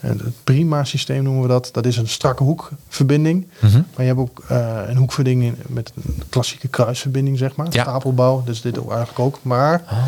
het 0.00 0.44
prima 0.44 0.84
systeem 0.84 1.22
noemen 1.22 1.42
we 1.42 1.48
dat. 1.48 1.68
Dat 1.72 1.86
is 1.86 1.96
een 1.96 2.08
strakke 2.08 2.42
hoekverbinding. 2.42 3.46
Mhm. 3.60 3.74
Maar 3.74 4.06
je 4.06 4.14
hebt 4.14 4.18
ook 4.18 4.42
eh, 4.48 4.80
een 4.86 4.96
hoekverbinding 4.96 5.56
met 5.66 5.92
een 5.96 6.22
klassieke 6.28 6.68
kruisverbinding, 6.68 7.38
zeg 7.38 7.56
maar. 7.56 7.66
Ja. 7.70 7.82
Stapelbouw, 7.82 8.42
dus 8.44 8.60
dit 8.60 8.78
ook 8.78 8.88
eigenlijk 8.90 9.18
ook. 9.18 9.38
Maar 9.42 9.82
Oh. 9.90 10.06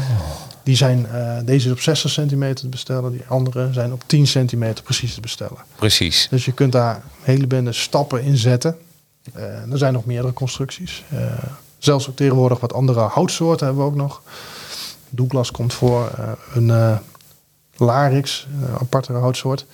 die 0.62 0.76
zijn, 0.76 1.06
eh, 1.06 1.38
deze 1.44 1.66
is 1.66 1.72
op 1.72 1.80
60 1.80 2.10
centimeter 2.10 2.60
te 2.60 2.68
bestellen. 2.68 3.12
Die 3.12 3.24
andere 3.28 3.68
zijn 3.72 3.92
op 3.92 4.02
10 4.06 4.26
centimeter 4.26 4.84
precies 4.84 5.14
te 5.14 5.20
bestellen. 5.20 5.58
Precies. 5.76 6.26
Dus 6.30 6.44
je 6.44 6.52
kunt 6.52 6.72
daar 6.72 6.94
een 6.94 7.02
hele 7.22 7.46
bende 7.46 7.72
stappen 7.72 8.22
in 8.22 8.36
zetten. 8.36 8.76
Er 9.70 9.78
zijn 9.78 9.92
nog 9.92 10.04
meerdere 10.04 10.32
constructies. 10.32 11.04
Zelfs 11.78 12.08
ook 12.08 12.16
tegenwoordig 12.16 12.60
wat 12.60 12.72
andere 12.72 13.00
houtsoorten 13.00 13.66
hebben 13.66 13.84
we 13.84 13.90
ook 13.90 13.96
nog. 13.96 14.22
Douglas 15.10 15.50
komt 15.50 15.74
voor. 15.74 16.10
eh, 16.18 16.32
een 16.54 16.70
eh, 16.70 16.96
Larix, 17.76 18.46
een 18.62 18.74
aparte 18.80 19.12
houtsoort. 19.12 19.66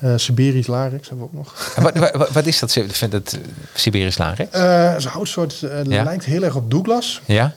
Eh 0.00 0.12
Siberisch 0.16 0.66
Larix 0.66 1.08
hebben 1.08 1.26
we 1.32 1.38
ook 1.38 1.44
nog. 1.44 1.74
Wat, 1.82 1.96
wat, 2.16 2.30
wat 2.30 2.46
is 2.46 2.58
dat? 2.58 2.74
Ik 2.76 2.94
vind 2.94 3.12
het 3.12 3.38
Siberisch 3.74 4.16
Het 4.50 4.98
is 4.98 5.04
een 5.04 5.10
houtsoort 5.10 5.58
Ja. 5.88 6.02
lijkt 6.02 6.24
heel 6.24 6.42
erg 6.42 6.54
op 6.54 6.70
Douglas. 6.70 7.20
Ja? 7.24 7.54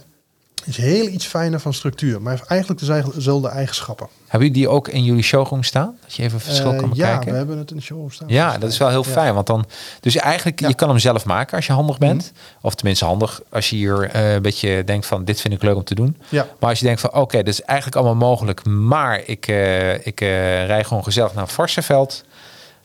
Is 0.65 0.77
heel 0.77 1.07
iets 1.07 1.25
fijner 1.25 1.59
van 1.59 1.73
structuur. 1.73 2.21
Maar 2.21 2.31
heeft 2.37 2.45
eigenlijk 2.49 2.81
dezelfde 3.15 3.47
eigenschappen. 3.47 4.07
Hebben 4.27 4.47
jullie 4.47 4.63
die 4.63 4.69
ook 4.69 4.87
in 4.87 5.03
jullie 5.03 5.23
showroom 5.23 5.63
staan? 5.63 5.97
Dat 6.01 6.13
je 6.13 6.23
even 6.23 6.39
verschil 6.39 6.71
Eh, 6.71 6.77
kan 6.79 6.89
ja, 6.93 7.05
bekijken? 7.07 7.31
we 7.31 7.37
hebben 7.37 7.57
het 7.57 7.69
in 7.71 7.77
de 7.77 7.81
show 7.83 8.11
staan. 8.11 8.27
Ja, 8.27 8.57
dat 8.57 8.71
is 8.71 8.77
wel 8.77 8.89
heel 8.89 9.03
Ja. 9.05 9.11
fijn. 9.11 9.33
Want 9.33 9.47
dan, 9.47 9.65
dus 9.99 10.15
eigenlijk, 10.15 10.59
Ja. 10.59 10.65
Mhm. 10.65 10.71
je 10.75 10.79
kan 10.79 10.89
hem 10.89 10.99
zelf 10.99 11.25
maken 11.25 11.55
als 11.55 11.65
je 11.65 11.73
handig 11.73 11.97
bent. 11.97 12.31
Of 12.61 12.75
tenminste 12.75 13.05
handig 13.05 13.41
als 13.49 13.69
je 13.69 13.75
hier 13.75 14.09
eh, 14.09 14.33
een 14.33 14.41
beetje 14.41 14.83
denkt 14.83 15.05
van 15.05 15.25
dit 15.25 15.41
vind 15.41 15.53
ik 15.53 15.61
leuk 15.63 15.75
om 15.75 15.83
te 15.83 15.95
doen. 15.95 16.17
Ja. 16.29 16.47
Maar 16.59 16.69
als 16.69 16.79
je 16.79 16.85
denkt 16.85 17.01
van 17.01 17.13
oké, 17.13 17.37
dit 17.37 17.47
is 17.47 17.61
eigenlijk 17.61 17.97
allemaal 17.97 18.27
mogelijk. 18.29 18.65
Maar 18.65 19.21
ik, 19.25 19.47
eh, 19.47 20.05
ik 20.05 20.19
rij 20.19 20.83
gewoon 20.83 21.03
gezellig 21.03 21.33
naar 21.33 21.47
Varsenveld. 21.47 22.23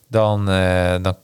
Dan, 0.08 0.44
dan, 1.02 1.16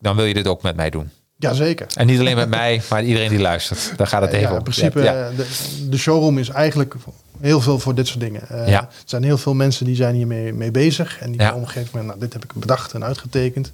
dan 0.00 0.16
wil 0.16 0.24
je 0.24 0.34
dit 0.34 0.46
ook 0.46 0.62
met 0.62 0.76
mij 0.76 0.90
doen. 0.90 1.10
Jazeker. 1.48 1.86
En 1.94 2.06
niet 2.06 2.18
alleen 2.20 2.36
met 2.36 2.48
mij, 2.48 2.82
maar 2.90 3.04
iedereen 3.04 3.28
die 3.28 3.38
luistert. 3.40 3.92
Daar 3.96 4.06
gaat 4.06 4.22
het 4.22 4.32
even 4.32 4.50
ja, 4.50 4.56
in 4.56 4.62
principe, 4.62 5.02
Ja. 5.02 5.14
eh, 5.28 5.36
de, 5.36 5.46
de 5.88 5.96
showroom 5.96 6.38
is 6.38 6.48
eigenlijk 6.48 6.94
heel 7.40 7.60
veel 7.60 7.78
voor 7.78 7.94
dit 7.94 8.06
soort 8.06 8.20
dingen. 8.20 8.48
Eh, 8.48 8.68
Ja. 8.68 8.80
Er 8.80 8.88
zijn 9.04 9.22
heel 9.22 9.38
veel 9.38 9.54
mensen 9.54 9.86
die 9.86 9.96
zijn 9.96 10.14
hiermee 10.14 10.52
mee 10.52 10.70
bezig. 10.70 11.18
En 11.20 11.30
die 11.32 11.40
Ja. 11.40 11.54
op 11.54 11.60
een 11.60 11.66
gegeven 11.68 11.88
moment, 11.92 12.06
nou, 12.06 12.20
dit 12.20 12.32
heb 12.32 12.44
ik 12.44 12.52
bedacht 12.54 12.92
en 12.92 13.04
uitgetekend. 13.04 13.72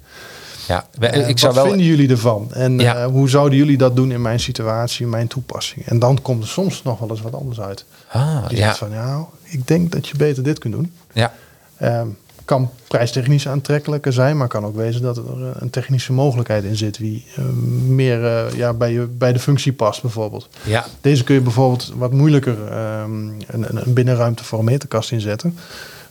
Ja, 0.67 0.85
Eh, 0.99 1.29
ik 1.29 1.39
zou 1.39 1.53
wat 1.53 1.61
wel. 1.63 1.71
vinden 1.71 1.85
jullie 1.91 2.09
ervan? 2.09 2.47
En 2.53 2.79
Ja. 2.79 3.09
hoe 3.09 3.29
zouden 3.29 3.57
jullie 3.57 3.77
dat 3.77 3.95
doen 3.95 4.11
in 4.11 4.21
mijn 4.21 4.39
situatie, 4.39 5.03
in 5.03 5.09
mijn 5.09 5.27
toepassing? 5.27 5.85
En 5.87 5.99
dan 5.99 6.21
komt 6.21 6.43
er 6.43 6.49
soms 6.49 6.83
nog 6.83 6.99
wel 6.99 7.09
eens 7.09 7.21
wat 7.21 7.33
anders 7.35 7.59
uit. 7.61 7.85
Ah, 8.07 8.47
Die 8.47 8.57
ja, 8.57 8.65
zegt 8.65 8.77
van, 8.77 8.89
nou, 8.89 9.25
ik 9.43 9.67
denk 9.67 9.91
dat 9.91 10.07
je 10.07 10.15
beter 10.17 10.43
dit 10.43 10.59
kunt 10.59 10.73
doen. 10.73 10.93
ja, 11.13 11.33
Ehm, 11.77 12.07
kan 12.51 12.69
prijstechnisch 12.87 13.47
aantrekkelijker 13.47 14.13
zijn, 14.13 14.37
maar 14.37 14.47
kan 14.47 14.65
ook 14.65 14.75
wezen 14.75 15.01
dat 15.01 15.17
er 15.17 15.23
eh, 15.23 15.49
een 15.53 15.69
technische 15.69 16.13
mogelijkheid 16.13 16.63
in 16.63 16.75
zit 16.75 16.97
die 16.97 17.25
eh, 17.35 17.43
meer 17.87 18.25
eh, 18.25 18.53
ja, 18.55 18.73
bij, 18.73 18.91
je, 18.91 19.01
bij 19.01 19.33
de 19.33 19.39
functie 19.39 19.73
past 19.73 20.01
bijvoorbeeld. 20.01 20.49
ja, 20.63 20.85
Deze 21.01 21.23
kun 21.23 21.35
je 21.35 21.41
bijvoorbeeld 21.41 21.93
wat 21.95 22.11
moeilijker 22.11 22.67
ehm, 22.67 23.27
een, 23.47 23.77
een, 23.77 23.93
binnenruimte 23.93 24.43
voor 24.43 24.59
een 24.59 24.65
meterkast 24.65 25.11
inzetten. 25.11 25.57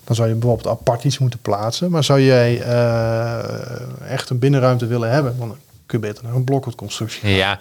Dan 0.04 0.16
zou 0.16 0.28
je 0.28 0.34
bijvoorbeeld 0.34 0.68
apart 0.68 1.04
iets 1.04 1.18
moeten 1.18 1.38
plaatsen. 1.42 1.90
Maar 1.90 2.04
zou 2.04 2.20
jij 2.20 2.62
echt 4.08 4.30
een 4.30 4.38
binnenruimte 4.38 4.86
willen 4.86 5.10
hebben, 5.10 5.34
dan 5.38 5.56
kun 5.86 6.00
je 6.00 6.06
beter 6.06 6.24
naar 6.24 6.34
een 6.34 6.44
blokkenconstructie 6.44 7.20
gaan. 7.20 7.30
ja. 7.30 7.58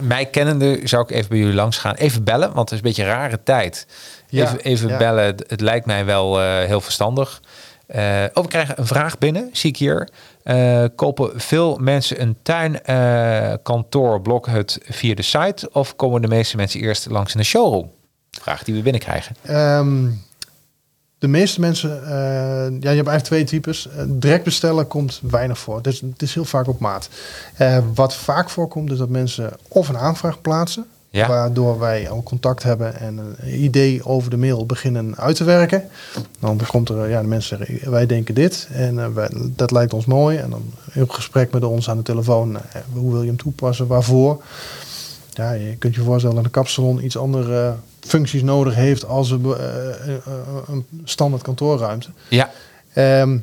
Mij 0.00 0.26
kennende 0.26 0.80
zou 0.84 1.02
ik 1.02 1.10
even 1.10 1.28
bij 1.28 1.38
jullie 1.38 1.54
langs 1.54 1.78
gaan. 1.78 1.94
Even 1.94 2.24
bellen, 2.24 2.52
want 2.52 2.70
het 2.70 2.70
is 2.70 2.76
een 2.76 2.82
beetje 2.82 3.02
een 3.02 3.08
rare 3.08 3.40
tijd. 3.44 3.86
Ja, 4.28 4.44
Even, 4.44 4.60
even 4.60 4.88
ja. 4.88 4.96
bellen, 4.96 5.24
het, 5.24 5.60
lijkt 5.60 5.86
mij 5.86 6.04
wel 6.04 6.40
heel 6.40 6.80
verstandig. 6.80 7.40
Eh, 7.86 8.24
oh, 8.34 8.42
we 8.42 8.48
krijgen 8.48 8.78
een 8.78 8.86
vraag 8.86 9.18
binnen, 9.18 9.48
zie 9.52 9.70
ik 9.70 9.76
hier. 9.76 10.08
Eh, 10.42 10.84
kopen 10.96 11.40
veel 11.40 11.76
mensen 11.76 12.20
een 12.20 12.36
tuin, 12.42 12.82
eh, 12.82 13.52
kantoor, 13.62 14.20
blokhut 14.20 14.78
via 14.82 15.14
de 15.14 15.22
site? 15.22 15.68
Of 15.72 15.96
komen 15.96 16.22
de 16.22 16.28
meeste 16.28 16.56
mensen 16.56 16.80
eerst 16.80 17.10
langs 17.10 17.32
in 17.32 17.38
de 17.38 17.46
showroom? 17.46 17.90
Vraag 18.30 18.64
die 18.64 18.74
we 18.74 18.82
binnenkrijgen. 18.82 19.36
Ehm, 19.42 20.06
de 21.24 21.30
meeste 21.30 21.60
mensen, 21.60 22.04
eh, 22.04 22.10
ja, 22.80 22.90
je 22.90 22.96
hebt 22.96 23.08
eigenlijk 23.08 23.22
twee 23.22 23.44
types. 23.44 23.88
Eh, 23.88 24.04
direct 24.06 24.44
bestellen 24.44 24.86
komt 24.86 25.20
weinig 25.22 25.58
voor. 25.58 25.82
Dus 25.82 26.00
het 26.00 26.22
is 26.22 26.34
heel 26.34 26.44
vaak 26.44 26.68
op 26.68 26.80
maat. 26.80 27.08
Eh, 27.54 27.78
wat 27.94 28.14
vaak 28.14 28.50
voorkomt 28.50 28.90
is 28.90 28.98
dat 28.98 29.08
mensen 29.08 29.52
of 29.68 29.88
een 29.88 29.98
aanvraag 29.98 30.40
plaatsen. 30.40 30.86
Ja. 31.14 31.28
Waardoor 31.28 31.78
wij 31.78 32.10
al 32.10 32.22
contact 32.22 32.62
hebben 32.62 33.00
en 33.00 33.18
een 33.18 33.62
idee 33.62 34.04
over 34.04 34.30
de 34.30 34.36
mail 34.36 34.66
beginnen 34.66 35.16
uit 35.16 35.36
te 35.36 35.44
werken. 35.44 35.88
Dan 36.38 36.60
komt 36.66 36.88
er, 36.88 37.08
ja, 37.08 37.20
de 37.20 37.26
mensen 37.26 37.58
zeggen, 37.58 37.90
wij 37.90 38.06
denken 38.06 38.34
dit 38.34 38.68
en 38.72 38.98
eh, 38.98 39.08
wij, 39.08 39.28
dat 39.32 39.70
lijkt 39.70 39.92
ons 39.92 40.04
mooi. 40.04 40.36
En 40.36 40.50
dan 40.50 40.62
in 40.92 41.10
gesprek 41.10 41.52
met 41.52 41.64
ons 41.64 41.90
aan 41.90 41.96
de 41.96 42.02
telefoon, 42.02 42.56
eh, 42.56 42.62
hoe 42.92 43.12
wil 43.12 43.20
je 43.22 43.28
hem 43.28 43.36
toepassen, 43.36 43.86
waarvoor. 43.86 44.42
Ja, 45.34 45.52
je 45.52 45.76
kunt 45.76 45.94
je 45.94 46.02
voorstellen 46.02 46.36
dat 46.36 46.44
een 46.44 46.50
kapsalon 46.50 47.04
iets 47.04 47.16
andere 47.16 47.66
eh, 47.66 47.72
functies 48.00 48.42
nodig 48.42 48.74
heeft 48.74 49.06
als 49.06 49.30
een, 49.30 49.44
eh, 49.44 50.14
eh, 50.14 50.22
een 50.68 50.86
standaard 51.04 51.42
kantoorruimte. 51.42 52.08
Ja, 52.28 52.50
Ehm, 52.94 53.38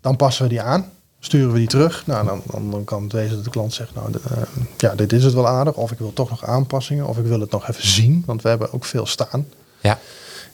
dan 0.00 0.16
passen 0.16 0.42
we 0.42 0.48
die 0.48 0.60
aan, 0.60 0.90
sturen 1.26 1.52
we 1.52 1.58
die 1.58 1.68
terug. 1.68 2.06
Nou, 2.06 2.26
dan, 2.26 2.42
dan, 2.50 2.70
dan 2.70 2.84
kan 2.84 3.02
het 3.02 3.12
wezen 3.12 3.34
dat 3.34 3.44
de 3.44 3.50
klant 3.50 3.74
zegt, 3.74 3.94
nou, 3.94 4.12
de, 4.12 4.20
eh, 4.30 4.36
ja, 4.76 4.94
dit 4.94 5.12
is 5.12 5.24
het 5.24 5.34
wel 5.34 5.48
aardig. 5.48 5.74
Of 5.74 5.90
ik 5.92 5.98
wil 5.98 6.12
toch 6.12 6.30
nog 6.30 6.44
aanpassingen, 6.46 7.06
of 7.06 7.18
ik 7.18 7.24
wil 7.24 7.40
het 7.40 7.50
nog 7.50 7.68
even 7.68 7.88
zien, 7.88 8.22
want 8.26 8.42
we 8.42 8.48
hebben 8.48 8.72
ook 8.72 8.84
veel 8.84 9.06
staan. 9.06 9.46
ja, 9.80 9.98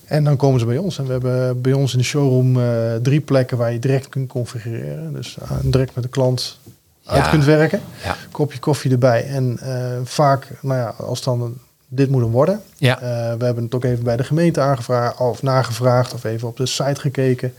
En 0.05 0.25
dan 0.25 0.37
komen 0.37 0.61
ze 0.61 0.67
bij 0.67 0.77
ons. 0.79 0.99
En 0.99 1.05
we 1.07 1.13
hebben 1.13 1.61
bij 1.61 1.73
ons 1.73 1.93
in 1.93 1.99
de 1.99 2.05
showroom 2.05 2.61
eh, 2.61 2.95
drie 3.03 3.21
plekken 3.21 3.57
waar 3.57 3.73
je 3.73 3.79
direct 3.79 4.09
kunt 4.09 4.29
configureren. 4.29 5.13
Dus 5.13 5.37
eh, 5.43 5.51
direct 5.63 5.95
met 5.95 6.05
de 6.05 6.11
klant 6.11 6.59
uit 7.05 7.29
kunt 7.29 7.45
werken. 7.45 7.81
ja, 8.05 8.17
Kopje 8.31 8.59
koffie 8.59 8.91
erbij. 8.91 9.25
En 9.27 9.59
vaak, 10.05 10.49
nou 10.61 10.79
ja, 10.79 10.95
als 10.99 11.23
dan 11.23 11.55
dit 11.89 12.11
moet 12.11 12.23
hem 12.23 12.31
worden. 12.31 12.63
ja. 12.77 12.99
We 13.39 13.45
hebben 13.45 13.65
het 13.65 13.75
ook 13.75 13.85
even 13.85 14.05
bij 14.05 14.17
de 14.17 14.25
gemeente 14.25 14.61
aangevraagd 14.61 15.19
of 15.21 15.43
nagevraagd 15.43 16.15
of 16.15 16.25
even 16.25 16.49
op 16.49 16.57
de 16.57 16.67
site 16.67 17.01
gekeken. 17.01 17.55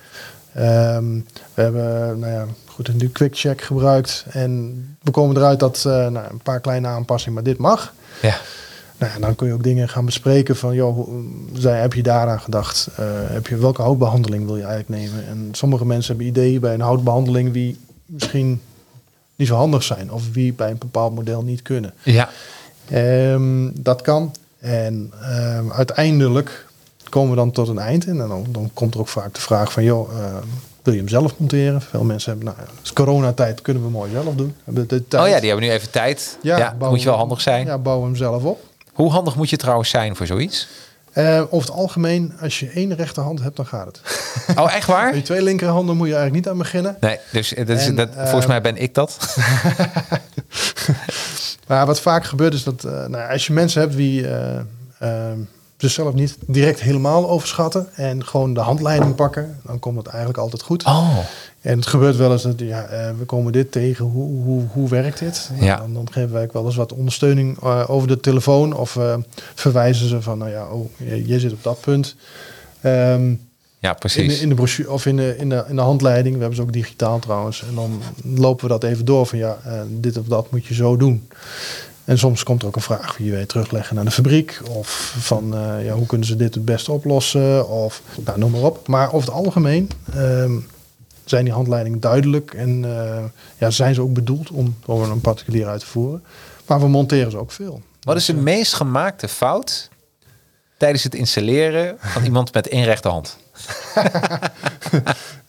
Ehm, 0.53 1.19
we 1.53 1.61
hebben 1.61 2.19
nou 2.19 2.31
ja, 2.31 2.45
goed, 2.73 2.93
nu 2.93 3.09
QuickCheck 3.09 3.61
gebruikt 3.61 4.25
en 4.29 4.83
we 5.01 5.11
komen 5.11 5.37
eruit 5.37 5.59
dat 5.59 5.77
eh, 5.77 6.07
nou, 6.07 6.31
een 6.31 6.41
paar 6.43 6.59
kleine 6.59 6.87
aanpassingen, 6.87 7.33
maar 7.33 7.43
dit 7.43 7.57
mag. 7.57 7.93
ja. 8.21 8.37
Nou, 8.97 9.15
ja, 9.15 9.19
dan 9.19 9.35
kun 9.35 9.47
je 9.47 9.53
ook 9.53 9.63
dingen 9.63 9.89
gaan 9.89 10.05
bespreken 10.05 10.55
van, 10.55 10.75
joh, 10.75 11.09
zij, 11.53 11.79
heb 11.79 11.93
je 11.93 12.03
daaraan 12.03 12.39
gedacht? 12.39 12.87
Eh, 12.95 13.05
heb 13.09 13.47
je, 13.47 13.57
welke 13.57 13.81
houtbehandeling 13.81 14.45
wil 14.45 14.57
je 14.57 14.63
eigenlijk 14.63 15.01
nemen? 15.01 15.27
En 15.27 15.49
sommige 15.51 15.85
mensen 15.85 16.09
hebben 16.09 16.27
ideeën 16.27 16.59
bij 16.59 16.73
een 16.73 16.81
houtbehandeling 16.81 17.53
die 17.53 17.79
misschien 18.05 18.61
niet 19.35 19.47
zo 19.47 19.55
handig 19.55 19.83
zijn 19.83 20.11
of 20.11 20.31
wie 20.31 20.53
bij 20.53 20.69
een 20.69 20.77
bepaald 20.77 21.15
model 21.15 21.43
niet 21.43 21.61
kunnen. 21.61 21.93
ja. 22.03 22.29
Ehm, 22.89 23.69
dat 23.73 24.01
kan. 24.01 24.35
En 24.59 25.11
ehm, 25.21 25.71
uiteindelijk 25.71 26.65
komen 27.09 27.29
we 27.29 27.35
dan 27.35 27.51
tot 27.51 27.67
een 27.67 27.79
eind. 27.79 28.05
En 28.05 28.17
dan, 28.17 28.45
dan 28.49 28.69
komt 28.73 28.93
er 28.93 28.99
ook 28.99 29.07
vaak 29.07 29.33
de 29.33 29.41
vraag 29.41 29.71
van, 29.71 29.83
joh, 29.83 30.09
ehm, 30.11 30.47
wil 30.83 30.93
je 30.93 30.99
hem 30.99 31.09
zelf 31.09 31.33
monteren? 31.37 31.81
Veel 31.81 32.03
mensen 32.03 32.29
hebben, 32.31 32.53
nou, 32.53 32.59
het 32.69 32.79
is 32.83 32.93
coronatijd, 32.93 33.61
kunnen 33.61 33.83
we 33.83 33.89
mooi 33.89 34.11
zelf 34.11 34.35
doen. 34.35 34.55
Hebben 34.63 34.87
de 34.87 35.07
tijd. 35.07 35.23
Oh 35.23 35.29
ja, 35.29 35.39
die 35.39 35.49
hebben 35.49 35.67
nu 35.67 35.73
even 35.73 35.89
tijd. 35.91 36.37
Ja, 36.41 36.75
moet 36.79 36.99
je 36.99 37.05
wel 37.05 37.13
we- 37.13 37.19
handig 37.19 37.41
zijn. 37.41 37.65
Ja, 37.65 37.77
bouwen 37.77 38.07
hem 38.07 38.15
zelf 38.15 38.43
op. 38.43 38.63
Hoe 38.93 39.11
handig 39.11 39.35
moet 39.35 39.49
je 39.49 39.57
trouwens 39.57 39.89
zijn 39.89 40.15
voor 40.15 40.25
zoiets? 40.25 40.67
Eh, 41.11 41.41
over 41.49 41.67
het 41.69 41.77
algemeen, 41.77 42.33
als 42.41 42.59
je 42.59 42.69
één 42.69 42.95
rechterhand 42.95 43.41
hebt, 43.41 43.55
dan 43.55 43.65
gaat 43.65 43.85
het. 43.85 44.01
Oh, 44.59 44.73
echt 44.75 44.87
waar? 44.87 45.05
Met 45.09 45.15
je 45.15 45.21
twee 45.21 45.41
linkerhanden 45.43 45.97
moet 45.97 46.07
je 46.07 46.13
eigenlijk 46.15 46.45
niet 46.45 46.53
aan 46.53 46.59
beginnen. 46.59 46.97
Nee, 46.99 47.17
dus 47.31 47.53
eh, 47.53 47.65
dat 47.67 47.77
is, 47.77 47.87
En, 47.87 47.95
dat, 47.95 48.09
eh, 48.09 48.23
volgens 48.23 48.45
mij 48.45 48.61
ben 48.61 48.77
ik 48.77 48.93
dat. 48.93 49.17
Maar 51.67 51.85
wat 51.85 52.01
vaak 52.01 52.25
gebeurt 52.25 52.53
is 52.53 52.63
dat 52.63 52.83
nou, 52.83 53.31
als 53.31 53.47
je 53.47 53.53
mensen 53.53 53.81
hebt 53.81 53.95
die 53.95 54.27
eh, 54.27 54.59
zichzelf 55.89 56.13
niet 56.13 56.37
direct 56.47 56.81
helemaal 56.81 57.29
overschatten 57.29 57.87
en 57.95 58.25
gewoon 58.25 58.53
de 58.53 58.59
handleiding 58.59 59.15
pakken, 59.15 59.59
dan 59.63 59.79
komt 59.79 59.97
het 59.97 60.07
eigenlijk 60.07 60.37
altijd 60.37 60.61
goed. 60.61 60.85
Oh, 60.85 61.17
En 61.61 61.77
het 61.77 61.87
gebeurt 61.87 62.15
wel 62.15 62.31
eens 62.31 62.43
dat 62.43 62.59
ja, 62.59 62.83
eh, 62.83 63.09
we 63.17 63.25
komen 63.25 63.51
dit 63.51 63.71
tegen, 63.71 64.05
hoe, 64.05 64.43
hoe, 64.43 64.61
hoe 64.71 64.89
werkt 64.89 65.19
dit? 65.19 65.49
Nou, 65.53 65.65
Ja. 65.65 65.77
dan, 65.77 65.93
dan 65.93 66.07
geven 66.11 66.31
wij 66.31 66.43
ook 66.43 66.53
wel 66.53 66.65
eens 66.65 66.75
wat 66.75 66.93
ondersteuning 66.93 67.57
eh, 67.63 67.83
over 67.87 68.07
de 68.07 68.19
telefoon 68.19 68.73
of 68.75 68.95
eh, 68.95 69.15
verwijzen 69.55 70.07
ze 70.09 70.21
van, 70.21 70.37
nou 70.37 70.51
ja, 70.51 70.65
oh, 70.67 70.89
je, 70.97 71.27
je 71.27 71.39
zit 71.39 71.51
op 71.53 71.63
dat 71.63 71.81
punt. 71.81 72.15
Ehm, 72.81 73.33
ja, 73.79 73.89
in, 73.91 73.95
precies. 73.99 74.35
de, 74.37 74.41
in 74.43 74.49
de 74.49 74.55
brochure 74.55 74.91
of 74.91 75.05
in 75.05 75.15
de, 75.15 75.35
in, 75.37 75.49
de, 75.49 75.65
in 75.67 75.75
de 75.75 75.81
handleiding, 75.81 76.33
we 76.33 76.39
hebben 76.39 76.57
ze 76.57 76.63
ook 76.63 76.73
digitaal 76.73 77.19
trouwens. 77.19 77.63
En 77.69 77.75
dan 77.75 78.01
lopen 78.23 78.63
we 78.63 78.71
dat 78.71 78.83
even 78.83 79.05
door 79.05 79.25
van 79.25 79.37
ja, 79.37 79.57
dit 79.87 80.17
of 80.17 80.25
dat 80.25 80.51
moet 80.51 80.65
je 80.65 80.73
zo 80.73 80.97
doen. 80.97 81.27
En 82.05 82.17
soms 82.17 82.43
komt 82.43 82.61
er 82.61 82.67
ook 82.67 82.75
een 82.75 82.81
vraag 82.81 83.17
wie 83.17 83.27
je 83.27 83.35
weet 83.35 83.49
terugleggen 83.49 83.95
naar 83.95 84.05
de 84.05 84.11
fabriek. 84.11 84.61
Of 84.69 85.15
van 85.19 85.55
eh, 85.55 85.85
ja, 85.85 85.93
hoe 85.93 86.05
kunnen 86.05 86.27
ze 86.27 86.35
dit 86.35 86.53
het 86.53 86.65
beste 86.65 86.91
oplossen? 86.91 87.69
Of 87.69 88.01
nou, 88.25 88.39
noem 88.39 88.51
maar 88.51 88.61
op. 88.61 88.87
Maar 88.87 89.13
over 89.13 89.27
het 89.27 89.37
algemeen 89.37 89.89
ehm, 90.13 90.51
zijn 91.25 91.43
die 91.43 91.53
handleidingen 91.53 91.99
duidelijk. 91.99 92.53
En 92.53 92.85
eh, 92.85 93.23
ja, 93.57 93.69
zijn 93.69 93.93
ze 93.93 94.01
ook 94.01 94.13
bedoeld 94.13 94.49
om 94.49 94.75
door 94.85 95.09
een 95.09 95.21
particulier 95.21 95.67
uit 95.67 95.79
te 95.79 95.85
voeren. 95.85 96.23
Maar 96.67 96.79
we 96.79 96.87
monteren 96.87 97.31
ze 97.31 97.37
ook 97.37 97.51
veel. 97.51 97.81
Wat 98.01 98.15
is 98.15 98.25
de 98.25 98.33
meest 98.33 98.73
gemaakte 98.73 99.27
fout 99.27 99.89
tijdens 100.77 101.03
het 101.03 101.15
installeren 101.15 101.95
van 101.99 102.23
iemand 102.23 102.53
met 102.53 102.67
één 102.67 102.83
rechterhand? 102.83 103.37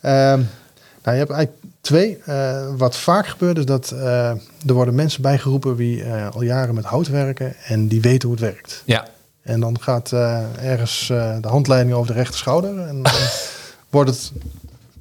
Ehm, 0.00 0.42
nou, 1.02 1.16
je 1.16 1.24
hebt 1.24 1.30
eigenlijk 1.30 1.63
twee. 1.84 2.18
Eh, 2.24 2.66
wat 2.76 2.96
vaak 2.96 3.26
gebeurt 3.26 3.58
is 3.58 3.64
dat 3.64 3.90
eh, 3.90 4.28
er 4.66 4.72
worden 4.72 4.94
mensen 4.94 5.22
bijgeroepen 5.22 5.76
die 5.76 6.02
eh, 6.02 6.28
al 6.30 6.42
jaren 6.42 6.74
met 6.74 6.84
hout 6.84 7.08
werken 7.08 7.54
en 7.66 7.88
die 7.88 8.00
weten 8.00 8.28
hoe 8.28 8.36
het 8.36 8.46
werkt. 8.46 8.82
Ja, 8.84 9.08
En 9.42 9.60
dan 9.60 9.80
gaat 9.80 10.12
ergens 10.62 11.06
de 11.40 11.48
handleiding 11.48 11.94
over 11.94 12.06
de 12.06 12.18
rechter 12.18 12.38
schouder 12.38 12.78
en 12.78 13.02
dan 13.02 13.12
wordt 13.90 14.10
het 14.10 14.32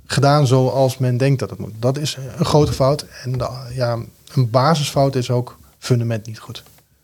gedaan 0.05 0.47
zoals 0.47 0.97
men 0.97 1.17
denkt 1.17 1.39
dat 1.39 1.49
het 1.49 1.59
moet. 1.59 1.73
Dat 1.79 1.97
is 1.97 2.17
een 2.37 2.45
grote 2.45 2.73
fout. 2.73 3.05
En 3.23 3.35
ja, 3.73 3.97
een 4.33 4.49
basisfout 4.49 5.15
is 5.15 5.29
ook 5.29 5.57
fundament 5.79 6.25
niet 6.25 6.39
goed. 6.39 6.63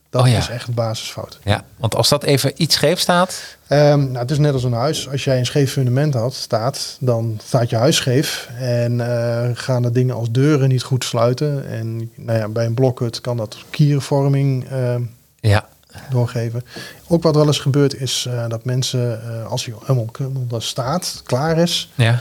Dat 0.10 0.22
Oh 0.22 0.28
ja. 0.28 0.38
is 0.38 0.50
echt 0.50 0.68
een 0.68 0.74
basisfout. 0.74 1.40
ja, 1.44 1.64
want 1.78 1.96
als 1.96 2.10
dat 2.10 2.24
even 2.24 2.52
iets 2.56 2.76
scheef 2.76 3.00
staat. 3.00 3.58
Ehm, 3.68 4.00
nou, 4.00 4.18
het 4.18 4.32
is 4.32 4.38
net 4.38 4.54
als 4.54 4.64
een 4.64 4.74
huis. 4.74 5.10
Als 5.10 5.24
jij 5.24 5.40
een 5.40 5.46
scheef 5.46 5.72
fundament 5.72 6.14
had, 6.14 6.34
staat, 6.34 6.98
dan 7.00 7.40
staat 7.44 7.70
je 7.70 7.76
huis 7.76 7.96
scheef. 7.96 8.50
En 8.60 9.02
eh, 9.02 9.50
gaan 9.54 9.82
de 9.82 9.92
dingen 9.92 10.16
als 10.16 10.32
deuren 10.32 10.70
niet 10.70 10.84
goed 10.84 11.04
sluiten. 11.04 11.68
En 11.70 12.12
nou 12.16 12.40
ja, 12.40 12.48
bij 12.48 12.66
een 12.66 12.74
blokhut 12.74 13.22
kan 13.22 13.38
dat 13.38 13.58
kierenvorming 13.70 14.70
ehm, 14.70 15.02
Ja, 15.40 15.68
doorgeven. 16.10 16.66
Ook 17.08 17.24
wat 17.24 17.36
wel 17.36 17.48
eens 17.48 17.60
gebeurt 17.60 18.02
is 18.02 18.26
eh, 18.30 18.48
dat 18.48 18.66
mensen, 18.66 19.22
eh, 19.24 19.46
als 19.46 19.66
hij 19.66 19.74
helemaal 19.80 20.10
helemaal 20.18 20.62
staat, 20.62 21.22
klaar 21.26 21.58
is, 21.58 21.92
ja. 21.96 22.20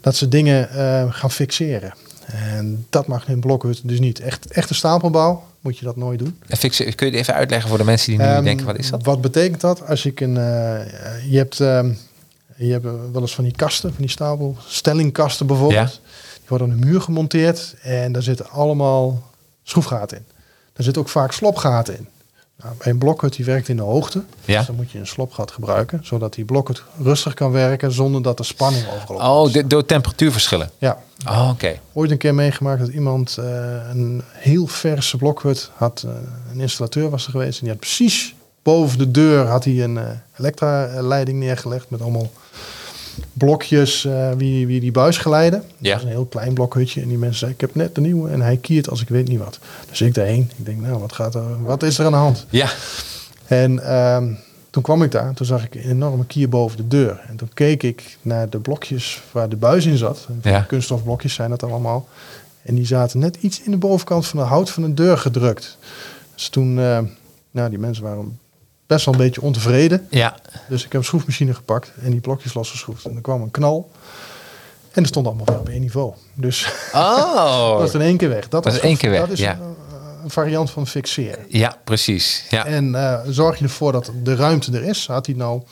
dat 0.00 0.16
ze 0.16 0.28
dingen 0.28 0.68
gaan 1.12 1.30
fixeren. 1.30 1.94
En 2.32 2.86
dat 2.90 3.06
mag 3.06 3.28
in 3.28 3.40
blokhut 3.40 3.80
dus 3.84 4.00
niet. 4.00 4.20
Echt, 4.20 4.46
echte 4.46 4.74
stapelbouw 4.74 5.44
moet 5.60 5.78
je 5.78 5.84
dat 5.84 5.96
nooit 5.96 6.18
doen. 6.18 6.38
Fixen, 6.48 6.94
kun 6.94 7.06
je 7.06 7.12
het 7.12 7.20
even 7.20 7.34
uitleggen 7.34 7.68
voor 7.68 7.78
de 7.78 7.84
mensen 7.84 8.10
die 8.10 8.20
nu 8.20 8.24
Ehm, 8.26 8.44
denken, 8.44 8.66
wat 8.66 8.78
is 8.78 8.90
dat? 8.90 9.02
Wat 9.04 9.20
betekent 9.20 9.60
dat? 9.60 9.86
Als 9.86 10.06
ik 10.06 10.20
een, 10.20 10.36
eh, 10.36 11.30
je 11.30 11.36
hebt, 11.36 11.60
ehm, 11.60 11.92
je 12.56 12.72
hebt 12.72 12.84
wel 13.12 13.20
eens 13.20 13.34
van 13.34 13.44
die 13.44 13.56
kasten, 13.56 13.90
van 13.90 14.00
die 14.00 14.10
stapel, 14.10 14.56
stellingkasten 14.66 15.46
bijvoorbeeld. 15.46 15.92
Ja. 15.92 16.10
Die 16.34 16.48
worden 16.48 16.70
aan 16.70 16.80
de 16.80 16.86
muur 16.86 17.00
gemonteerd 17.00 17.74
en 17.82 18.12
daar 18.12 18.22
zitten 18.22 18.50
allemaal 18.50 19.30
schroefgaten 19.62 20.16
in. 20.16 20.24
Daar 20.72 20.84
zitten 20.84 21.02
ook 21.02 21.08
vaak 21.08 21.32
slopgaten 21.32 21.98
in. 21.98 22.08
Nou, 22.56 22.74
bij 22.78 22.92
een 22.92 22.98
blokhut 22.98 23.36
die 23.36 23.44
werkt 23.44 23.68
in 23.68 23.76
de 23.76 23.82
hoogte, 23.82 24.22
Ja. 24.44 24.56
dus 24.58 24.66
dan 24.66 24.76
moet 24.76 24.90
je 24.90 24.98
een 24.98 25.06
slopgat 25.06 25.50
gebruiken, 25.50 26.00
zodat 26.02 26.34
die 26.34 26.44
blokhut 26.44 26.82
rustig 27.02 27.34
kan 27.34 27.50
werken 27.50 27.92
zonder 27.92 28.22
dat 28.22 28.36
de 28.36 28.42
spanning 28.42 28.84
overloopt. 28.96 29.22
Oh, 29.24 29.52
de- 29.52 29.66
door 29.66 29.84
temperatuurverschillen. 29.86 30.70
Ja, 30.78 30.98
Oh, 31.28 31.48
oké. 31.52 31.78
ooit 31.92 32.10
een 32.10 32.18
keer 32.18 32.34
meegemaakt 32.34 32.80
dat 32.80 32.88
iemand 32.88 33.36
eh, 33.38 33.44
een 33.90 34.22
heel 34.32 34.66
verse 34.66 35.16
blokhut 35.16 35.70
had. 35.74 36.02
eh, 36.06 36.10
een 36.52 36.60
installateur 36.60 37.10
was 37.10 37.24
er 37.24 37.30
geweest 37.30 37.54
en 37.58 37.60
die 37.64 37.70
had 37.70 37.80
precies 37.80 38.34
boven 38.62 38.98
de 38.98 39.10
deur 39.10 39.46
had 39.46 39.64
hij 39.64 39.82
een 39.82 39.98
eh 39.98 40.04
elektra-leiding 40.38 41.38
neergelegd 41.38 41.90
met 41.90 42.00
allemaal 42.00 42.30
blokjes 43.32 44.04
eh, 44.04 44.30
wie, 44.36 44.66
wie 44.66 44.80
die 44.80 44.92
buis 44.92 45.18
geleiden. 45.18 45.62
Ja. 45.78 45.94
Dat 45.94 46.02
een 46.02 46.08
heel 46.08 46.24
klein 46.24 46.54
blokhutje 46.54 47.00
en 47.00 47.08
die 47.08 47.18
mensen 47.18 47.38
zeiden 47.38 47.60
ik 47.60 47.66
heb 47.66 47.76
net 47.84 47.94
de 47.94 48.00
nieuwe 48.00 48.30
en 48.30 48.40
hij 48.40 48.56
kiert 48.56 48.90
als 48.90 49.00
ik 49.02 49.08
weet 49.08 49.28
niet 49.28 49.38
wat. 49.38 49.58
Dus 49.90 50.00
ik 50.00 50.14
daarheen. 50.14 50.50
Ik 50.56 50.64
denk 50.64 50.80
nou 50.80 50.98
wat 50.98 51.12
gaat 51.12 51.34
er, 51.34 51.62
wat 51.62 51.82
is 51.82 51.98
er 51.98 52.04
aan 52.04 52.12
de 52.12 52.18
hand? 52.18 52.46
Ja, 52.50 52.70
En 53.46 53.84
ehm, 53.84 54.32
toen 54.70 54.82
kwam 54.82 55.02
ik 55.02 55.10
daar, 55.10 55.34
toen 55.34 55.46
zag 55.46 55.64
ik 55.64 55.74
een 55.74 55.90
enorme 55.90 56.26
kier 56.26 56.48
boven 56.48 56.76
de 56.76 56.88
deur. 56.88 57.20
En 57.28 57.36
toen 57.36 57.50
keek 57.54 57.82
ik 57.82 58.18
naar 58.22 58.48
de 58.50 58.58
blokjes 58.58 59.22
waar 59.32 59.48
de 59.48 59.56
buis 59.56 59.86
in 59.86 59.96
zat. 59.96 60.28
Ja. 60.42 60.60
Kunststofblokjes 60.60 61.34
zijn 61.34 61.50
dat 61.50 61.62
allemaal. 61.62 62.08
En 62.62 62.74
die 62.74 62.86
zaten 62.86 63.18
net 63.18 63.36
iets 63.40 63.62
in 63.62 63.70
de 63.70 63.76
bovenkant 63.76 64.26
van 64.26 64.38
de 64.38 64.44
hout 64.44 64.70
van 64.70 64.82
de 64.82 64.94
deur 64.94 65.18
gedrukt. 65.18 65.78
Dus 66.34 66.48
toen, 66.48 66.78
eh, 66.78 66.98
nou 67.50 67.70
die 67.70 67.78
mensen 67.78 68.04
waren 68.04 68.38
best 68.86 69.04
wel 69.04 69.14
een 69.14 69.20
beetje 69.20 69.42
ontevreden. 69.42 70.06
ja. 70.10 70.36
Dus 70.68 70.84
ik 70.84 70.92
heb 70.92 71.00
een 71.00 71.06
schroefmachine 71.06 71.54
gepakt 71.54 71.92
en 72.02 72.10
die 72.10 72.20
blokjes 72.20 72.54
losgeschroefd. 72.54 73.04
En 73.04 73.14
er 73.16 73.20
kwam 73.20 73.42
een 73.42 73.50
knal. 73.50 73.90
En 74.92 75.02
er 75.02 75.08
stond 75.08 75.26
allemaal 75.26 75.46
weer 75.46 75.58
op 75.58 75.68
één 75.68 75.80
niveau. 75.80 76.12
Dus 76.34 76.72
Oh, 76.94 77.78
dat 77.78 77.88
is 77.88 77.94
in 77.94 78.00
één 78.00 78.16
keer 78.16 78.28
weg. 78.28 78.48
Dat, 78.48 78.64
Dat 78.64 78.72
is 78.72 78.78
één 78.80 78.96
keer 78.96 79.10
weg, 79.10 79.20
Dat 79.20 79.30
is 79.30 79.38
ja. 79.38 79.52
een, 79.52 79.74
een 80.24 80.30
variant 80.30 80.70
van 80.70 80.86
fixeren. 80.86 81.44
ja, 81.48 81.76
precies. 81.84 82.44
Ja. 82.50 82.66
En 82.66 82.94
eh, 82.94 83.20
zorg 83.28 83.58
je 83.58 83.64
ervoor 83.64 83.92
dat 83.92 84.10
de 84.22 84.34
ruimte 84.34 84.72
er 84.76 84.82
is. 84.84 85.06
Had 85.06 85.26
hij 85.26 85.34
nou 85.34 85.62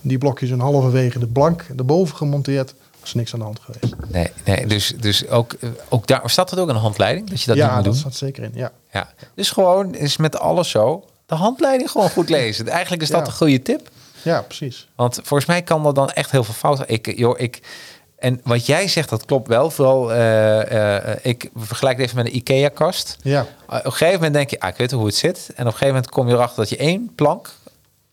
die 0.00 0.18
blokjes 0.18 0.50
een 0.50 0.60
halverwege 0.60 1.18
de 1.18 1.26
blank 1.26 1.64
erboven 1.76 2.16
gemonteerd, 2.16 2.74
was 3.00 3.14
niks 3.14 3.32
aan 3.32 3.38
de 3.38 3.44
hand 3.44 3.60
geweest. 3.60 3.94
Nee, 4.08 4.30
nee 4.44 4.66
dus, 4.66 4.94
dus 5.00 5.28
ook, 5.28 5.52
eh, 5.52 5.68
ook 5.88 6.06
daar 6.06 6.30
staat 6.30 6.50
het 6.50 6.58
ook 6.58 6.68
een 6.68 6.76
handleiding 6.76 7.30
dat 7.30 7.40
je 7.40 7.46
dat 7.46 7.56
niet 7.56 7.64
ja, 7.64 7.74
moet 7.74 7.84
dat 7.84 7.92
doen. 7.92 8.00
staat 8.02 8.14
zeker 8.14 8.42
in. 8.42 8.50
Ja. 8.54 8.72
Ja. 8.92 9.08
Dus 9.34 9.50
gewoon 9.50 9.94
is 9.94 10.16
met 10.16 10.38
alles 10.38 10.70
zo. 10.70 11.04
De 11.28 11.34
handleiding 11.34 11.90
gewoon 11.90 12.10
goed 12.10 12.28
lezen. 12.28 12.68
Eigenlijk 12.78 13.02
is 13.02 13.08
dat 13.10 13.20
Ja. 13.20 13.26
een 13.26 13.32
goede 13.38 13.62
tip. 13.62 13.88
ja, 14.22 14.42
precies. 14.42 14.88
Want 14.96 15.14
volgens 15.22 15.48
mij 15.48 15.62
kan 15.62 15.86
er 15.86 15.94
dan 15.94 16.10
echt 16.10 16.30
heel 16.30 16.44
veel 16.44 16.54
fout. 16.54 16.82
Ik, 16.86 17.18
joh, 17.18 17.40
ik, 17.40 17.60
en 18.18 18.40
wat 18.44 18.66
jij 18.66 18.88
zegt, 18.88 19.08
dat 19.08 19.24
klopt 19.24 19.48
wel. 19.48 19.70
Vooral, 19.70 20.12
eh, 20.12 20.96
eh, 20.96 21.16
ik 21.22 21.50
vergelijk 21.56 21.96
het 21.96 22.04
even 22.06 22.16
met 22.22 22.26
een 22.26 22.36
IKEA-kast. 22.36 23.16
Ja, 23.22 23.40
Uh, 23.40 23.76
op 23.78 23.84
een 23.84 23.90
gegeven 23.92 24.14
moment 24.14 24.34
denk 24.34 24.50
je, 24.50 24.60
ah, 24.60 24.68
ik 24.68 24.76
weet 24.76 24.90
hoe 24.90 25.06
het 25.06 25.14
zit. 25.14 25.38
En 25.48 25.52
op 25.52 25.58
een 25.58 25.64
gegeven 25.72 25.86
moment 25.86 26.08
kom 26.10 26.28
je 26.28 26.34
erachter 26.34 26.56
dat 26.56 26.68
je 26.68 26.76
één 26.76 27.12
plank 27.14 27.50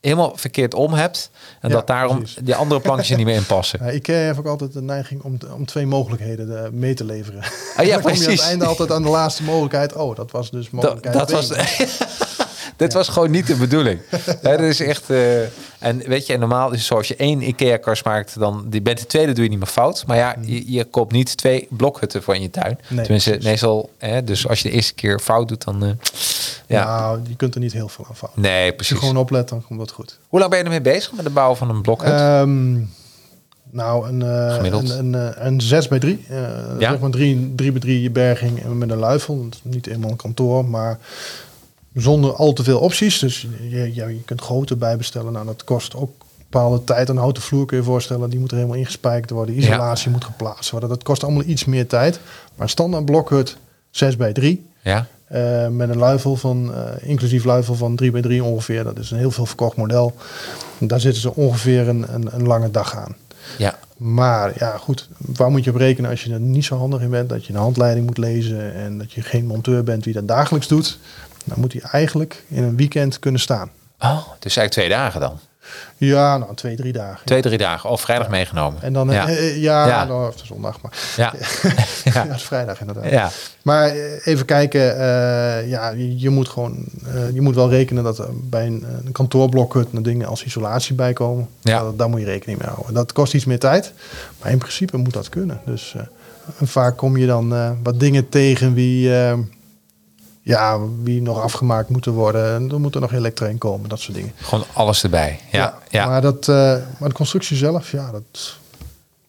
helemaal 0.01 0.31
verkeerd 0.35 0.73
om 0.73 0.93
hebt. 0.93 1.29
En 1.61 1.69
Ja, 1.69 1.75
dat 1.75 1.87
daarom 1.87 2.17
precies. 2.17 2.37
die 2.41 2.55
andere 2.55 2.81
plankjes 2.81 3.09
er 3.09 3.17
niet 3.17 3.25
meer 3.25 3.35
in 3.35 3.45
passen. 3.45 3.79
Ja, 3.85 3.91
IKEA 3.91 4.15
heeft 4.25 4.39
ook 4.39 4.45
altijd 4.47 4.73
de 4.73 4.81
neiging 4.81 5.21
om, 5.23 5.37
om 5.55 5.65
twee 5.65 5.85
mogelijkheden 5.85 6.63
eh, 6.65 6.69
mee 6.71 6.93
te 6.93 7.03
leveren. 7.03 7.41
Ah, 7.75 7.85
ja, 7.85 7.91
Dan 7.93 8.01
kom 8.01 8.11
je 8.11 8.17
aan 8.17 8.23
precies. 8.23 8.25
het 8.41 8.49
einde 8.49 8.65
altijd 8.65 8.91
aan 8.91 9.01
de 9.03 9.09
laatste 9.09 9.43
mogelijkheid. 9.43 9.93
Oh, 9.95 10.15
dat 10.15 10.31
was 10.31 10.51
dus 10.51 10.63
Dat, 10.63 10.71
mogelijkheid 10.73 11.15
dat 11.17 11.31
was, 11.31 11.47
twee. 11.47 11.87
Dit 12.75 12.93
was 12.93 13.07
gewoon 13.07 13.31
niet 13.31 13.47
de 13.47 13.55
bedoeling. 13.55 13.99
Dat 14.41 14.59
is 14.59 14.79
echt. 14.79 15.09
eh, 15.09 15.41
en 15.79 15.97
weet 16.07 16.27
je, 16.27 16.33
en 16.33 16.39
normaal 16.39 16.71
is 16.71 16.77
het 16.77 16.87
zoals 16.87 17.07
je 17.07 17.15
één 17.15 17.41
IKEA-kast 17.47 18.05
maakt, 18.05 18.39
dan 18.39 18.65
die 18.69 18.81
bent 18.81 18.99
de 18.99 19.05
tweede 19.05 19.31
doe 19.33 19.43
je 19.43 19.49
niet 19.49 19.59
meer 19.59 19.67
fout. 19.67 20.03
Maar 20.07 20.17
ja, 20.17 20.35
je, 20.41 20.71
je 20.71 20.83
koopt 20.85 21.11
niet 21.11 21.37
twee 21.37 21.67
blokhutten 21.69 22.23
voor 22.23 22.35
in 22.35 22.41
je 22.41 22.49
tuin. 22.49 22.79
Nee, 22.87 23.01
Tenminste, 23.01 23.29
precies. 23.29 23.49
meestal. 23.49 23.89
Hè, 23.97 24.23
dus 24.23 24.47
als 24.47 24.61
je 24.61 24.69
de 24.69 24.75
eerste 24.75 24.93
keer 24.93 25.19
fout 25.19 25.47
doet, 25.47 25.63
dan. 25.63 25.83
eh, 25.83 25.89
ja. 26.67 26.85
Nou, 26.99 27.19
je 27.27 27.35
kunt 27.35 27.53
er 27.55 27.61
niet 27.61 27.73
heel 27.73 27.87
veel 27.89 28.05
aan 28.09 28.15
fouten. 28.15 28.41
Nee, 28.41 28.57
Als 28.59 28.65
je 28.69 28.73
precies. 28.75 28.97
gewoon 28.97 29.17
oplet, 29.17 29.49
dan 29.49 29.63
komt 29.67 29.79
dat 29.79 29.91
goed. 29.91 30.19
Hoe 30.27 30.39
lang 30.39 30.51
ben 30.51 30.59
je 30.59 30.65
ermee 30.65 30.81
bezig 30.81 31.11
met 31.13 31.25
de 31.25 31.31
bouw 31.31 31.55
van 31.55 31.69
een 31.69 31.81
blokhut? 31.81 32.11
Ehm, 32.11 32.73
nou, 33.71 34.07
een, 34.07 34.21
eh, 34.21 34.53
Gemiddeld. 34.55 34.89
een, 34.89 35.13
een, 35.13 35.33
eh, 35.35 35.45
een 35.45 35.61
6 35.61 35.87
bij 35.87 35.99
3. 35.99 36.25
Uh, 36.29 36.37
Ja. 36.79 36.89
Zeg 36.91 36.99
maar 36.99 37.09
3, 37.09 37.53
3 37.55 37.71
bij 37.71 37.81
3 37.81 38.09
berging 38.11 38.63
met 38.73 38.89
een 38.89 38.97
luifel. 38.97 39.43
Dat 39.43 39.53
is 39.53 39.59
Niet 39.63 39.87
eenmaal 39.87 40.09
een 40.09 40.15
kantoor, 40.15 40.65
maar 40.65 40.99
zonder 41.95 42.33
al 42.33 42.53
te 42.53 42.63
veel 42.63 42.79
opties. 42.79 43.19
Dus 43.19 43.47
je, 43.69 43.91
ja, 43.93 44.07
je 44.07 44.23
kunt 44.25 44.41
grootte 44.41 44.75
bijbestellen. 44.75 45.33
Nou, 45.33 45.45
dat 45.45 45.63
kost 45.63 45.95
ook 45.95 46.11
bepaalde 46.37 46.83
tijd. 46.83 47.09
Een 47.09 47.17
houten 47.17 47.43
vloer 47.43 47.65
kun 47.65 47.77
je 47.77 47.83
je 47.83 47.89
voorstellen. 47.89 48.29
Die 48.29 48.39
moet 48.39 48.51
er 48.51 48.57
helemaal 48.57 48.77
ingespijkerd 48.77 49.29
worden. 49.29 49.57
Isolatie 49.57 50.11
moet 50.11 50.23
geplaatst 50.23 50.71
worden. 50.71 50.89
Dat 50.89 51.03
kost 51.03 51.23
allemaal 51.23 51.43
iets 51.43 51.65
meer 51.65 51.87
tijd. 51.87 52.19
Maar 52.55 52.69
standaard 52.69 53.05
blokhut 53.05 53.57
6 53.91 54.15
bij 54.15 54.33
3. 54.33 54.65
ja. 54.81 55.07
Eh, 55.25 55.67
met 55.67 55.89
een 55.89 55.97
luifel 55.97 56.35
van, 56.35 56.73
eh, 56.73 57.09
inclusief 57.09 57.43
luifel 57.43 57.75
van 57.75 57.95
3 57.95 58.11
bij 58.11 58.21
3 58.21 58.43
ongeveer. 58.43 58.83
Dat 58.83 58.99
is 58.99 59.11
een 59.11 59.17
heel 59.17 59.31
veel 59.31 59.45
verkocht 59.45 59.77
model. 59.77 60.13
Daar 60.77 60.99
zitten 60.99 61.21
ze 61.21 61.35
ongeveer 61.35 61.87
een, 61.87 62.13
een, 62.13 62.27
een 62.31 62.47
lange 62.47 62.71
dag 62.71 62.95
aan. 62.95 63.15
Ja. 63.57 63.77
Maar 63.97 64.53
ja, 64.57 64.77
goed, 64.77 65.09
waar 65.17 65.51
moet 65.51 65.63
je 65.63 65.69
op 65.69 65.75
rekenen 65.75 66.09
als 66.09 66.23
je 66.23 66.33
er 66.33 66.39
niet 66.39 66.65
zo 66.65 66.77
handig 66.77 67.01
in 67.01 67.09
bent? 67.09 67.29
Dat 67.29 67.45
je 67.45 67.53
een 67.53 67.59
handleiding 67.59 68.05
moet 68.05 68.17
lezen 68.17 68.73
en 68.73 68.97
dat 68.97 69.11
je 69.11 69.21
geen 69.21 69.45
monteur 69.45 69.83
bent 69.83 70.03
die 70.03 70.13
dat 70.13 70.27
dagelijks 70.27 70.67
doet. 70.67 70.99
Dan 71.45 71.59
moet 71.59 71.73
hij 71.73 71.81
eigenlijk 71.81 72.43
in 72.47 72.63
een 72.63 72.75
weekend 72.75 73.19
kunnen 73.19 73.41
staan. 73.41 73.69
Oh, 73.99 74.17
dus 74.39 74.57
eigenlijk 74.57 74.71
twee 74.71 74.89
dagen 74.89 75.19
dan. 75.21 75.39
Ja, 75.97 76.37
nou, 76.37 76.55
twee, 76.55 76.75
drie 76.75 76.93
dagen. 76.93 77.25
Twee, 77.25 77.41
drie 77.41 77.57
dagen. 77.57 77.89
Of 77.89 78.01
vrijdag 78.01 78.29
meegenomen. 78.29 78.81
En 78.81 78.93
dan, 78.93 79.09
ja. 79.09 79.27
ja, 79.27 79.29
uh, 79.29 79.61
ja, 79.61 79.87
Ja. 79.87 80.03
Nou, 80.05 80.27
of 80.27 80.35
de 80.35 80.45
zondag, 80.45 80.81
maar 80.81 80.91
ja. 81.15 81.33
ja. 82.13 82.23
dat 82.25 82.35
is 82.35 82.43
vrijdag 82.43 82.79
inderdaad. 82.79 83.09
ja. 83.09 83.29
Maar 83.61 83.87
eh, 83.89 84.27
even 84.27 84.45
kijken, 84.45 84.91
eh, 84.99 85.69
ja, 85.69 85.89
je, 85.89 86.19
je 86.19 86.29
moet 86.29 86.49
gewoon, 86.49 86.85
eh, 87.13 87.33
je 87.33 87.41
moet 87.41 87.55
wel 87.55 87.69
rekenen 87.69 88.03
dat 88.03 88.19
er 88.19 88.27
bij 88.31 88.65
een, 88.65 88.85
een 89.05 89.11
kantoorblokhut 89.11 89.87
er 89.93 90.03
dingen 90.03 90.27
als 90.27 90.43
isolatie 90.43 90.95
bij 90.95 91.13
komen. 91.13 91.47
Ja. 91.61 91.79
Dat- 91.79 91.97
daar 91.97 92.09
moet 92.09 92.19
je 92.19 92.25
rekening 92.25 92.59
mee 92.59 92.69
houden. 92.69 92.93
Dat 92.93 93.11
kost 93.13 93.33
iets 93.33 93.45
meer 93.45 93.59
tijd, 93.59 93.93
maar 94.41 94.51
in 94.51 94.57
principe 94.57 94.97
moet 94.97 95.13
dat 95.13 95.29
kunnen. 95.29 95.59
Dus 95.65 95.93
eh, 95.97 96.01
vaak 96.67 96.97
kom 96.97 97.17
je 97.17 97.25
dan 97.25 97.53
eh, 97.55 97.71
wat 97.83 97.99
dingen 97.99 98.29
tegen 98.29 98.73
wie, 98.73 99.15
eh, 99.19 99.33
ja, 100.45 100.79
wie 101.03 101.21
nog 101.21 101.41
afgemaakt 101.41 101.89
moeten 101.89 102.11
worden. 102.11 102.53
En 102.55 102.71
er 102.71 102.79
moet 102.79 102.95
er 102.95 103.01
nog 103.01 103.13
elektra 103.13 103.45
in 103.47 103.57
komen, 103.57 103.89
dat 103.89 103.99
soort 103.99 104.17
dingen. 104.17 104.33
Gewoon 104.41 104.65
alles 104.73 105.03
erbij. 105.03 105.39
Ja. 105.51 105.77
Ja. 105.89 106.05
Maar, 106.05 106.21
dat, 106.21 106.47
eh, 106.47 106.55
maar 106.99 107.09
de 107.09 107.15
constructie 107.15 107.57
zelf, 107.57 107.91
ja, 107.91 108.11
dat 108.11 108.55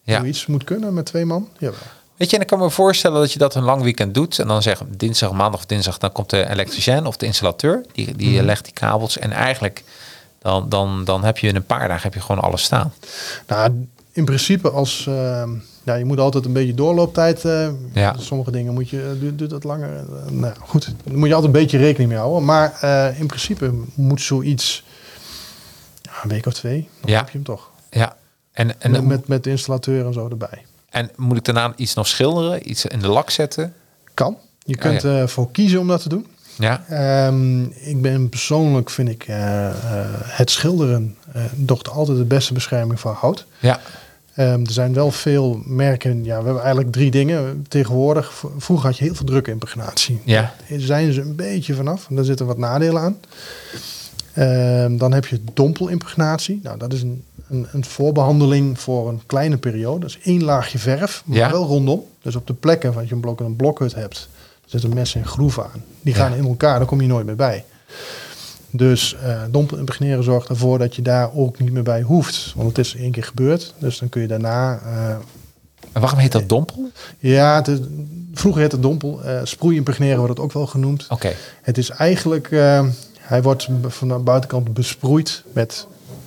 Ja. 0.02 0.18
zoiets 0.18 0.46
moet 0.46 0.64
kunnen 0.64 0.94
met 0.94 1.06
twee 1.06 1.24
man. 1.24 1.48
Ja, 1.58 1.70
Weet 2.16 2.30
je, 2.30 2.36
en 2.36 2.42
ik 2.42 2.48
kan 2.48 2.58
me 2.58 2.70
voorstellen 2.70 3.20
dat 3.20 3.32
je 3.32 3.38
dat 3.38 3.54
een 3.54 3.62
lang 3.62 3.82
weekend 3.82 4.14
doet. 4.14 4.38
En 4.38 4.46
dan 4.46 4.62
zeg 4.62 4.80
dinsdag, 4.88 5.32
maandag 5.32 5.60
of 5.60 5.66
dinsdag, 5.66 5.98
dan 5.98 6.12
komt 6.12 6.30
de 6.30 6.48
elektricien 6.50 7.06
of 7.06 7.16
de 7.16 7.26
installateur. 7.26 7.84
Die, 7.92 8.16
die 8.16 8.36
Mhm. 8.36 8.44
legt 8.44 8.64
die 8.64 8.72
kabels. 8.72 9.18
En 9.18 9.32
eigenlijk, 9.32 9.84
dan, 10.38 10.68
dan, 10.68 11.04
dan 11.04 11.24
heb 11.24 11.38
je 11.38 11.48
in 11.48 11.56
een 11.56 11.64
paar 11.66 11.88
dagen 11.88 12.02
heb 12.02 12.14
je 12.14 12.20
gewoon 12.20 12.42
alles 12.42 12.62
staan. 12.62 12.92
Nou, 13.46 13.86
in 14.12 14.24
principe 14.24 14.70
als... 14.70 15.06
eh, 15.08 15.42
ja, 15.86 15.94
je 15.94 16.04
moet 16.04 16.18
altijd 16.20 16.44
een 16.44 16.52
beetje 16.52 16.74
doorlooptijd... 16.74 17.44
eh, 17.44 17.68
Ja. 17.92 18.14
Sommige 18.18 18.50
dingen 18.50 18.74
moet 18.74 18.88
je, 18.90 19.02
eh, 19.02 19.20
duurt, 19.20 19.38
duurt 19.38 19.50
dat 19.50 19.64
langer. 19.64 19.96
Eh, 19.96 20.30
nou 20.30 20.54
goed, 20.60 20.84
daar 21.04 21.16
moet 21.18 21.28
je 21.28 21.34
altijd 21.34 21.54
een 21.54 21.60
beetje 21.60 21.78
rekening 21.78 22.08
mee 22.10 22.18
houden. 22.18 22.44
Maar 22.44 22.84
in 23.18 23.26
principe 23.26 23.72
moet 23.94 24.20
zoiets... 24.20 24.84
Ja, 26.02 26.10
een 26.22 26.28
week 26.28 26.46
of 26.46 26.54
twee, 26.54 26.88
dan 27.00 27.10
Ja. 27.10 27.16
heb 27.18 27.26
je 27.26 27.32
hem 27.32 27.44
toch. 27.44 27.70
Ja. 27.90 28.16
En, 28.52 28.80
en, 28.80 28.90
met, 28.90 29.04
met, 29.04 29.28
met 29.28 29.44
de 29.44 29.50
installateur 29.50 30.06
en 30.06 30.12
zo 30.12 30.28
erbij. 30.28 30.64
en 30.90 31.10
moet 31.16 31.36
ik 31.36 31.44
daarna 31.44 31.72
iets 31.76 31.94
nog 31.94 32.06
schilderen? 32.06 32.70
Iets 32.70 32.86
in 32.86 32.98
de 32.98 33.08
lak 33.08 33.30
zetten? 33.30 33.74
Kan. 34.14 34.36
Je 34.64 34.74
Oh, 34.74 34.80
kunt 34.80 35.02
ja. 35.02 35.20
eh 35.20 35.26
voor 35.26 35.50
kiezen 35.50 35.80
om 35.80 35.88
dat 35.88 36.02
te 36.02 36.08
doen. 36.08 36.26
Ja. 36.58 36.84
Ehm, 36.88 37.62
ik 37.64 38.02
ben 38.02 38.28
persoonlijk, 38.28 38.90
vind 38.90 39.08
ik, 39.08 39.24
het 40.24 40.50
schilderen 40.50 41.16
toch 41.66 41.82
altijd 41.90 42.18
de 42.18 42.24
beste 42.24 42.52
bescherming 42.52 43.00
voor 43.00 43.12
hout. 43.12 43.46
Ja. 43.60 43.80
Ehm, 44.36 44.60
er 44.64 44.70
zijn 44.72 44.94
wel 44.94 45.10
veel 45.10 45.60
merken. 45.64 46.24
Ja, 46.24 46.38
we 46.38 46.44
hebben 46.44 46.62
eigenlijk 46.62 46.92
drie 46.92 47.10
dingen 47.10 47.66
tegenwoordig. 47.68 48.44
Vroeger 48.58 48.86
had 48.86 48.98
je 48.98 49.04
heel 49.04 49.14
veel 49.14 49.26
drukimpregnatie. 49.26 50.20
Ja. 50.24 50.54
Daar 50.68 50.80
zijn 50.80 51.12
ze 51.12 51.20
een 51.20 51.34
beetje 51.36 51.74
vanaf. 51.74 52.06
Daar 52.10 52.24
zitten 52.24 52.46
wat 52.46 52.58
nadelen 52.58 53.02
aan. 53.02 53.16
Ehm, 54.32 54.96
dan 54.96 55.12
heb 55.12 55.26
je 55.26 55.40
dompelimpregnatie. 55.54 56.60
Nou, 56.62 56.78
dat 56.78 56.92
is 56.92 57.02
een, 57.02 57.22
een, 57.48 57.66
een 57.72 57.84
voorbehandeling 57.84 58.80
voor 58.80 59.08
een 59.08 59.20
kleine 59.26 59.56
periode. 59.56 60.00
Dat 60.00 60.08
is 60.10 60.18
één 60.22 60.44
laagje 60.44 60.78
verf, 60.78 61.22
maar 61.26 61.36
Ja. 61.38 61.50
wel 61.50 61.64
rondom. 61.66 62.02
Dus 62.22 62.36
op 62.36 62.46
de 62.46 62.54
plekken 62.54 62.92
waar 62.92 63.04
je 63.04 63.12
een 63.14 63.20
blok 63.20 63.40
een 63.40 63.56
blokhut 63.56 63.94
hebt, 63.94 64.28
zitten 64.64 64.94
messen 64.94 65.20
en 65.20 65.26
groeven 65.26 65.62
aan. 65.64 65.82
Die 66.00 66.14
Ja. 66.14 66.20
gaan 66.20 66.34
in 66.38 66.44
elkaar, 66.46 66.78
daar 66.78 66.88
kom 66.88 67.00
je 67.00 67.06
nooit 67.06 67.26
meer 67.26 67.36
bij. 67.36 67.64
Dus 68.70 69.16
eh 69.22 69.42
dompelimpregneren 69.50 70.24
zorgt 70.24 70.48
ervoor 70.48 70.78
dat 70.78 70.96
je 70.96 71.02
daar 71.02 71.30
ook 71.34 71.58
niet 71.60 71.72
meer 71.72 71.82
bij 71.82 72.02
hoeft. 72.02 72.52
Want 72.56 72.68
het 72.68 72.78
is 72.78 72.94
één 72.96 73.10
keer 73.10 73.24
gebeurd. 73.24 73.74
Dus 73.78 73.98
dan 73.98 74.08
kun 74.08 74.20
je 74.22 74.28
daarna... 74.28 74.78
eh, 74.84 75.08
En 75.92 76.00
waarom 76.00 76.18
heet 76.18 76.32
dat 76.32 76.48
dompel? 76.48 76.90
ja, 77.18 77.54
het 77.56 77.68
is- 77.68 77.78
vroeger 78.34 78.60
heette 78.60 78.76
het 78.76 78.84
dompel. 78.84 79.22
eh 79.24 79.40
sproeimpregneren 79.44 80.16
wordt 80.18 80.32
het 80.32 80.42
ook 80.42 80.52
wel 80.52 80.66
genoemd. 80.66 81.06
Oké. 81.08 81.32
Het 81.62 81.78
is 81.78 81.90
eigenlijk... 81.90 82.50
eh, 82.50 82.86
hij 83.20 83.42
wordt 83.42 83.68
van 83.86 84.08
de 84.08 84.14
buitenkant 84.18 84.74
besproeid 84.74 85.42
met, 85.52 85.86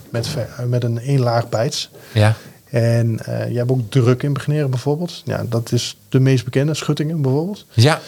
met, 0.10 0.28
eh, 0.58 0.66
met 0.66 0.84
een 0.84 1.00
één 1.00 1.20
laag 1.20 1.50
bijts. 1.50 1.90
Ja. 2.14 2.36
En 2.70 3.20
eh, 3.26 3.52
je 3.52 3.58
hebt 3.58 3.72
ook 3.72 3.92
druk 3.92 4.24
impregneren 4.24 4.70
bijvoorbeeld. 4.70 5.22
Ja, 5.26 5.46
dat 5.50 5.72
is 5.72 5.98
de 6.10 6.20
meest 6.20 6.44
bekende, 6.44 6.74
schuttingen 6.74 7.22
bijvoorbeeld. 7.22 7.66
Ja. 7.74 8.00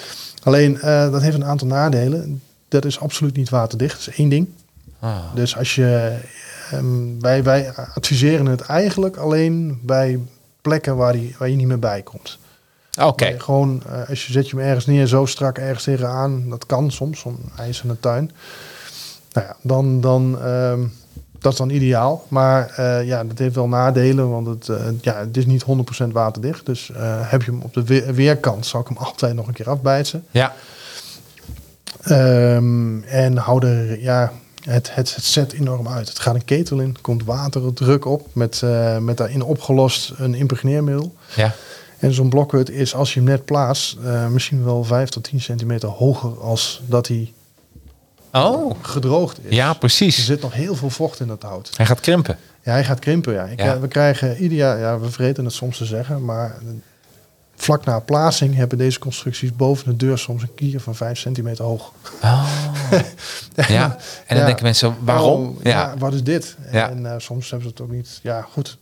Alleen, 0.44 0.82
eh, 0.82 1.12
dat 1.12 1.22
heeft 1.22 1.36
een 1.36 1.46
aantal 1.46 1.68
nadelen. 1.68 2.42
Dat 2.72 2.86
is 2.86 3.00
absoluut 3.00 3.36
niet 3.36 3.50
waterdicht. 3.50 3.98
Dat 4.06 4.08
is 4.14 4.18
één 4.20 4.30
ding. 4.30 4.48
Ah. 5.00 5.18
Dus 5.36 5.58
als 5.58 5.76
je, 5.76 6.18
ehm, 6.72 7.20
wij, 7.20 7.44
wij 7.44 7.74
adviseren 7.94 8.46
het 8.46 8.62
eigenlijk 8.62 9.18
alleen 9.18 9.80
bij 9.84 10.20
plekken 10.62 10.96
waar, 10.96 11.14
die, 11.14 11.36
waar 11.38 11.50
je 11.50 11.56
niet 11.56 11.68
meer 11.68 11.80
bij 11.80 12.02
komt. 12.02 12.38
Oké. 13.02 13.24
Waar 13.24 13.34
je 13.34 13.40
Gewoon, 13.40 13.82
eh, 13.88 14.10
als 14.10 14.26
je 14.26 14.32
zet 14.32 14.50
je 14.50 14.56
hem 14.56 14.66
ergens 14.66 14.86
neer, 14.86 15.08
zo 15.08 15.26
strak 15.26 15.58
ergens 15.58 15.84
tegenaan, 15.84 16.50
dat 16.50 16.66
kan 16.66 16.92
soms, 16.92 17.20
zo'n 17.20 17.38
ijs 17.58 17.82
in 17.82 17.90
de 17.90 18.00
tuin. 18.00 18.32
Nou 19.34 19.48
ja, 19.48 19.56
dan, 19.62 20.02
dan, 20.02 20.38
ehm, 20.42 20.80
dat 21.40 21.52
is 21.52 21.58
dan 21.58 21.70
ideaal. 21.70 22.26
Maar 22.28 22.70
eh, 22.70 23.06
ja, 23.08 23.24
dat 23.24 23.38
heeft 23.38 23.56
wel 23.56 23.68
nadelen, 23.68 24.30
want 24.30 24.48
het, 24.48 24.70
eh, 24.70 24.86
ja, 25.02 25.16
het 25.18 25.38
is 25.38 25.46
niet 25.46 25.64
100% 25.64 26.12
waterdicht. 26.14 26.66
Dus 26.66 26.92
heb 27.22 27.42
je 27.44 27.52
hem 27.52 27.62
op 27.62 27.74
de 27.74 27.84
we- 27.84 28.14
weerkant, 28.14 28.66
zal 28.66 28.82
ik 28.82 28.88
hem 28.88 28.98
altijd 29.08 29.36
nog 29.36 29.48
een 29.48 29.54
keer 29.54 29.70
afbijten. 29.70 30.26
Ja. 30.32 30.54
Ehm, 32.02 33.04
en 33.04 33.38
hou 33.38 33.68
er, 33.68 34.02
ja, 34.02 34.32
het, 34.64 34.96
het, 34.96 35.16
het 35.16 35.24
zet 35.26 35.54
enorm 35.54 35.88
uit. 35.88 36.10
Het 36.10 36.20
gaat 36.20 36.36
een 36.36 36.46
ketel 36.46 36.80
in, 36.80 36.96
komt 37.02 37.24
water, 37.24 37.74
druk 37.74 38.06
op, 38.06 38.28
met, 38.34 38.62
eh, 38.64 38.98
met 38.98 39.18
daarin 39.18 39.42
opgelost 39.44 40.14
een 40.18 40.34
impregneermiddel. 40.34 41.16
Ja. 41.36 41.54
En 42.00 42.14
zo'n 42.14 42.30
blokhut 42.30 42.70
is, 42.70 42.96
als 42.96 43.14
je 43.14 43.20
hem 43.20 43.30
net 43.30 43.46
plaatst, 43.46 43.98
eh, 44.04 44.28
misschien 44.28 44.64
wel 44.64 44.84
5 44.84 45.10
tot 45.10 45.24
10 45.24 45.42
centimeter 45.42 45.90
hoger 45.90 46.40
als 46.40 46.82
dat 46.86 47.08
hij 47.08 47.34
Oh. 48.34 48.76
gedroogd 48.82 49.40
is. 49.46 49.56
Ja, 49.56 49.70
Er 49.70 49.78
precies. 49.78 50.26
zit 50.26 50.42
nog 50.42 50.54
heel 50.54 50.76
veel 50.76 50.90
vocht 50.90 51.20
in 51.20 51.28
dat 51.28 51.42
hout. 51.42 51.70
Hij 51.76 51.86
gaat 51.86 52.00
krimpen. 52.00 52.38
Ja, 52.64 52.72
hij 52.72 52.84
gaat 52.84 53.00
krimpen. 53.00 53.34
Ja. 53.34 53.44
Ik, 53.46 53.60
Ja. 53.62 53.74
eh, 53.74 53.82
we 53.82 53.88
krijgen 53.88 54.38
ieder 54.38 54.58
jaar, 54.58 54.80
ja, 54.80 55.00
we 55.00 55.10
vergeten 55.10 55.46
het 55.46 55.54
soms 55.54 55.78
te 55.78 55.86
zeggen, 55.86 56.26
maar 56.26 56.58
vlak 57.62 57.86
na 57.86 58.00
plaatsing 58.00 58.56
hebben 58.56 58.78
deze 58.78 59.00
constructies 59.00 59.56
boven 59.56 59.86
de 59.86 60.06
deur 60.06 60.18
soms 60.18 60.42
een 60.42 60.56
kier 60.56 60.80
van 60.80 60.96
5 60.96 61.18
centimeter 61.20 61.66
hoog. 61.66 61.92
Oh. 62.24 62.48
ja, 63.56 63.84
en 63.86 63.98
dan 64.28 64.38
Ja. 64.38 64.46
denken 64.46 64.64
mensen, 64.64 64.96
waarom? 65.00 65.58
Ja. 65.64 65.94
wat 65.98 66.14
is 66.14 66.24
dit? 66.24 66.56
En 66.72 67.06
eh, 67.06 67.14
soms 67.18 67.50
hebben 67.50 67.68
ze 67.68 67.74
het 67.74 67.84
ook 67.84 67.96
niet. 67.96 68.20
Ja, 68.24 68.48
goed. 68.52 68.78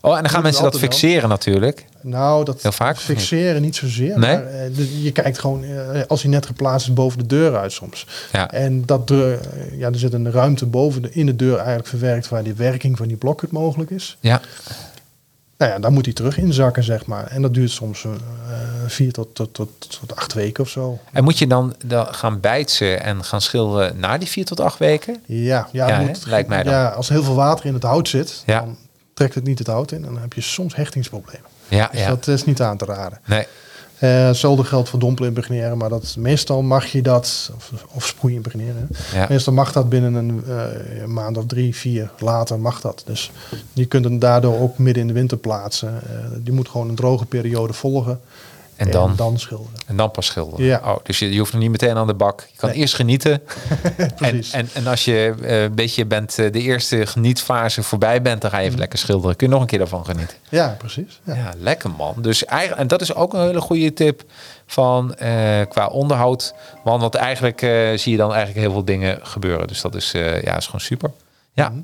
Oh, 0.00 0.16
en 0.16 0.22
dan 0.22 0.30
gaan 0.30 0.42
mensen 0.42 0.62
dat 0.62 0.72
wel. 0.72 0.80
fixeren 0.82 1.28
natuurlijk. 1.28 1.84
Nou, 2.02 2.44
dat 2.44 2.62
Heel 2.62 2.72
vaak, 2.72 2.98
fixeren 2.98 3.62
niet 3.62 3.76
zozeer. 3.76 4.18
Nee? 4.18 4.36
Maar 4.36 4.46
eh, 4.46 5.02
je 5.02 5.12
kijkt 5.12 5.38
gewoon, 5.38 5.64
eh, 5.64 6.02
als 6.08 6.22
hij 6.22 6.30
net 6.30 6.46
geplaatst 6.46 6.88
is, 6.88 6.92
boven 6.94 7.18
de 7.18 7.26
deur 7.26 7.56
uit 7.56 7.72
soms. 7.72 8.06
Ja. 8.32 8.50
En 8.50 8.86
dat 8.86 9.08
deur, 9.08 9.40
ja, 9.72 9.88
er 9.88 9.98
zit 9.98 10.12
een 10.12 10.30
ruimte 10.30 10.66
boven 10.66 11.02
de, 11.02 11.10
in 11.12 11.26
de 11.26 11.36
deur 11.36 11.56
eigenlijk 11.56 11.88
verwerkt 11.88 12.28
waar 12.28 12.42
die 12.42 12.54
werking 12.54 12.96
van 12.96 13.08
die 13.08 13.16
blokhut 13.16 13.50
mogelijk 13.50 13.90
is. 13.90 14.16
Ja. 14.20 14.40
Nou 15.58 15.72
ja, 15.72 15.78
dan 15.78 15.92
moet 15.92 16.04
hij 16.04 16.14
terug 16.14 16.38
inzakken, 16.38 16.82
zeg 16.84 17.06
maar. 17.06 17.26
En 17.26 17.42
dat 17.42 17.54
duurt 17.54 17.70
soms 17.70 18.04
eh, 18.04 18.10
vier 18.86 19.12
tot, 19.12 19.34
tot, 19.34 19.54
tot, 19.54 19.98
tot 20.00 20.16
acht 20.16 20.32
weken 20.32 20.64
of 20.64 20.70
zo. 20.70 20.98
En 21.12 21.24
moet 21.24 21.38
je 21.38 21.46
dan, 21.46 21.74
dan 21.84 22.14
gaan 22.14 22.40
bijtsen 22.40 23.02
en 23.02 23.24
gaan 23.24 23.40
schilderen 23.40 23.98
na 23.98 24.18
die 24.18 24.28
vier 24.28 24.44
tot 24.44 24.60
acht 24.60 24.78
weken? 24.78 25.22
Ja, 25.26 25.68
ja, 25.72 26.00
moet, 26.00 26.26
Lijkt 26.26 26.48
mij 26.48 26.62
dan. 26.62 26.72
Ja, 26.72 26.88
als 26.88 27.06
er 27.08 27.14
heel 27.14 27.22
veel 27.24 27.34
water 27.34 27.66
in 27.66 27.74
het 27.74 27.82
hout 27.82 28.08
zit, 28.08 28.42
Ja. 28.46 28.60
dan 28.60 28.76
trekt 29.14 29.34
het 29.34 29.44
niet 29.44 29.58
het 29.58 29.66
hout 29.68 29.92
in. 29.92 30.04
En 30.04 30.12
dan 30.12 30.22
heb 30.22 30.32
je 30.32 30.40
soms 30.40 30.74
hechtingsproblemen. 30.76 31.46
Ja, 31.68 31.88
Dus 31.92 32.00
ja. 32.00 32.08
dat 32.08 32.26
is 32.26 32.44
niet 32.44 32.60
aan 32.62 32.76
te 32.76 32.84
raden. 32.84 33.20
Nee. 33.26 33.46
Eh, 33.98 34.26
hetzelfde 34.26 34.64
geldt 34.64 34.88
voor 34.88 34.98
dompelimpregneren, 34.98 35.78
maar 35.78 35.88
dat, 35.88 36.14
meestal 36.18 36.62
mag 36.62 36.86
je 36.86 37.02
dat, 37.02 37.50
of, 37.56 37.72
of 37.92 38.06
sproeimpregneren. 38.06 38.88
hè. 38.92 39.18
Ja. 39.18 39.26
Meestal 39.28 39.52
mag 39.52 39.72
dat 39.72 39.88
binnen 39.88 40.14
een, 40.14 40.44
eh, 40.48 41.02
een 41.02 41.12
maand 41.12 41.36
of 41.36 41.46
drie, 41.46 41.74
vier 41.74 42.10
later 42.18 42.60
mag 42.60 42.80
dat. 42.80 43.02
Dus 43.06 43.30
je 43.72 43.84
kunt 43.84 44.04
hem 44.04 44.18
daardoor 44.18 44.60
ook 44.60 44.78
midden 44.78 45.02
in 45.02 45.08
de 45.08 45.14
winter 45.14 45.38
plaatsen. 45.38 45.88
Eh 45.88 46.12
die 46.42 46.52
moet 46.52 46.68
gewoon 46.68 46.88
een 46.88 46.94
droge 46.94 47.26
periode 47.26 47.72
volgen 47.72 48.20
En 48.76 48.90
dan, 48.90 49.12
dan 49.16 49.38
schilderen. 49.38 49.78
en 49.86 49.96
dan 49.96 50.10
pas 50.10 50.26
schilderen. 50.26 50.64
Ja. 50.66 50.80
Oh, 50.84 50.96
dus 51.02 51.18
je, 51.18 51.32
je 51.32 51.38
hoeft 51.38 51.52
nog 51.52 51.60
niet 51.62 51.70
meteen 51.70 51.96
aan 51.96 52.06
de 52.06 52.14
bak. 52.14 52.46
Je 52.52 52.56
kan 52.58 52.68
Nee. 52.68 52.78
eerst 52.78 52.94
genieten. 52.94 53.32
en, 53.96 54.14
Precies. 54.16 54.52
en, 54.52 54.68
en 54.72 54.86
als 54.86 55.04
je 55.04 55.34
eh, 55.42 55.62
een 55.62 55.74
beetje 55.74 56.06
bent, 56.06 56.38
eh, 56.38 56.52
de 56.52 56.60
eerste 56.60 57.06
genietfase 57.06 57.82
voorbij 57.82 58.22
bent, 58.22 58.40
dan 58.40 58.50
ga 58.50 58.56
je 58.56 58.62
even 58.62 58.72
Mhm. 58.72 58.80
lekker 58.80 58.98
schilderen. 58.98 59.36
Kun 59.36 59.46
je 59.46 59.52
nog 59.52 59.62
een 59.62 59.68
keer 59.68 59.78
daarvan 59.78 60.04
genieten. 60.04 60.36
Ja, 60.48 60.74
precies. 60.78 61.20
Ja. 61.24 61.34
Ja, 61.34 61.52
lekker 61.58 61.90
man. 61.90 62.14
Dus 62.18 62.44
eigenlijk, 62.44 62.80
en 62.80 62.88
dat 62.88 63.00
is 63.00 63.14
ook 63.14 63.32
een 63.34 63.40
hele 63.40 63.60
goede 63.60 63.92
tip 63.92 64.22
van 64.66 65.14
eh, 65.14 65.60
qua 65.68 65.86
onderhoud. 65.86 66.54
Want, 66.84 67.00
want 67.00 67.14
eigenlijk 67.14 67.58
zie 67.94 68.12
je 68.12 68.16
dan 68.16 68.32
eigenlijk 68.32 68.60
heel 68.60 68.72
veel 68.72 68.84
dingen 68.84 69.18
gebeuren. 69.22 69.66
Dus 69.66 69.80
dat 69.80 69.94
is, 69.94 70.10
ja, 70.42 70.56
is 70.56 70.64
gewoon 70.66 70.80
super. 70.80 71.10
Ja. 71.52 71.68
Mhm. 71.68 71.78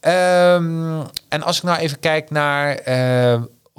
Ehm, 0.00 1.00
en 1.28 1.42
als 1.42 1.56
ik 1.56 1.62
nou 1.62 1.78
even 1.78 1.98
kijk 2.00 2.30
naar 2.30 2.74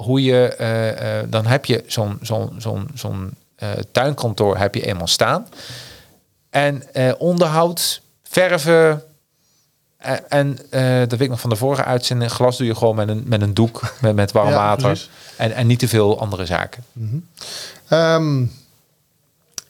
hoe 0.00 0.22
je, 0.22 0.54
eh, 0.54 1.18
eh, 1.18 1.26
dan 1.28 1.46
heb 1.46 1.64
je 1.64 1.84
zo'n 1.86 2.18
zo'n 2.22 2.54
zo'n 2.58 2.88
zo'n 2.94 3.30
eh, 3.56 3.70
tuinkantoor 3.92 4.56
heb 4.58 4.74
je 4.74 4.86
eenmaal 4.86 5.06
staan. 5.06 5.46
En 6.50 6.82
onderhoud, 7.18 8.00
verven. 8.22 9.02
en 10.28 10.58
dat 10.72 11.10
weet 11.10 11.20
ik 11.20 11.28
nog 11.28 11.40
van 11.40 11.50
de 11.50 11.56
vorige 11.56 11.84
uitzending. 11.84 12.30
Glas 12.30 12.56
doe 12.56 12.66
je 12.66 12.74
gewoon 12.74 12.96
met 12.96 13.08
een, 13.08 13.22
met 13.26 13.42
een 13.42 13.54
doek, 13.54 13.82
met, 14.00 14.14
met 14.14 14.32
warm 14.32 14.48
Ja, 14.48 14.54
water. 14.54 14.86
precies. 14.86 15.10
En, 15.36 15.52
en 15.52 15.66
niet 15.66 15.78
te 15.78 15.88
veel 15.88 16.20
andere 16.20 16.46
zaken. 16.46 16.84
Ehm, 17.88 18.44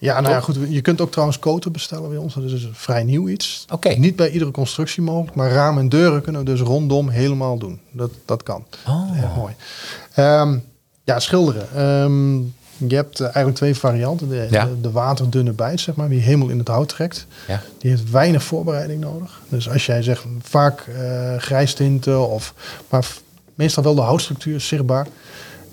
ja, 0.01 0.21
nou 0.21 0.35
ja, 0.35 0.41
goed. 0.41 0.57
Je 0.69 0.81
kunt 0.81 1.01
ook 1.01 1.11
trouwens 1.11 1.39
koten 1.39 1.73
bestellen 1.73 2.09
bij 2.09 2.19
ons. 2.19 2.35
Dat 2.35 2.45
is 2.45 2.51
dus 2.51 2.69
vrij 2.73 3.05
nieuw 3.05 3.29
iets. 3.29 3.65
Oké. 3.73 3.89
Niet 3.89 4.17
bij 4.17 4.31
iedere 4.31 4.51
constructie 4.51 5.03
mogelijk, 5.03 5.37
maar 5.37 5.51
ramen 5.51 5.83
en 5.83 5.89
deuren 5.89 6.23
kunnen 6.23 6.45
we 6.45 6.51
dus 6.51 6.61
rondom 6.61 7.09
helemaal 7.09 7.59
doen. 7.59 7.81
Dat, 7.93 8.11
dat 8.25 8.43
kan. 8.43 8.65
Oh. 8.87 9.11
Echt 9.17 9.37
mooi. 9.37 9.55
Ehm, 10.15 10.59
ja, 11.05 11.19
schilderen. 11.19 11.69
Ehm, 11.75 12.37
je 12.89 12.95
hebt 12.95 13.17
eh, 13.19 13.25
eigenlijk 13.25 13.57
twee 13.57 13.75
varianten. 13.77 14.29
De, 14.29 14.47
Ja. 14.51 14.65
de, 14.65 14.81
de 14.81 14.91
waterdunne 14.91 15.53
bijt, 15.53 15.81
zeg 15.81 15.95
maar, 15.95 16.09
die 16.09 16.21
helemaal 16.21 16.49
in 16.49 16.59
het 16.59 16.69
hout 16.69 16.89
trekt. 16.89 17.27
Ja. 17.49 17.63
Die 17.79 17.91
heeft 17.91 18.11
weinig 18.11 18.43
voorbereiding 18.43 19.01
nodig. 19.01 19.41
Dus 19.49 19.71
als 19.71 19.87
jij 19.87 20.03
zegt 20.03 20.25
vaak 20.43 20.81
eh 20.81 21.37
grijstinten 21.37 22.29
of 22.29 22.55
maar 22.89 23.07
meestal 23.55 23.83
wel 23.83 23.95
de 23.95 24.01
houtstructuur 24.01 24.61
zichtbaar. 24.61 25.07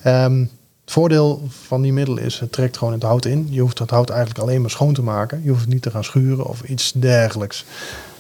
Ehm, 0.02 0.46
het 0.88 0.96
voordeel 0.96 1.48
van 1.66 1.82
die 1.82 1.94
middel 1.94 2.18
is, 2.18 2.40
het 2.40 2.52
trekt 2.52 2.78
gewoon 2.78 2.94
het 2.94 3.04
hout 3.04 3.26
in. 3.26 3.48
Je 3.50 3.60
hoeft 3.62 3.78
dat 3.78 3.90
hout 3.90 4.10
eigenlijk 4.10 4.40
alleen 4.40 4.62
maar 4.62 4.70
schoon 4.70 4.94
te 4.94 5.02
maken. 5.02 5.42
Je 5.44 5.50
hoeft 5.50 5.62
het 5.62 5.70
niet 5.74 5.82
te 5.82 5.92
gaan 5.92 6.04
schuren 6.04 6.46
of 6.46 6.62
iets 6.62 6.92
dergelijks. 6.96 7.66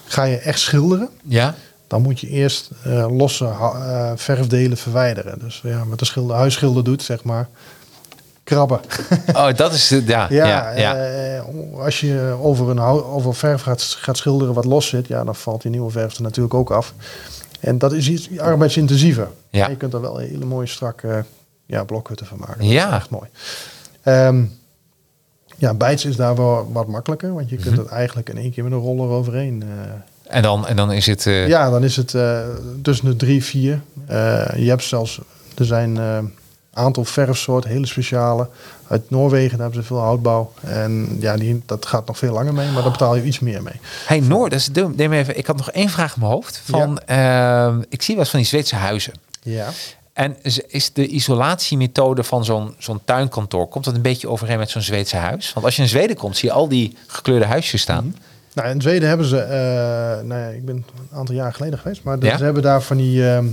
Ga 0.05 0.23
je 0.23 0.37
echt 0.37 0.59
schilderen, 0.59 1.09
Ja? 1.23 1.55
dan 1.87 2.01
moet 2.01 2.19
je 2.19 2.27
eerst 2.27 2.69
eh, 2.83 3.17
losse 3.17 3.45
eh, 3.45 4.11
verfdelen 4.15 4.77
verwijderen. 4.77 5.39
Dus 5.39 5.59
ja, 5.63 5.85
wat 5.87 5.99
de 5.99 6.05
schilder, 6.05 6.35
huisschilder 6.35 6.83
doet, 6.83 7.03
zeg 7.03 7.23
maar, 7.23 7.47
krabben. 8.43 8.79
Oh, 9.33 9.53
dat 9.55 9.73
is... 9.73 9.87
de- 9.87 10.03
Ja, 10.05 10.27
ja, 10.39 10.45
Ja, 10.47 10.71
ja. 10.77 10.95
eh, 10.95 11.43
als 11.79 11.99
je 11.99 12.35
over 12.41 12.69
een 12.69 12.79
over 12.79 13.35
verf 13.35 13.61
gaat, 13.61 13.81
gaat 13.83 14.17
schilderen 14.17 14.53
wat 14.53 14.65
los 14.65 14.87
zit, 14.87 15.07
ja, 15.07 15.23
dan 15.23 15.35
valt 15.35 15.61
die 15.61 15.71
nieuwe 15.71 15.91
verf 15.91 16.15
er 16.15 16.21
natuurlijk 16.21 16.53
ook 16.53 16.71
af. 16.71 16.93
En 17.59 17.77
dat 17.77 17.93
is 17.93 18.09
iets 18.09 18.39
arbeidsintensiever. 18.39 19.27
Ja. 19.49 19.65
En 19.65 19.71
je 19.71 19.77
kunt 19.77 19.93
er 19.93 20.01
wel 20.01 20.17
hele 20.17 20.45
mooie 20.45 20.67
strakke 20.67 21.25
ja, 21.67 21.83
blokhutten 21.83 22.25
van 22.27 22.37
maken. 22.39 22.57
Dat 22.59 22.67
Ja. 22.69 22.87
is 22.87 22.93
echt 22.95 23.09
mooi. 23.09 23.29
Ehm, 24.03 24.43
ja, 25.57 25.73
bijts 25.73 26.05
is 26.05 26.15
daar 26.15 26.35
wel 26.35 26.69
wat 26.71 26.87
makkelijker, 26.87 27.33
want 27.33 27.49
je 27.49 27.55
kunt 27.55 27.69
Mhm. 27.75 27.79
het 27.83 27.87
eigenlijk 27.87 28.29
in 28.29 28.37
één 28.37 28.51
keer 28.51 28.63
met 28.63 28.73
een 28.73 28.79
roller 28.79 29.09
overheen. 29.09 29.63
eh, 29.63 30.35
En, 30.35 30.41
dan, 30.41 30.67
en 30.67 30.75
dan 30.75 30.91
is 30.91 31.05
het... 31.05 31.25
eh, 31.25 31.47
ja, 31.47 31.69
dan 31.69 31.83
is 31.83 31.95
het 31.95 32.13
eh, 32.13 32.39
tussen 32.81 33.05
de 33.05 33.15
drie, 33.15 33.43
vier. 33.43 33.81
Je 34.55 34.65
hebt 34.69 34.83
zelfs, 34.83 35.19
er 35.57 35.65
zijn 35.65 35.95
een 35.95 36.33
aantal 36.73 37.05
verfsoorten, 37.05 37.69
hele 37.69 37.85
speciale. 37.85 38.47
Uit 38.87 39.09
Noorwegen 39.09 39.49
daar 39.57 39.59
hebben 39.67 39.81
ze 39.81 39.87
veel 39.87 39.99
houtbouw. 39.99 40.51
En 40.61 41.17
ja, 41.19 41.35
die, 41.37 41.61
dat 41.65 41.85
gaat 41.85 42.07
nog 42.07 42.17
veel 42.17 42.33
langer 42.33 42.53
mee, 42.53 42.71
maar 42.71 42.81
daar 42.83 42.91
betaal 42.91 43.15
je 43.15 43.23
iets 43.23 43.39
meer 43.39 43.63
mee. 43.63 43.73
Hey 44.05 44.19
Noor, 44.19 44.49
dat 44.49 44.59
is 44.59 44.65
dom. 44.65 44.93
Neem 44.95 45.13
even. 45.13 45.37
Ik 45.37 45.45
had 45.47 45.57
nog 45.57 45.71
één 45.71 45.89
vraag 45.89 46.13
in 46.15 46.19
mijn 46.19 46.31
hoofd. 46.31 46.61
Van, 46.65 46.99
ehm, 46.99 47.81
ik 47.89 48.01
zie 48.01 48.13
wel 48.13 48.23
eens 48.23 48.29
van 48.31 48.39
die 48.39 48.47
Zweedse 48.47 48.75
huizen. 48.75 49.13
Ja. 49.41 49.67
En 50.17 50.35
is- 50.67 50.93
de 50.93 51.07
isolatiemethode 51.07 52.23
van 52.23 52.45
zo'n 52.45 52.75
zo'n 52.77 52.99
tuinkantoor, 53.05 53.67
komt 53.67 53.85
dat 53.85 53.95
een 53.95 54.01
beetje 54.01 54.29
overeen 54.29 54.57
met 54.57 54.69
zo'n 54.69 54.81
Zweedse 54.81 55.15
huis? 55.15 55.53
Want 55.53 55.65
als 55.65 55.75
je 55.75 55.81
in 55.81 55.87
Zweden 55.87 56.15
komt, 56.15 56.37
zie 56.37 56.49
je 56.49 56.55
al 56.55 56.67
die 56.67 56.95
gekleurde 57.07 57.45
huisjes 57.45 57.81
staan. 57.81 58.15
Nou, 58.53 58.69
in 58.69 58.81
Zweden 58.81 59.07
hebben 59.09 59.27
ze, 59.27 59.37
eh, 59.39 59.49
nou 60.27 60.41
ja, 60.41 60.47
ik 60.47 60.65
ben 60.65 60.75
een 60.75 61.17
aantal 61.17 61.35
jaar 61.35 61.53
geleden 61.53 61.79
geweest, 61.79 62.03
maar 62.03 62.17
Ja? 62.23 62.37
ze 62.37 62.43
hebben 62.43 62.63
daar 62.63 62.81
van 62.81 62.97
die, 62.97 63.29
ehm 63.29 63.45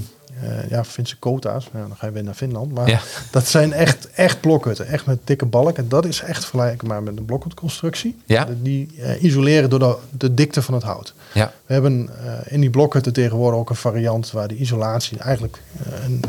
eh, 0.42 0.70
ja, 0.70 0.84
Finse 0.84 1.16
kota's. 1.16 1.68
Nou, 1.72 1.88
dan 1.88 1.96
ga 1.96 2.06
je 2.06 2.12
weer 2.12 2.24
naar 2.24 2.34
Finland. 2.34 2.72
Maar 2.72 2.88
Ja. 2.88 3.00
dat 3.30 3.46
zijn 3.48 3.72
echt, 3.72 4.10
echt 4.10 4.40
blokhutten, 4.40 4.86
echt 4.86 5.06
met 5.06 5.18
dikke 5.24 5.46
balk. 5.46 5.76
En 5.76 5.88
dat 5.88 6.04
is 6.06 6.20
echt 6.20 6.40
vergelijkbaar 6.40 7.02
met 7.02 7.16
een 7.16 7.24
blokhutconstructie. 7.24 8.16
Ja. 8.24 8.48
Die 8.62 8.88
eh, 8.98 9.22
isoleren 9.22 9.70
door 9.70 9.78
de, 9.78 9.96
de 10.10 10.34
dikte 10.34 10.62
van 10.62 10.74
het 10.74 10.82
hout. 10.82 11.14
Ja. 11.32 11.52
We 11.66 11.72
hebben 11.72 12.08
eh, 12.24 12.52
in 12.52 12.60
die 12.60 12.70
blokhutten 12.70 13.12
tegenwoordig 13.12 13.60
ook 13.60 13.70
een 13.70 13.76
variant 13.76 14.30
waar 14.30 14.48
de 14.48 14.56
isolatie 14.56 15.18
eigenlijk 15.18 15.62
een, 16.02 16.20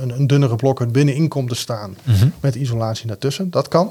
een, 0.00 0.10
een 0.10 0.26
dunnere 0.26 0.56
blokhut 0.56 0.92
binnenin 0.92 1.28
komt 1.28 1.48
te 1.48 1.54
staan. 1.54 1.96
Mhm. 2.02 2.28
Met 2.40 2.54
isolatie 2.54 3.06
daartussen. 3.06 3.50
Dat 3.50 3.68
kan. 3.68 3.90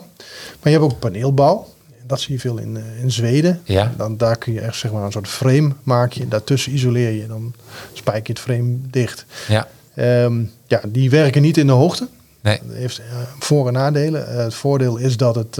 Maar 0.62 0.72
je 0.72 0.80
hebt 0.80 0.92
ook 0.92 1.00
paneelbouw. 1.00 1.68
Dat 2.08 2.22
zie 2.22 2.34
je 2.34 2.40
veel 2.40 2.58
in, 2.58 2.78
eh, 2.78 3.00
in 3.02 3.12
Zweden. 3.12 3.62
Ja. 3.64 3.94
Dan, 3.98 4.18
daar 4.18 4.38
kun 4.38 4.54
je 4.54 4.62
echt 4.62 4.76
zeg 4.78 4.92
maar, 4.92 5.04
een 5.04 5.12
soort 5.12 5.28
frame 5.28 5.72
maak 5.84 6.12
je. 6.14 6.28
Daartussen 6.28 6.74
isoleer 6.74 7.12
je. 7.12 7.28
Dan 7.28 7.54
spijk 7.94 8.28
je 8.28 8.34
het 8.34 8.42
frame 8.42 8.78
dicht. 8.90 9.26
Ja. 9.48 9.68
Ehm, 9.96 10.44
ja, 10.68 10.82
die 10.88 11.10
werken 11.10 11.42
niet 11.42 11.58
in 11.58 11.68
de 11.68 11.74
hoogte. 11.74 12.08
Nee. 12.42 12.60
Dat 12.68 12.76
heeft 12.76 13.00
eh, 13.00 13.06
voor- 13.40 13.68
en 13.68 13.74
nadelen. 13.74 14.28
Eh, 14.28 14.38
het 14.38 14.54
voordeel 14.54 14.98
is 14.98 15.18
dat, 15.18 15.36
het, 15.36 15.56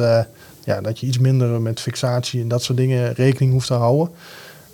ja, 0.64 0.82
dat 0.82 1.00
je 1.00 1.08
iets 1.08 1.18
minder 1.18 1.62
met 1.62 1.80
fixatie 1.80 2.42
en 2.42 2.48
dat 2.48 2.64
soort 2.64 2.78
dingen 2.78 3.14
rekening 3.14 3.52
hoeft 3.52 3.68
te 3.68 3.74
houden. 3.74 4.14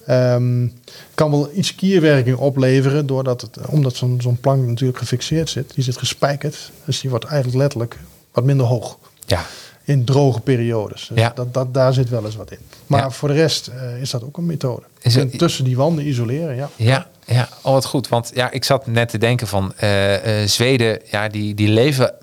Ehm, 0.06 0.68
kan 1.16 1.32
wel 1.32 1.50
iets 1.54 1.76
kierwerking 1.76 2.38
opleveren, 2.38 3.06
doordat 3.06 3.42
het, 3.42 3.58
omdat 3.68 3.96
zo'n 3.96 4.20
zo'n 4.22 4.40
plank 4.40 4.68
natuurlijk 4.68 5.00
gefixeerd 5.00 5.50
zit. 5.50 5.74
Die 5.76 5.84
zit 5.84 5.98
gespijkerd, 5.98 6.72
dus 6.86 7.00
die 7.02 7.10
wordt 7.10 7.26
eigenlijk 7.26 7.58
letterlijk 7.58 7.98
wat 8.32 8.44
minder 8.44 8.66
hoog 8.66 8.98
Ja. 9.26 9.46
In 9.84 10.06
droge 10.06 10.40
periodes. 10.40 11.08
Dus 11.10 11.18
Ja. 11.20 11.32
dat, 11.36 11.54
dat, 11.54 11.74
daar 11.74 11.94
zit 11.94 12.10
wel 12.10 12.26
eens 12.26 12.36
wat 12.36 12.52
in. 12.52 12.58
Maar 12.88 13.00
Ja. 13.02 13.10
voor 13.10 13.28
de 13.28 13.34
rest 13.36 13.68
eh, 13.68 14.02
is 14.02 14.10
dat 14.10 14.24
ook 14.24 14.38
een 14.38 14.46
methode. 14.46 14.84
Is 15.02 15.16
het- 15.16 15.38
tussen 15.38 15.64
die 15.64 15.76
wanden 15.78 16.08
isoleren, 16.08 16.56
ja. 16.56 16.70
Ja, 16.76 17.08
ja, 17.26 17.50
oh 17.62 17.74
wat 17.74 17.86
goed. 17.86 18.08
Want 18.08 18.32
ja, 18.34 18.52
ik 18.52 18.64
zat 18.64 18.88
net 18.88 19.10
te 19.10 19.18
denken 19.18 19.48
van 19.48 19.74
eh, 19.78 20.42
eh, 20.42 20.48
Zweden, 20.48 21.00
ja, 21.10 21.28
die, 21.28 21.54
die 21.56 21.68
leven 21.70 22.14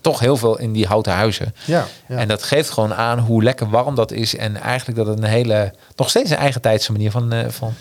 toch 0.00 0.20
heel 0.20 0.36
veel 0.36 0.58
in 0.58 0.72
die 0.72 0.86
houten 0.86 1.12
huizen. 1.12 1.54
ja, 1.64 1.86
ja. 2.08 2.16
En 2.16 2.28
dat 2.28 2.42
geeft 2.42 2.70
gewoon 2.70 2.94
aan 2.94 3.18
hoe 3.18 3.42
lekker 3.42 3.70
warm 3.70 3.94
dat 3.94 4.12
is. 4.12 4.36
En 4.36 4.56
eigenlijk 4.56 4.98
dat 4.98 5.06
het 5.06 5.18
een 5.18 5.24
hele, 5.24 5.72
nog 5.96 6.10
steeds 6.10 6.30
een 6.30 6.36
eigen 6.36 6.60
tijdse 6.60 6.92
manier 6.92 7.10
van, 7.10 7.32
van 7.48 7.74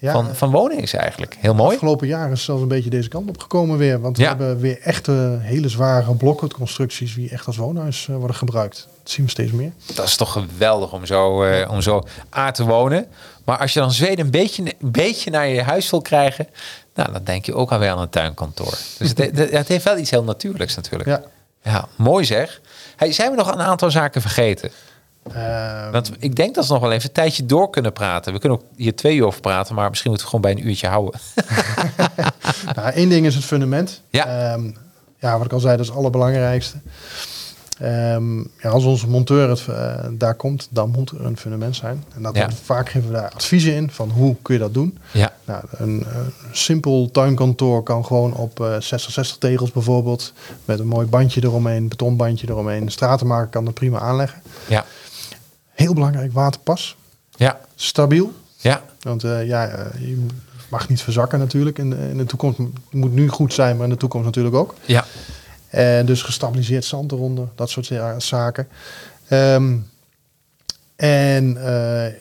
Ja. 0.00 0.12
van, 0.12 0.34
van 0.34 0.50
wonen 0.50 0.78
is 0.78 0.92
eigenlijk. 0.94 1.36
Heel 1.40 1.54
mooi. 1.54 1.74
Afgelopen 1.74 2.06
jaren 2.06 2.32
is 2.32 2.44
zelfs 2.44 2.62
een 2.62 2.68
beetje 2.68 2.90
deze 2.90 3.08
kant 3.08 3.28
op 3.28 3.40
gekomen 3.40 3.78
weer. 3.78 4.00
Want 4.00 4.16
we 4.16 4.22
Ja. 4.22 4.28
hebben 4.28 4.58
weer 4.60 4.80
echte 4.80 5.38
hele 5.40 5.68
zware 5.68 6.14
blokkenconstructies 6.14 7.14
die 7.14 7.30
echt 7.30 7.46
als 7.46 7.56
woonhuis 7.56 8.08
eh, 8.08 8.16
worden 8.16 8.36
gebruikt. 8.36 8.88
Dat 9.02 9.10
zien 9.12 9.24
we 9.24 9.30
steeds 9.30 9.52
meer. 9.52 9.72
Dat 9.94 10.06
is 10.06 10.16
toch 10.16 10.32
geweldig 10.32 10.92
om 10.92 11.06
zo, 11.06 11.42
eh, 11.42 11.70
om 11.70 11.80
zo 11.80 12.02
aan 12.30 12.52
te 12.52 12.64
wonen. 12.64 13.06
Maar 13.44 13.58
als 13.58 13.72
je 13.72 13.80
dan 13.80 13.92
Zweden 13.92 14.24
een 14.24 14.30
beetje, 14.30 14.62
een 14.62 14.90
beetje 14.90 15.30
naar 15.30 15.46
je 15.48 15.62
huis 15.62 15.90
wil 15.90 16.00
krijgen, 16.02 16.46
nou, 16.94 17.12
dan 17.12 17.24
denk 17.24 17.46
je 17.46 17.54
ook 17.54 17.72
alweer 17.72 17.90
aan 17.90 17.98
een 17.98 18.08
tuinkantoor. 18.08 18.78
Dus 18.98 19.08
het, 19.08 19.18
het, 19.38 19.50
het 19.50 19.68
heeft 19.68 19.84
wel 19.84 19.98
iets 19.98 20.10
heel 20.10 20.24
natuurlijks 20.24 20.74
natuurlijk. 20.76 21.08
Ja. 21.08 21.22
Ja, 21.62 21.88
mooi 21.96 22.24
zeg. 22.24 22.60
Hey, 22.96 23.12
zijn 23.12 23.30
we 23.30 23.36
nog 23.36 23.52
een 23.52 23.60
aantal 23.60 23.90
zaken 23.90 24.20
vergeten? 24.20 24.70
Eh, 25.34 25.90
Want 25.90 26.10
ik 26.18 26.36
denk 26.36 26.54
dat 26.54 26.66
we 26.66 26.72
nog 26.72 26.82
wel 26.82 26.92
even 26.92 27.08
een 27.08 27.14
tijdje 27.14 27.46
door 27.46 27.70
kunnen 27.70 27.92
praten. 27.92 28.32
We 28.32 28.38
kunnen 28.38 28.58
ook 28.58 28.64
hier 28.76 28.96
twee 28.96 29.16
uur 29.16 29.24
over 29.26 29.40
praten, 29.40 29.74
maar 29.74 29.88
misschien 29.88 30.10
moeten 30.10 30.28
we 30.30 30.34
gewoon 30.36 30.52
bij 30.54 30.60
een 30.62 30.68
uurtje 30.68 30.86
houden. 30.88 31.20
nou, 32.76 32.88
één 32.92 33.08
ding 33.08 33.26
is 33.26 33.34
het 33.34 33.44
fundament. 33.44 34.02
Ja. 34.10 34.52
Ehm, 34.52 34.70
ja, 35.18 35.36
wat 35.36 35.46
ik 35.46 35.52
al 35.52 35.60
zei, 35.60 35.72
dat 35.72 35.80
is 35.84 35.88
het 35.88 35.96
allerbelangrijkste. 35.98 36.76
Ehm, 37.78 38.38
ja, 38.38 38.68
als 38.70 38.84
onze 38.84 39.08
monteur 39.08 39.48
het, 39.48 39.64
eh, 39.68 39.94
daar 40.12 40.34
komt, 40.34 40.66
dan 40.70 40.90
moet 40.90 41.10
er 41.10 41.24
een 41.24 41.36
fundament 41.36 41.76
zijn. 41.76 42.04
En 42.14 42.22
dat 42.22 42.36
Ja. 42.36 42.48
vaak 42.64 42.88
geven 42.88 43.08
we 43.08 43.14
daar 43.14 43.30
adviezen 43.34 43.74
in 43.74 43.90
van 43.90 44.10
hoe 44.10 44.36
kun 44.42 44.54
je 44.54 44.60
dat 44.60 44.74
doen. 44.74 44.98
Ja, 45.12 45.32
Nou, 45.44 45.62
een 45.70 46.06
simpel 46.52 47.10
tuinkantoor 47.10 47.82
kan 47.82 48.04
gewoon 48.04 48.34
op 48.34 48.60
eh 48.60 48.66
60, 48.80 49.12
60 49.12 49.36
tegels 49.38 49.72
bijvoorbeeld. 49.72 50.32
Met 50.64 50.78
een 50.78 50.86
mooi 50.86 51.06
bandje 51.06 51.42
eromheen, 51.44 51.88
betonbandje 51.88 52.48
eromheen. 52.48 52.82
Een 52.82 52.90
stratenmaker 52.90 53.46
kan 53.48 53.64
dat 53.64 53.74
prima 53.74 53.98
aanleggen. 53.98 54.42
ja, 54.68 54.84
Heel 55.78 55.94
belangrijk, 55.94 56.32
waterpas. 56.32 56.96
ja, 57.36 57.60
Stabiel. 57.74 58.32
ja, 58.56 58.82
Want 59.00 59.24
eh, 59.24 59.46
ja, 59.46 59.66
eh, 59.68 60.08
je 60.08 60.26
mag 60.68 60.88
niet 60.88 61.00
verzakken 61.02 61.38
natuurlijk. 61.38 61.78
In 61.78 61.90
de, 61.90 61.96
in 62.10 62.16
de 62.18 62.24
toekomst 62.24 62.58
moet 62.90 63.12
nu 63.12 63.28
goed 63.28 63.52
zijn, 63.54 63.76
maar 63.76 63.84
in 63.84 63.92
de 63.92 63.98
toekomst 63.98 64.26
natuurlijk 64.26 64.54
ook. 64.56 64.74
ja. 64.84 65.04
En 65.68 66.06
dus 66.06 66.22
gestabiliseerd 66.22 66.84
zand 66.84 67.12
eronder, 67.12 67.48
dat 67.54 67.70
soort 67.70 67.86
za- 67.86 68.20
zaken. 68.20 68.68
Ehm, 69.28 69.76
en 70.96 71.56
eh, 71.66 72.12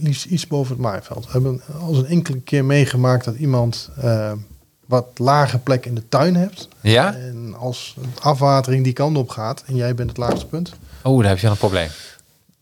liefst- 0.00 0.24
iets 0.24 0.46
boven 0.46 0.72
het 0.72 0.80
maaiveld. 0.82 1.24
We 1.26 1.32
hebben 1.32 1.60
al 1.80 1.94
een 1.96 2.06
enkele 2.06 2.40
keer 2.40 2.64
meegemaakt 2.64 3.24
dat 3.24 3.34
iemand 3.36 3.88
eh, 4.00 4.32
wat 4.86 5.06
lage 5.16 5.58
plek 5.58 5.86
in 5.86 5.94
de 5.94 6.08
tuin 6.08 6.36
hebt. 6.36 6.68
Ja? 6.80 7.14
En 7.14 7.54
als 7.58 7.96
afwatering 8.20 8.84
die 8.84 8.92
kant 8.92 9.16
op 9.16 9.28
gaat 9.28 9.62
en 9.66 9.76
jij 9.76 9.94
bent 9.94 10.08
het 10.08 10.18
laagste 10.18 10.46
punt. 10.46 10.72
Oh, 11.02 11.20
daar 11.20 11.28
heb 11.30 11.38
je 11.38 11.46
een 11.46 11.56
probleem. 11.56 11.88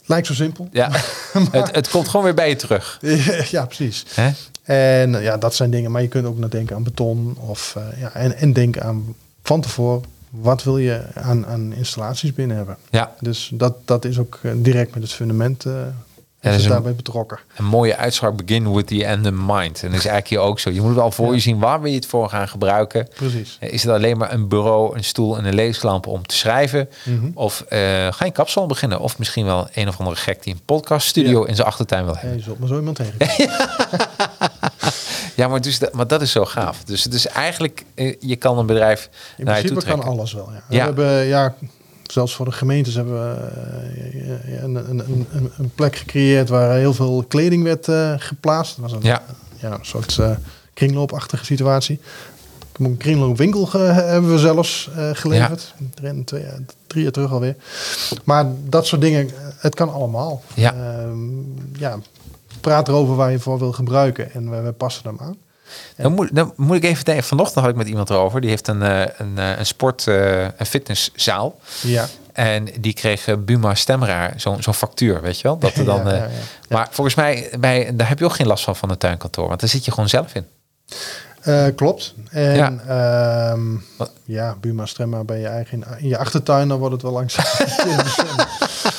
Lijkt 0.06 0.26
zo 0.26 0.34
simpel. 0.34 0.68
Ja, 0.72 0.90
het, 1.50 1.74
het 1.74 1.88
komt 1.88 2.08
gewoon 2.08 2.24
weer 2.24 2.34
bij 2.34 2.48
je 2.48 2.56
terug. 2.56 2.98
ja, 3.50 3.66
precies. 3.66 4.04
Hè? 4.14 4.30
En 4.62 5.14
eh, 5.14 5.22
ja, 5.22 5.36
dat 5.36 5.54
zijn 5.54 5.70
dingen. 5.70 5.90
Maar 5.90 6.02
je 6.02 6.08
kunt 6.08 6.26
ook 6.26 6.38
nog 6.38 6.50
denken 6.50 6.76
aan 6.76 6.82
beton. 6.82 7.36
Of, 7.40 7.76
eh, 7.76 8.00
ja, 8.00 8.12
en, 8.14 8.36
en 8.36 8.52
denken 8.52 8.82
aan 8.82 9.14
van 9.42 9.60
tevoren. 9.60 10.02
Wat 10.30 10.62
wil 10.62 10.78
je 10.78 11.02
aan, 11.14 11.46
aan 11.46 11.72
installaties 11.72 12.34
binnen 12.34 12.56
hebben? 12.56 12.76
Ja, 12.90 13.14
Dus 13.20 13.50
dat, 13.54 13.74
dat 13.84 14.04
is 14.04 14.18
ook 14.18 14.38
eh, 14.42 14.52
direct 14.56 14.94
met 14.94 15.02
het 15.02 15.12
fundament 15.12 15.66
dat 16.50 16.54
is 16.54 16.64
een- 16.64 16.70
daarbij 16.70 16.94
betrokken. 16.94 17.38
een 17.56 17.64
mooie 17.64 17.96
uitspraak. 17.96 18.36
Begin 18.36 18.72
with 18.74 18.86
the 18.86 19.04
end 19.04 19.26
in 19.26 19.46
mind. 19.46 19.82
En 19.82 19.88
dat 19.90 19.98
is 19.98 20.06
eigenlijk 20.06 20.28
hier 20.28 20.38
ook 20.38 20.58
zo. 20.60 20.70
Je 20.70 20.80
moet 20.80 20.94
wel 20.94 21.10
voor 21.10 21.26
Ja. 21.26 21.32
je 21.32 21.38
zien 21.40 21.58
waar 21.58 21.80
wil 21.80 21.90
je 21.90 21.96
het 21.96 22.06
voor 22.06 22.28
gaan 22.28 22.48
gebruiken. 22.48 23.08
Precies. 23.14 23.56
Is 23.60 23.82
het 23.82 23.92
alleen 23.92 24.16
maar 24.16 24.32
een 24.32 24.48
bureau, 24.48 24.96
een 24.96 25.04
stoel 25.04 25.38
en 25.38 25.44
een 25.44 25.54
leeslamp 25.54 26.06
om 26.06 26.26
te 26.26 26.36
schrijven? 26.36 26.88
Mhm. 27.04 27.30
Of 27.34 27.60
eh, 27.68 27.78
ga 28.10 28.24
je 28.24 28.30
kapsalon 28.32 28.68
beginnen? 28.68 29.00
Of 29.00 29.18
misschien 29.18 29.44
wel 29.44 29.68
een 29.74 29.88
of 29.88 29.98
andere 29.98 30.16
gek 30.16 30.42
die 30.42 30.52
een 30.54 30.60
podcaststudio 30.64 31.40
Ja. 31.42 31.46
in 31.48 31.54
zijn 31.54 31.66
achtertuin 31.68 32.04
wil 32.04 32.14
Ja, 32.14 32.20
hebben. 32.20 32.38
je 32.38 32.44
zult 32.44 32.58
maar 32.58 32.68
zo 32.68 32.76
iemand 32.76 32.96
tegen. 32.96 33.14
Ja, 35.36 35.48
maar, 35.48 35.60
dus 35.60 35.78
dat, 35.78 35.92
maar 35.92 36.06
dat 36.06 36.22
is 36.22 36.30
zo 36.32 36.44
gaaf. 36.44 36.84
Dus 36.84 37.04
het 37.04 37.14
is 37.14 37.26
eigenlijk, 37.26 37.84
eh, 37.94 38.14
je 38.20 38.36
kan 38.36 38.58
een 38.58 38.66
bedrijf 38.66 39.08
In 39.36 39.44
naar 39.44 39.56
je 39.56 39.60
toe 39.62 39.70
principe 39.70 39.90
kan 39.90 40.00
trekken. 40.00 40.18
alles 40.18 40.32
wel. 40.32 40.50
Ja. 40.52 40.62
We 40.68 40.74
Ja. 40.76 40.84
hebben, 40.84 41.24
ja, 41.24 41.54
zelfs 42.12 42.34
voor 42.34 42.44
de 42.44 42.52
gemeentes 42.52 42.94
hebben 42.94 43.14
we 43.14 43.34
eh, 44.46 44.62
een, 44.62 44.74
een, 44.74 44.98
een, 44.98 45.26
een- 45.58 45.70
plek 45.74 45.96
gecreëerd 45.96 46.48
waar 46.48 46.76
heel 46.76 46.94
veel 46.94 47.24
kleding 47.28 47.62
werd 47.64 47.88
eh, 47.88 48.14
geplaatst. 48.16 48.76
Dat 48.76 48.84
was 48.90 48.92
een, 48.92 49.02
Ja. 49.08 49.22
ja, 49.60 49.70
een 49.72 49.78
soort 49.84 50.18
eh, 50.18 50.30
kringloopachtige 50.74 51.44
situatie. 51.44 52.00
Een 52.78 52.96
kringloopwinkel 52.96 53.68
hebben 53.72 54.30
we 54.30 54.38
zelfs 54.38 54.90
eh, 54.96 55.10
geleverd. 55.12 55.74
Drie, 55.94 56.24
twee, 56.24 56.42
jaar- 56.42 56.58
drie 56.86 57.02
jaar 57.02 57.12
terug 57.12 57.32
alweer. 57.32 57.56
Maar 58.24 58.46
dat 58.68 58.86
soort 58.86 59.00
dingen, 59.00 59.30
het 59.58 59.74
kan 59.74 59.92
allemaal. 59.92 60.42
Ja. 60.54 60.74
Ehm, 60.74 61.18
ja, 61.78 61.98
praat 62.60 62.88
erover 62.88 63.14
waar 63.16 63.30
je 63.30 63.38
voor 63.38 63.58
wil 63.58 63.72
gebruiken 63.72 64.32
en 64.32 64.50
wij, 64.50 64.62
wij 64.62 64.72
passen 64.72 65.04
hem 65.08 65.16
aan. 65.20 65.36
Dan 65.96 66.12
moet, 66.12 66.34
dan 66.34 66.52
moet 66.56 66.76
ik 66.76 66.84
even 66.84 67.04
denken. 67.04 67.24
Vanochtend 67.24 67.60
had 67.60 67.70
ik 67.70 67.76
met 67.76 67.88
iemand 67.88 68.10
erover. 68.10 68.40
Die 68.40 68.50
heeft 68.50 68.68
een, 68.68 68.82
eh, 68.82 69.00
een, 69.16 69.38
eh, 69.38 69.58
een 69.58 69.66
sport, 69.66 70.06
eh, 70.06 70.42
een 70.42 70.66
fitnesszaal. 70.66 71.58
Ja. 71.80 72.06
En 72.32 72.68
die 72.80 72.92
kreeg 72.92 73.44
Buma 73.44 73.74
Stemraar 73.74 74.32
zo'n 74.36 74.62
zo'n 74.62 74.74
factuur, 74.74 75.20
weet 75.20 75.36
je 75.36 75.42
wel? 75.42 75.58
Dat 75.58 75.74
er 75.74 75.84
dan, 75.94 76.04
Ja, 76.04 76.14
ja, 76.14 76.16
ja. 76.16 76.28
Maar 76.68 76.88
volgens 76.90 77.16
mij, 77.16 77.50
bij, 77.60 77.90
daar 77.94 78.08
heb 78.08 78.18
je 78.18 78.24
ook 78.24 78.34
geen 78.34 78.46
last 78.46 78.64
van 78.64 78.76
van 78.76 78.90
een 78.90 78.98
tuinkantoor. 78.98 79.48
Want 79.48 79.60
daar 79.60 79.68
zit 79.68 79.84
je 79.84 79.90
gewoon 79.90 80.08
zelf 80.08 80.34
in. 80.34 80.46
Klopt. 81.74 82.14
En 82.30 82.54
Ja. 82.54 83.56
Wat? 83.98 84.10
ja 84.24 84.56
Buma 84.60 84.86
Stremma 84.86 85.24
bij 85.24 85.40
je 85.40 85.46
eigen 85.46 85.84
in 85.98 86.08
je 86.08 86.18
achtertuin, 86.18 86.68
dan 86.68 86.78
wordt 86.78 86.92
het 86.92 87.02
wel 87.02 87.12
langzaam. 87.12 87.44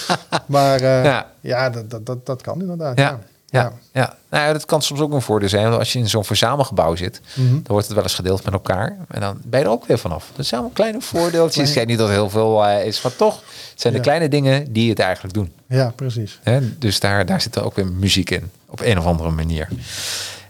maar 0.46 0.82
Ja. 0.82 1.28
ja, 1.42 1.70
dat, 1.70 1.90
dat, 1.90 2.06
dat, 2.06 2.26
dat 2.26 2.42
kan 2.42 2.62
inderdaad. 2.62 2.98
Ja, 2.98 3.20
Ja. 3.60 3.72
ja. 3.92 4.16
Nou, 4.30 4.46
ja, 4.46 4.54
dat 4.54 4.66
kan 4.66 4.82
soms 4.82 5.00
ook 5.00 5.14
een 5.14 5.22
voordeel 5.22 5.50
zijn. 5.50 5.64
Want 5.68 5.78
als 5.80 5.94
je 5.94 6.00
in 6.00 6.10
zo'n 6.10 6.26
verzamelgebouw 6.26 6.96
zit, 6.96 7.22
Mhm. 7.36 7.52
dan 7.54 7.62
wordt 7.66 7.86
het 7.86 7.96
wel 7.96 8.04
eens 8.04 8.14
gedeeld 8.16 8.44
met 8.44 8.54
elkaar. 8.54 8.98
En 9.08 9.22
dan 9.22 9.38
ben 9.44 9.60
je 9.60 9.66
er 9.66 9.72
ook 9.72 9.86
weer 9.86 9.98
vanaf. 10.00 10.30
Dat 10.36 10.46
zijn 10.46 10.60
allemaal 10.62 10.78
kleine 10.78 11.02
voordeeltjes. 11.02 11.68
Ik 11.68 11.74
zeg 11.74 11.86
niet 11.86 11.98
dat 11.98 12.10
heel 12.10 12.30
veel 12.30 12.66
eh, 12.66 12.86
is, 12.86 13.02
maar 13.02 13.16
toch. 13.16 13.36
Het 13.72 13.82
zijn 13.82 13.94
de 13.94 14.00
kleine 14.00 14.30
dingen 14.30 14.74
die 14.74 14.90
het 14.90 15.00
eigenlijk 15.00 15.34
doen. 15.34 15.52
ja, 15.68 15.92
precies. 15.96 16.40
Dus 16.80 17.00
daar, 17.00 17.26
daar 17.26 17.42
zit 17.42 17.56
er 17.56 17.64
ook 17.64 17.76
weer 17.76 17.88
muziek 17.88 18.30
in. 18.30 18.52
Op 18.70 18.80
een 18.82 18.98
of 18.98 19.06
andere 19.06 19.30
manier. 19.30 19.68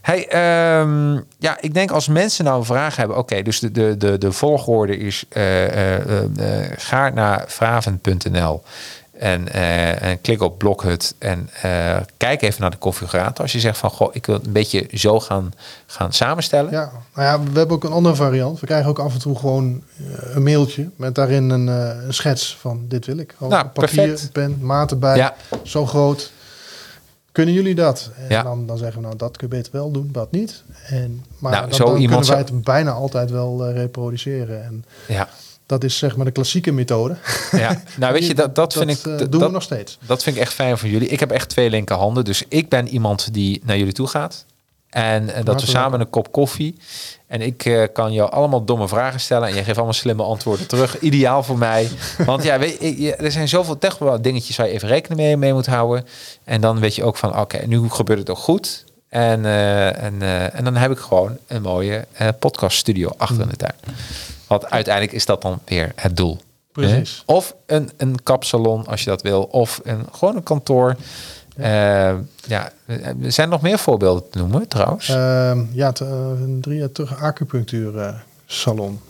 Hey, 0.01 0.27
ehm, 0.27 1.13
ja, 1.39 1.57
ik 1.61 1.73
denk 1.73 1.91
als 1.91 2.07
mensen 2.07 2.45
nou 2.45 2.57
een 2.59 2.65
vraag 2.65 2.95
hebben. 2.95 3.17
Oké, 3.17 3.41
dus 3.41 3.59
de, 3.59 3.71
de, 3.71 3.97
de, 3.97 4.17
de 4.17 4.31
volgorde 4.31 4.97
is 4.97 5.23
eh, 5.29 5.95
eh, 5.95 6.71
ga 6.77 7.09
naar 7.09 7.43
vraven.nl 7.47 8.63
en, 9.23 9.47
eh, 9.53 10.01
en 10.01 10.21
klik 10.21 10.41
op 10.41 10.57
Blokhut 10.57 11.15
en 11.17 11.49
eh, 11.61 11.97
kijk 12.17 12.41
even 12.41 12.61
naar 12.61 12.71
de 12.71 12.77
configurator. 12.77 13.41
Als 13.43 13.51
je 13.51 13.59
zegt 13.59 13.77
van, 13.77 13.89
goh, 13.89 14.15
ik 14.15 14.25
wil 14.25 14.35
het 14.35 14.45
een 14.45 14.51
beetje 14.51 14.87
zo 14.93 15.19
gaan, 15.19 15.53
gaan 15.85 16.13
samenstellen. 16.13 16.71
Ja, 16.71 16.91
nou 17.15 17.27
ja, 17.27 17.51
we 17.51 17.57
hebben 17.57 17.75
ook 17.75 17.83
een 17.83 17.91
andere 17.91 18.15
variant. 18.15 18.59
We 18.59 18.65
krijgen 18.65 18.89
ook 18.89 18.99
af 18.99 19.13
en 19.13 19.19
toe 19.19 19.35
gewoon 19.37 19.83
eh, 19.97 20.35
een 20.35 20.43
mailtje 20.43 20.89
met 20.95 21.15
daarin 21.15 21.49
een, 21.49 21.67
een 21.67 22.13
schets 22.13 22.57
van 22.59 22.85
dit 22.87 23.05
wil 23.05 23.17
ik. 23.17 23.35
Nou, 23.39 23.49
papier, 23.49 23.73
perfect. 23.73 24.31
pen, 24.31 24.57
maat 24.61 24.91
erbij, 24.91 25.17
Ja. 25.17 25.35
zo 25.63 25.85
groot. 25.85 26.31
Kunnen 27.31 27.53
jullie 27.53 27.75
dat? 27.75 28.09
En 28.17 28.25
Ja. 28.29 28.43
dan, 28.43 28.65
dan 28.67 28.77
zeggen 28.77 28.97
we, 29.01 29.05
nou, 29.05 29.17
dat 29.17 29.37
kun 29.37 29.47
je 29.49 29.55
beter 29.55 29.71
wel 29.71 29.91
doen, 29.91 30.09
dat 30.11 30.31
niet. 30.31 30.63
En, 30.87 31.25
maar 31.37 31.51
Nou, 31.51 31.63
dan, 31.65 31.73
zo 31.75 31.85
dan 31.85 31.97
iemand 31.97 32.25
kunnen 32.25 32.45
wij 32.45 32.55
het 32.55 32.63
bijna 32.63 32.91
altijd 32.91 33.31
wel 33.31 33.71
reproduceren. 33.71 34.63
En 34.63 34.85
Ja, 35.07 35.27
dat 35.73 35.83
is 35.83 35.97
zeg 35.97 36.15
maar 36.15 36.25
de 36.25 36.31
klassieke 36.31 36.71
methode. 36.71 37.15
ja. 37.51 37.81
nou 37.97 38.13
weet 38.13 38.27
je, 38.27 38.33
dat, 38.33 38.55
dat 38.55 38.73
vind 38.77 38.89
ik... 38.89 38.97
eh, 39.05 39.17
dat- 39.17 39.31
doen 39.31 39.41
we 39.41 39.49
nog 39.49 39.63
steeds. 39.63 39.97
Dat 40.05 40.23
vind 40.23 40.35
ik 40.35 40.41
echt 40.41 40.53
fijn 40.53 40.77
van 40.77 40.89
jullie. 40.89 41.07
Ik 41.07 41.19
heb 41.19 41.31
echt 41.31 41.49
twee 41.49 41.69
linkerhanden. 41.69 42.25
Dus 42.25 42.43
ik 42.47 42.69
ben 42.69 42.87
iemand 42.87 43.33
die 43.33 43.61
naar 43.65 43.77
jullie 43.77 43.93
toe 43.93 44.07
gaat. 44.07 44.45
En 44.89 45.29
eh, 45.33 45.45
dat 45.45 45.61
we 45.61 45.67
samen 45.67 45.99
een 45.99 46.09
kop 46.09 46.31
koffie. 46.31 46.77
En 47.27 47.41
ik 47.41 47.65
eh, 47.65 47.83
kan 47.93 48.13
jou 48.13 48.31
allemaal 48.31 48.65
domme 48.65 48.87
vragen 48.87 49.19
stellen. 49.19 49.47
En 49.47 49.53
jij 49.53 49.63
geeft 49.63 49.75
allemaal 49.77 49.93
slimme 49.93 50.23
antwoorden 50.23 50.67
terug. 50.67 50.99
Ideaal 51.09 51.43
voor 51.43 51.57
mij. 51.57 51.89
Want 52.25 52.43
ja, 52.43 52.59
weet 52.59 52.77
je, 52.79 53.15
er 53.15 53.31
zijn 53.31 53.47
zoveel 53.47 53.77
tech 53.77 53.97
dingetjes 54.21 54.55
waar 54.57 54.67
je 54.67 54.73
even 54.73 54.87
rekening 54.87 55.19
mee, 55.21 55.37
mee 55.37 55.53
moet 55.53 55.65
houden. 55.65 56.05
En 56.43 56.61
dan 56.61 56.79
weet 56.79 56.95
je 56.95 57.03
ook 57.03 57.17
van, 57.17 57.39
oké, 57.39 57.65
nu 57.67 57.89
gebeurt 57.89 58.19
het 58.19 58.29
ook 58.29 58.37
goed. 58.37 58.83
En, 59.09 59.45
en, 59.95 60.21
en 60.53 60.63
dan 60.63 60.75
heb 60.75 60.91
ik 60.91 60.97
gewoon 60.97 61.37
een 61.47 61.61
mooie 61.61 62.05
podcaststudio 62.39 63.09
achter 63.17 63.41
in 63.41 63.47
de 63.49 63.55
tuin. 63.55 63.75
Want 64.59 64.71
uiteindelijk 64.71 65.15
is 65.15 65.25
dat 65.25 65.41
dan 65.41 65.59
weer 65.65 65.91
het 65.95 66.17
doel. 66.17 66.39
Precies. 66.71 67.23
Hè? 67.25 67.33
Of 67.33 67.55
een, 67.65 67.89
een 67.97 68.23
kapsalon 68.23 68.87
als 68.87 69.03
je 69.03 69.09
dat 69.09 69.21
wil. 69.21 69.43
Of 69.43 69.81
een, 69.83 70.05
gewoon 70.11 70.35
een 70.35 70.43
kantoor. 70.43 70.95
Ja. 71.55 72.21
ja, 72.47 72.71
er 73.21 73.31
zijn 73.31 73.49
nog 73.49 73.61
meer 73.61 73.79
voorbeelden 73.79 74.29
te 74.29 74.37
noemen 74.37 74.67
trouwens. 74.67 75.09
Ehm, 75.09 75.65
ja, 75.71 75.91
te, 75.91 76.05
eh, 76.05 76.41
een 76.41 76.61
drie 76.61 76.79
jaar 76.79 76.91
terug 76.91 77.21
acupunctuur 77.21 77.97
eh, 77.97 78.13
salon 78.45 79.01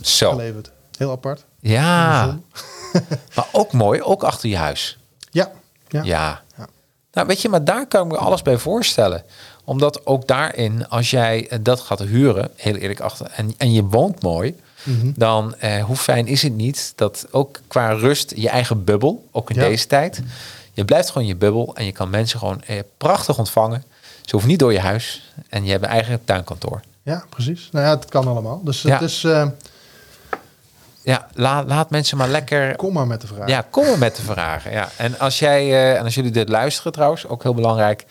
Zo. 0.00 0.30
geleverd. 0.30 0.70
Heel 0.98 1.10
apart. 1.10 1.44
Ja. 1.60 2.38
Maar 3.34 3.46
ook 3.52 3.72
mooi, 3.72 4.02
ook 4.02 4.22
achter 4.22 4.48
je 4.48 4.56
huis. 4.56 4.98
Ja. 5.30 5.50
Ja. 5.88 6.02
Ja. 6.02 6.42
Ja. 6.56 6.68
Nou, 7.12 7.26
weet 7.26 7.42
je, 7.42 7.48
maar 7.48 7.64
daar 7.64 7.86
kan 7.86 8.06
ik 8.06 8.12
me 8.12 8.18
alles 8.18 8.42
bij 8.42 8.58
voorstellen. 8.58 9.24
Omdat 9.64 10.06
ook 10.06 10.26
daarin, 10.26 10.88
als 10.88 11.10
jij 11.10 11.48
eh, 11.48 11.58
dat 11.62 11.80
gaat 11.80 12.00
huren, 12.00 12.50
heel 12.56 12.74
eerlijk 12.74 13.00
achter, 13.00 13.26
en, 13.26 13.54
en 13.58 13.72
je 13.72 13.84
woont 13.84 14.22
mooi, 14.22 14.56
Mhm. 14.82 15.12
dan 15.14 15.54
eh, 15.58 15.84
hoe 15.84 15.96
fijn 15.96 16.26
is 16.26 16.42
het 16.42 16.52
niet 16.54 16.92
dat 16.96 17.26
ook 17.30 17.60
qua 17.66 17.88
rust, 17.92 18.32
je 18.36 18.48
eigen 18.48 18.84
bubbel, 18.84 19.28
ook 19.30 19.50
in 19.50 19.56
Ja. 19.56 19.62
deze 19.62 19.86
tijd, 19.86 20.22
je 20.72 20.84
blijft 20.84 21.10
gewoon 21.10 21.26
je 21.26 21.36
bubbel 21.36 21.74
en 21.76 21.84
je 21.84 21.92
kan 21.92 22.10
mensen 22.10 22.38
gewoon 22.38 22.62
eh, 22.66 22.78
prachtig 22.96 23.38
ontvangen. 23.38 23.84
Ze 24.22 24.30
hoeven 24.30 24.50
niet 24.50 24.58
door 24.58 24.72
je 24.72 24.80
huis 24.80 25.32
en 25.48 25.64
je 25.64 25.70
hebt 25.70 25.84
een 25.84 25.90
eigen 25.90 26.24
tuinkantoor. 26.24 26.80
Ja, 27.02 27.24
precies. 27.28 27.68
Nou 27.72 27.84
ja, 27.86 27.90
het 27.94 28.04
kan 28.08 28.26
allemaal. 28.28 28.60
Dus 28.64 28.82
Ja. 28.82 28.92
het 28.92 29.02
is, 29.02 29.24
eh, 29.24 29.46
Ja, 31.04 31.26
laat, 31.34 31.66
laat 31.68 31.90
mensen 31.90 32.16
maar 32.16 32.28
lekker 32.28 32.76
kom 32.76 32.92
maar 32.92 33.06
met 33.06 33.20
de 33.20 33.26
vraag. 33.26 33.48
Ja, 33.48 33.66
kom 33.70 33.84
maar 33.86 33.98
met 33.98 34.16
de 34.16 34.22
vragen. 34.22 34.72
Ja. 34.72 34.88
En 34.96 35.18
als 35.18 35.38
jij 35.38 35.60
eh, 35.70 35.98
en 35.98 36.04
als 36.04 36.14
jullie 36.14 36.30
dit 36.30 36.48
luisteren 36.48 36.92
trouwens, 36.92 37.26
ook 37.26 37.42
heel 37.42 37.54
belangrijk. 37.54 38.04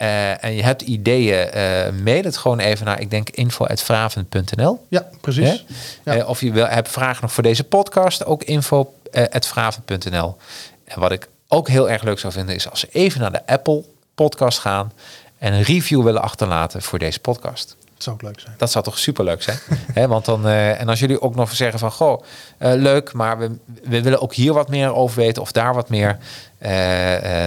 Eh, 0.00 0.44
en 0.44 0.54
je 0.54 0.62
hebt 0.62 0.82
ideeën, 0.82 1.50
eh 1.50 1.92
mail 2.02 2.22
het 2.22 2.36
gewoon 2.36 2.58
even 2.58 2.86
naar, 2.86 3.00
ik 3.00 3.10
denk 3.10 3.30
info.vraven.nl. 3.30 4.86
Ja, 4.88 5.08
precies. 5.20 5.64
Ja. 6.04 6.16
Eh, 6.16 6.28
of 6.28 6.40
je 6.40 6.52
wil, 6.52 6.66
hebt 6.66 6.88
vragen 6.88 7.22
nog 7.22 7.32
voor 7.32 7.42
deze 7.42 7.64
podcast, 7.64 8.24
ook 8.24 8.42
info.vraven.nl. 8.42 10.36
en 10.84 11.00
wat 11.00 11.12
ik 11.12 11.28
ook 11.48 11.68
heel 11.68 11.90
erg 11.90 12.02
leuk 12.02 12.18
zou 12.18 12.32
vinden, 12.32 12.54
is 12.54 12.70
als 12.70 12.80
ze 12.80 12.88
even 12.92 13.20
naar 13.20 13.32
de 13.32 13.46
Apple 13.46 13.84
podcast 14.14 14.58
gaan 14.58 14.92
en 15.38 15.52
een 15.52 15.62
review 15.62 16.02
willen 16.02 16.22
achterlaten 16.22 16.82
voor 16.82 16.98
deze 16.98 17.20
podcast. 17.20 17.76
Het 17.94 18.02
zou 18.02 18.16
ook 18.16 18.22
leuk 18.22 18.40
zijn. 18.40 18.54
Dat 18.56 18.70
zou 18.70 18.84
toch 18.84 18.98
superleuk 18.98 19.42
zijn? 19.42 19.58
Want 20.08 20.24
dan, 20.24 20.46
en 20.48 20.88
als 20.88 20.98
jullie 20.98 21.20
ook 21.20 21.34
nog 21.34 21.54
zeggen 21.54 21.78
van, 21.78 21.92
goh, 21.92 22.22
leuk, 22.58 23.12
maar 23.12 23.38
we, 23.38 23.56
we 23.82 24.02
willen 24.02 24.20
ook 24.20 24.34
hier 24.34 24.52
wat 24.52 24.68
meer 24.68 24.94
over 24.94 25.16
weten 25.16 25.42
of 25.42 25.52
daar 25.52 25.74
wat 25.74 25.88
meer. 25.88 26.18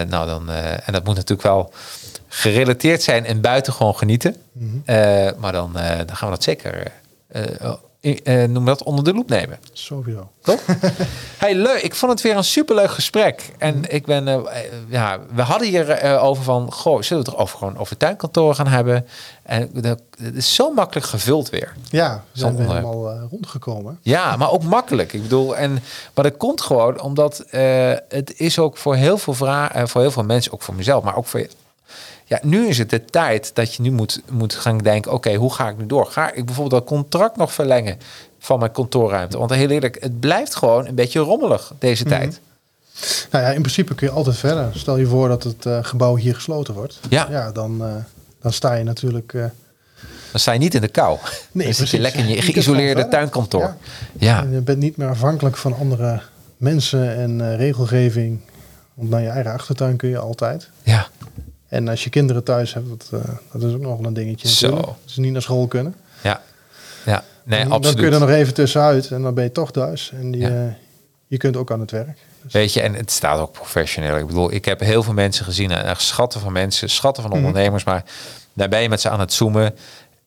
nou 0.07 0.27
dan, 0.27 0.49
en 0.49 0.93
dat 0.93 1.03
moet 1.03 1.15
natuurlijk 1.15 1.47
wel 1.47 1.73
gerelateerd 2.33 3.03
zijn 3.03 3.25
en 3.25 3.41
buiten 3.41 3.73
gewoon 3.73 3.95
genieten. 3.95 4.35
Eh, 4.85 5.29
maar 5.37 5.51
dan, 5.51 5.77
eh, 5.77 5.97
dan 5.97 6.15
gaan 6.15 6.29
we 6.29 6.35
dat 6.35 6.43
zeker, 6.43 6.91
eh 7.27 7.41
eh, 8.23 8.49
noem 8.49 8.65
dat, 8.65 8.83
onder 8.83 9.03
de 9.03 9.13
loep 9.13 9.29
nemen. 9.29 9.59
Sowieso. 9.73 10.29
Toch? 10.41 10.59
hey, 11.37 11.55
leuk. 11.55 11.81
Ik 11.81 11.95
vond 11.95 12.11
het 12.11 12.21
weer 12.21 12.37
een 12.37 12.43
superleuk 12.43 12.91
gesprek. 12.91 13.51
En 13.57 13.93
ik 13.93 14.05
ben, 14.05 14.45
ja, 14.87 15.19
we 15.33 15.41
hadden 15.41 15.67
hier 15.67 16.19
over 16.19 16.43
van, 16.43 16.71
goh, 16.71 17.01
zullen 17.01 17.23
we 17.23 17.29
het 17.29 17.37
er 17.37 17.43
over 17.43 17.57
gewoon 17.57 17.77
over 17.77 17.97
tuinkantoren 17.97 18.55
gaan 18.55 18.67
hebben? 18.67 19.07
En 19.43 19.69
dat, 19.73 20.01
het 20.17 20.35
is 20.35 20.55
zo 20.55 20.73
makkelijk 20.73 21.05
gevuld 21.07 21.49
weer. 21.49 21.73
Ja, 21.89 22.23
we 22.31 22.39
zijn 22.39 22.55
Zonder- 22.55 22.75
helemaal 22.75 23.27
rondgekomen. 23.29 23.99
Ja, 24.01 24.35
maar 24.35 24.51
ook 24.51 24.63
makkelijk. 24.63 25.13
Ik 25.13 25.21
bedoel, 25.21 25.57
en 25.57 25.71
maar 26.13 26.23
dat 26.23 26.37
komt 26.37 26.61
gewoon 26.61 27.01
omdat 27.01 27.43
het 28.07 28.33
is 28.35 28.59
ook 28.59 28.77
voor 28.77 28.95
heel 28.95 29.17
veel 29.17 29.33
vragen, 29.33 29.89
voor 29.89 30.01
heel 30.01 30.11
veel 30.11 30.23
mensen, 30.23 30.53
ook 30.53 30.61
voor 30.61 30.75
mezelf, 30.75 31.03
maar 31.03 31.15
ook 31.15 31.25
voor 31.25 31.39
je. 31.39 31.49
Ja, 32.33 32.39
nu 32.43 32.67
is 32.67 32.77
het 32.77 32.89
de 32.89 33.05
tijd 33.05 33.51
dat 33.55 33.73
je 33.75 33.81
nu 33.81 33.91
moet, 33.91 34.21
moet 34.31 34.55
gaan 34.55 34.77
denken: 34.77 35.11
oké, 35.11 35.33
hoe 35.35 35.53
ga 35.53 35.69
ik 35.69 35.77
nu 35.77 35.85
door? 35.85 36.05
Ga 36.05 36.33
ik 36.33 36.45
bijvoorbeeld 36.45 36.81
dat 36.81 36.89
contract 36.89 37.37
nog 37.37 37.53
verlengen 37.53 37.97
van 38.39 38.59
mijn 38.59 38.71
kantoorruimte? 38.71 39.37
Want 39.37 39.51
heel 39.53 39.69
eerlijk, 39.69 39.97
het 39.99 40.19
blijft 40.19 40.55
gewoon 40.55 40.87
een 40.87 40.95
beetje 40.95 41.19
rommelig 41.19 41.73
deze 41.79 42.03
tijd. 42.03 42.39
Nou 43.31 43.43
ja, 43.43 43.49
in 43.51 43.61
principe 43.61 43.95
kun 43.95 44.07
je 44.07 44.13
altijd 44.13 44.37
verder. 44.37 44.69
Stel 44.75 44.97
je 44.97 45.05
voor 45.05 45.27
dat 45.27 45.43
het 45.43 45.65
eh, 45.65 45.77
gebouw 45.81 46.15
hier 46.15 46.35
gesloten 46.35 46.73
wordt. 46.73 46.99
Ja. 47.09 47.27
Ja, 47.29 47.51
dan, 47.51 47.83
eh, 47.85 47.93
dan 48.41 48.53
sta 48.53 48.73
je 48.73 48.83
natuurlijk... 48.83 49.33
eh, 49.33 49.41
Dan 50.31 50.39
sta 50.39 50.51
je 50.51 50.59
niet 50.59 50.73
in 50.73 50.81
de 50.81 50.87
kou. 50.87 51.17
Nee, 51.51 51.65
dan 51.65 51.73
zit 51.75 51.89
je 51.89 51.99
lekker 51.99 52.19
in 52.19 52.27
je 52.27 52.41
geïsoleerde 52.41 53.07
tuinkantoor. 53.07 53.61
Ja. 53.61 53.77
Ja. 54.19 54.41
en 54.43 54.51
je 54.51 54.61
bent 54.61 54.77
niet 54.79 54.97
meer 54.97 55.09
afhankelijk 55.09 55.57
van 55.57 55.75
andere 55.77 56.21
mensen 56.57 57.15
en 57.15 57.57
regelgeving. 57.57 58.39
Want 58.93 59.09
naar 59.09 59.21
je 59.21 59.29
eigen 59.29 59.51
achtertuin 59.51 59.95
kun 59.95 60.09
je 60.09 60.17
altijd. 60.17 60.69
ja. 60.83 61.07
En 61.73 61.87
als 61.87 62.03
je 62.03 62.09
kinderen 62.09 62.43
thuis 62.43 62.73
hebt, 62.73 62.89
dat, 62.89 63.21
eh, 63.21 63.29
dat 63.51 63.63
is 63.63 63.73
ook 63.73 63.81
nog 63.81 63.97
wel 63.97 64.07
een 64.07 64.13
dingetje. 64.13 64.47
Zo. 64.47 64.95
ze 65.05 65.19
niet 65.19 65.31
naar 65.31 65.41
school 65.41 65.67
kunnen. 65.67 65.95
Ja. 66.21 66.41
Ja. 67.05 67.23
Nee, 67.43 67.59
En 67.59 67.65
absoluut. 67.71 67.83
Dan 67.83 67.93
kun 67.95 68.05
je 68.05 68.11
er 68.11 68.19
nog 68.29 68.37
even 68.37 68.53
tussenuit 68.53 69.11
en 69.11 69.21
dan 69.21 69.33
ben 69.33 69.43
je 69.43 69.51
toch 69.51 69.71
thuis. 69.71 70.11
En 70.19 70.31
die, 70.31 70.41
Ja. 70.41 70.47
eh, 70.49 70.73
je 71.27 71.37
kunt 71.37 71.57
ook 71.57 71.71
aan 71.71 71.79
het 71.79 71.91
werk. 71.91 72.17
Dus, 72.41 72.53
Weet 72.53 72.73
je, 72.73 72.81
en 72.81 72.93
het 72.93 73.11
staat 73.11 73.39
ook 73.39 73.51
professioneel. 73.51 74.17
Ik 74.17 74.27
bedoel, 74.27 74.53
ik 74.53 74.65
heb 74.65 74.79
heel 74.79 75.03
veel 75.03 75.13
mensen 75.13 75.45
gezien, 75.45 75.71
en 75.71 75.85
echt 75.85 76.01
schatten 76.01 76.39
van 76.41 76.51
mensen, 76.51 76.89
schatten 76.89 77.23
van 77.23 77.31
Mhm. 77.31 77.45
ondernemers, 77.45 77.83
maar 77.83 78.03
daar 78.53 78.69
ben 78.69 78.81
je 78.81 78.89
met 78.89 79.01
ze 79.01 79.09
aan 79.09 79.19
het 79.19 79.33
zoomen. 79.33 79.75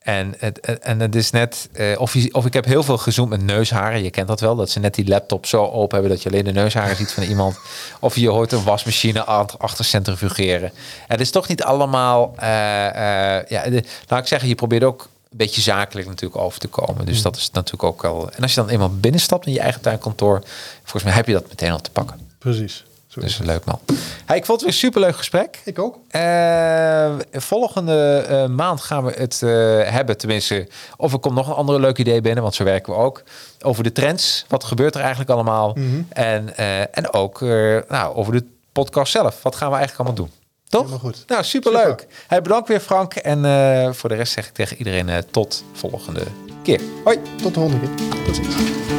En 0.07 0.33
het, 0.37 0.59
en 0.79 0.99
het 0.99 1.15
is 1.15 1.29
net, 1.31 1.69
eh, 1.73 1.99
of, 1.99 2.13
je, 2.13 2.33
of 2.33 2.45
ik 2.45 2.53
heb 2.53 2.65
heel 2.65 2.83
veel 2.83 2.97
gezoomd 2.97 3.29
met 3.29 3.41
neusharen. 3.43 4.03
Je 4.03 4.09
kent 4.09 4.27
dat 4.27 4.39
wel, 4.39 4.55
dat 4.55 4.69
ze 4.69 4.79
net 4.79 4.93
die 4.95 5.07
laptop 5.07 5.45
zo 5.45 5.63
open 5.65 5.93
hebben 5.97 6.09
dat 6.15 6.23
je 6.23 6.29
alleen 6.29 6.43
de 6.43 6.51
neusharen 6.51 6.95
ziet 6.95 7.11
van 7.11 7.23
iemand. 7.23 7.57
Of 7.99 8.15
je 8.15 8.29
hoort 8.29 8.51
een 8.51 8.63
wasmachine 8.63 9.23
achter 9.57 9.85
centrifugeren. 9.85 10.71
Het 11.07 11.19
is 11.19 11.31
toch 11.31 11.47
niet 11.47 11.63
allemaal, 11.63 12.33
eh, 12.37 13.37
eh, 13.37 13.45
ja, 13.47 13.69
de- 13.69 13.83
laat 14.07 14.19
ik 14.19 14.27
zeggen, 14.27 14.49
je 14.49 14.55
probeert 14.55 14.83
ook 14.83 15.01
een 15.01 15.37
beetje 15.37 15.61
zakelijk 15.61 16.07
natuurlijk 16.07 16.41
over 16.41 16.59
te 16.59 16.67
komen. 16.67 17.05
Dus 17.05 17.21
dat 17.21 17.35
is 17.35 17.51
natuurlijk 17.51 17.83
ook 17.83 18.01
wel. 18.01 18.29
En 18.35 18.41
als 18.41 18.53
je 18.53 18.61
dan 18.61 18.69
eenmaal 18.69 18.95
binnenstapt 18.95 19.45
in 19.45 19.53
je 19.53 19.59
eigen 19.59 19.81
tuinkantoor, 19.81 20.41
volgens 20.83 21.03
mij 21.03 21.13
heb 21.13 21.27
je 21.27 21.33
dat 21.33 21.47
meteen 21.47 21.71
al 21.71 21.81
te 21.81 21.91
pakken. 21.91 22.19
precies. 22.39 22.83
Dus 23.19 23.37
leuk 23.37 23.65
man. 23.65 23.79
Hey, 24.25 24.37
ik 24.37 24.45
vond 24.45 24.61
het 24.61 24.69
weer 24.69 24.69
een 24.69 24.73
superleuk 24.73 25.15
gesprek. 25.15 25.59
Ik 25.63 25.79
ook. 25.79 25.97
Eh, 26.07 27.15
volgende 27.31 28.25
eh, 28.27 28.47
maand 28.47 28.81
gaan 28.81 29.03
we 29.03 29.11
het 29.11 29.41
eh, 29.43 29.49
hebben, 29.91 30.17
tenminste, 30.17 30.67
of 30.97 31.13
er 31.13 31.19
komt 31.19 31.35
nog 31.35 31.47
een 31.47 31.53
andere 31.53 31.79
leuk 31.79 31.97
idee 31.97 32.21
binnen, 32.21 32.43
want 32.43 32.55
zo 32.55 32.63
werken 32.63 32.93
we 32.93 32.99
ook. 32.99 33.23
Over 33.61 33.83
de 33.83 33.91
trends, 33.91 34.45
wat 34.47 34.63
gebeurt 34.63 34.95
er 34.95 35.01
eigenlijk 35.01 35.29
allemaal? 35.29 35.73
Mhm. 35.75 36.01
En, 36.09 36.57
en 36.91 37.13
ook 37.13 37.41
nou, 37.87 38.15
over 38.15 38.33
de 38.33 38.45
podcast 38.71 39.11
zelf. 39.11 39.43
Wat 39.43 39.55
gaan 39.55 39.69
we 39.69 39.77
eigenlijk 39.77 40.09
allemaal 40.09 40.25
doen? 40.25 40.35
Toch? 40.69 40.81
Helemaal 40.81 41.11
goed. 41.11 41.23
Nou, 41.27 41.43
superleuk. 41.43 42.07
Hey, 42.27 42.41
bedankt 42.41 42.67
weer 42.67 42.79
Frank. 42.79 43.13
En 43.13 43.95
voor 43.95 44.09
de 44.09 44.15
rest 44.15 44.33
zeg 44.33 44.47
ik 44.47 44.53
tegen 44.53 44.77
iedereen 44.77 45.09
tot 45.31 45.63
volgende 45.73 46.23
keer. 46.63 46.81
Hoi. 47.03 47.19
Tot 47.41 47.53
de 47.53 47.59
volgende 47.59 47.87
keer. 47.95 48.23
Tot 48.25 48.35
ziens. 48.35 48.96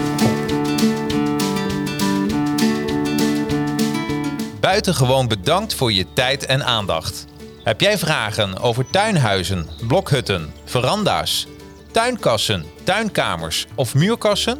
Buitengewoon 4.68 5.28
bedankt 5.28 5.74
voor 5.74 5.92
je 5.92 6.06
tijd 6.12 6.46
en 6.46 6.64
aandacht. 6.64 7.24
Heb 7.64 7.80
jij 7.80 7.98
vragen 7.98 8.58
over 8.58 8.90
tuinhuizen, 8.90 9.68
blokhutten, 9.86 10.52
veranda's, 10.64 11.46
tuinkassen, 11.90 12.64
tuinkamers 12.84 13.66
of 13.74 13.94
muurkassen? 13.94 14.58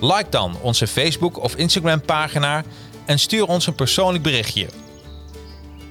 Like 0.00 0.30
dan 0.30 0.56
onze 0.60 0.86
Facebook 0.86 1.42
of 1.42 1.56
Instagram 1.56 2.00
pagina 2.00 2.62
en 3.04 3.18
stuur 3.18 3.46
ons 3.46 3.66
een 3.66 3.74
persoonlijk 3.74 4.22
berichtje. 4.22 4.68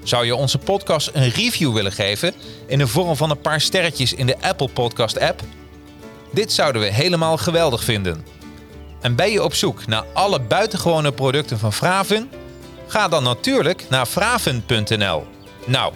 Zou 0.03 0.25
je 0.25 0.35
onze 0.35 0.57
podcast 0.57 1.09
een 1.13 1.29
review 1.29 1.73
willen 1.73 1.91
geven 1.91 2.33
in 2.67 2.77
de 2.77 2.87
vorm 2.87 3.15
van 3.15 3.29
een 3.29 3.41
paar 3.41 3.61
sterretjes 3.61 4.13
in 4.13 4.25
de 4.25 4.41
Apple 4.41 4.69
Podcast 4.69 5.19
app? 5.19 5.41
Dit 6.31 6.51
zouden 6.51 6.81
we 6.81 6.87
helemaal 6.87 7.37
geweldig 7.37 7.83
vinden. 7.83 8.25
En 9.01 9.15
ben 9.15 9.31
je 9.31 9.43
op 9.43 9.53
zoek 9.53 9.87
naar 9.87 10.05
alle 10.13 10.39
buitengewone 10.39 11.11
producten 11.11 11.59
van 11.59 11.73
Fraven? 11.73 12.40
Ga 12.91 13.07
dan 13.07 13.23
natuurlijk 13.23 13.85
naar 13.89 14.05
fraven.nl. 14.05 15.23
Nou, 15.65 15.93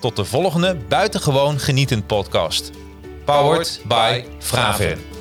tot 0.00 0.16
de 0.16 0.24
volgende 0.24 0.76
buitengewoon 0.88 1.58
genietend 1.58 2.06
podcast. 2.06 2.70
Powered 3.24 3.80
by 3.84 4.24
Fraven. 4.38 5.11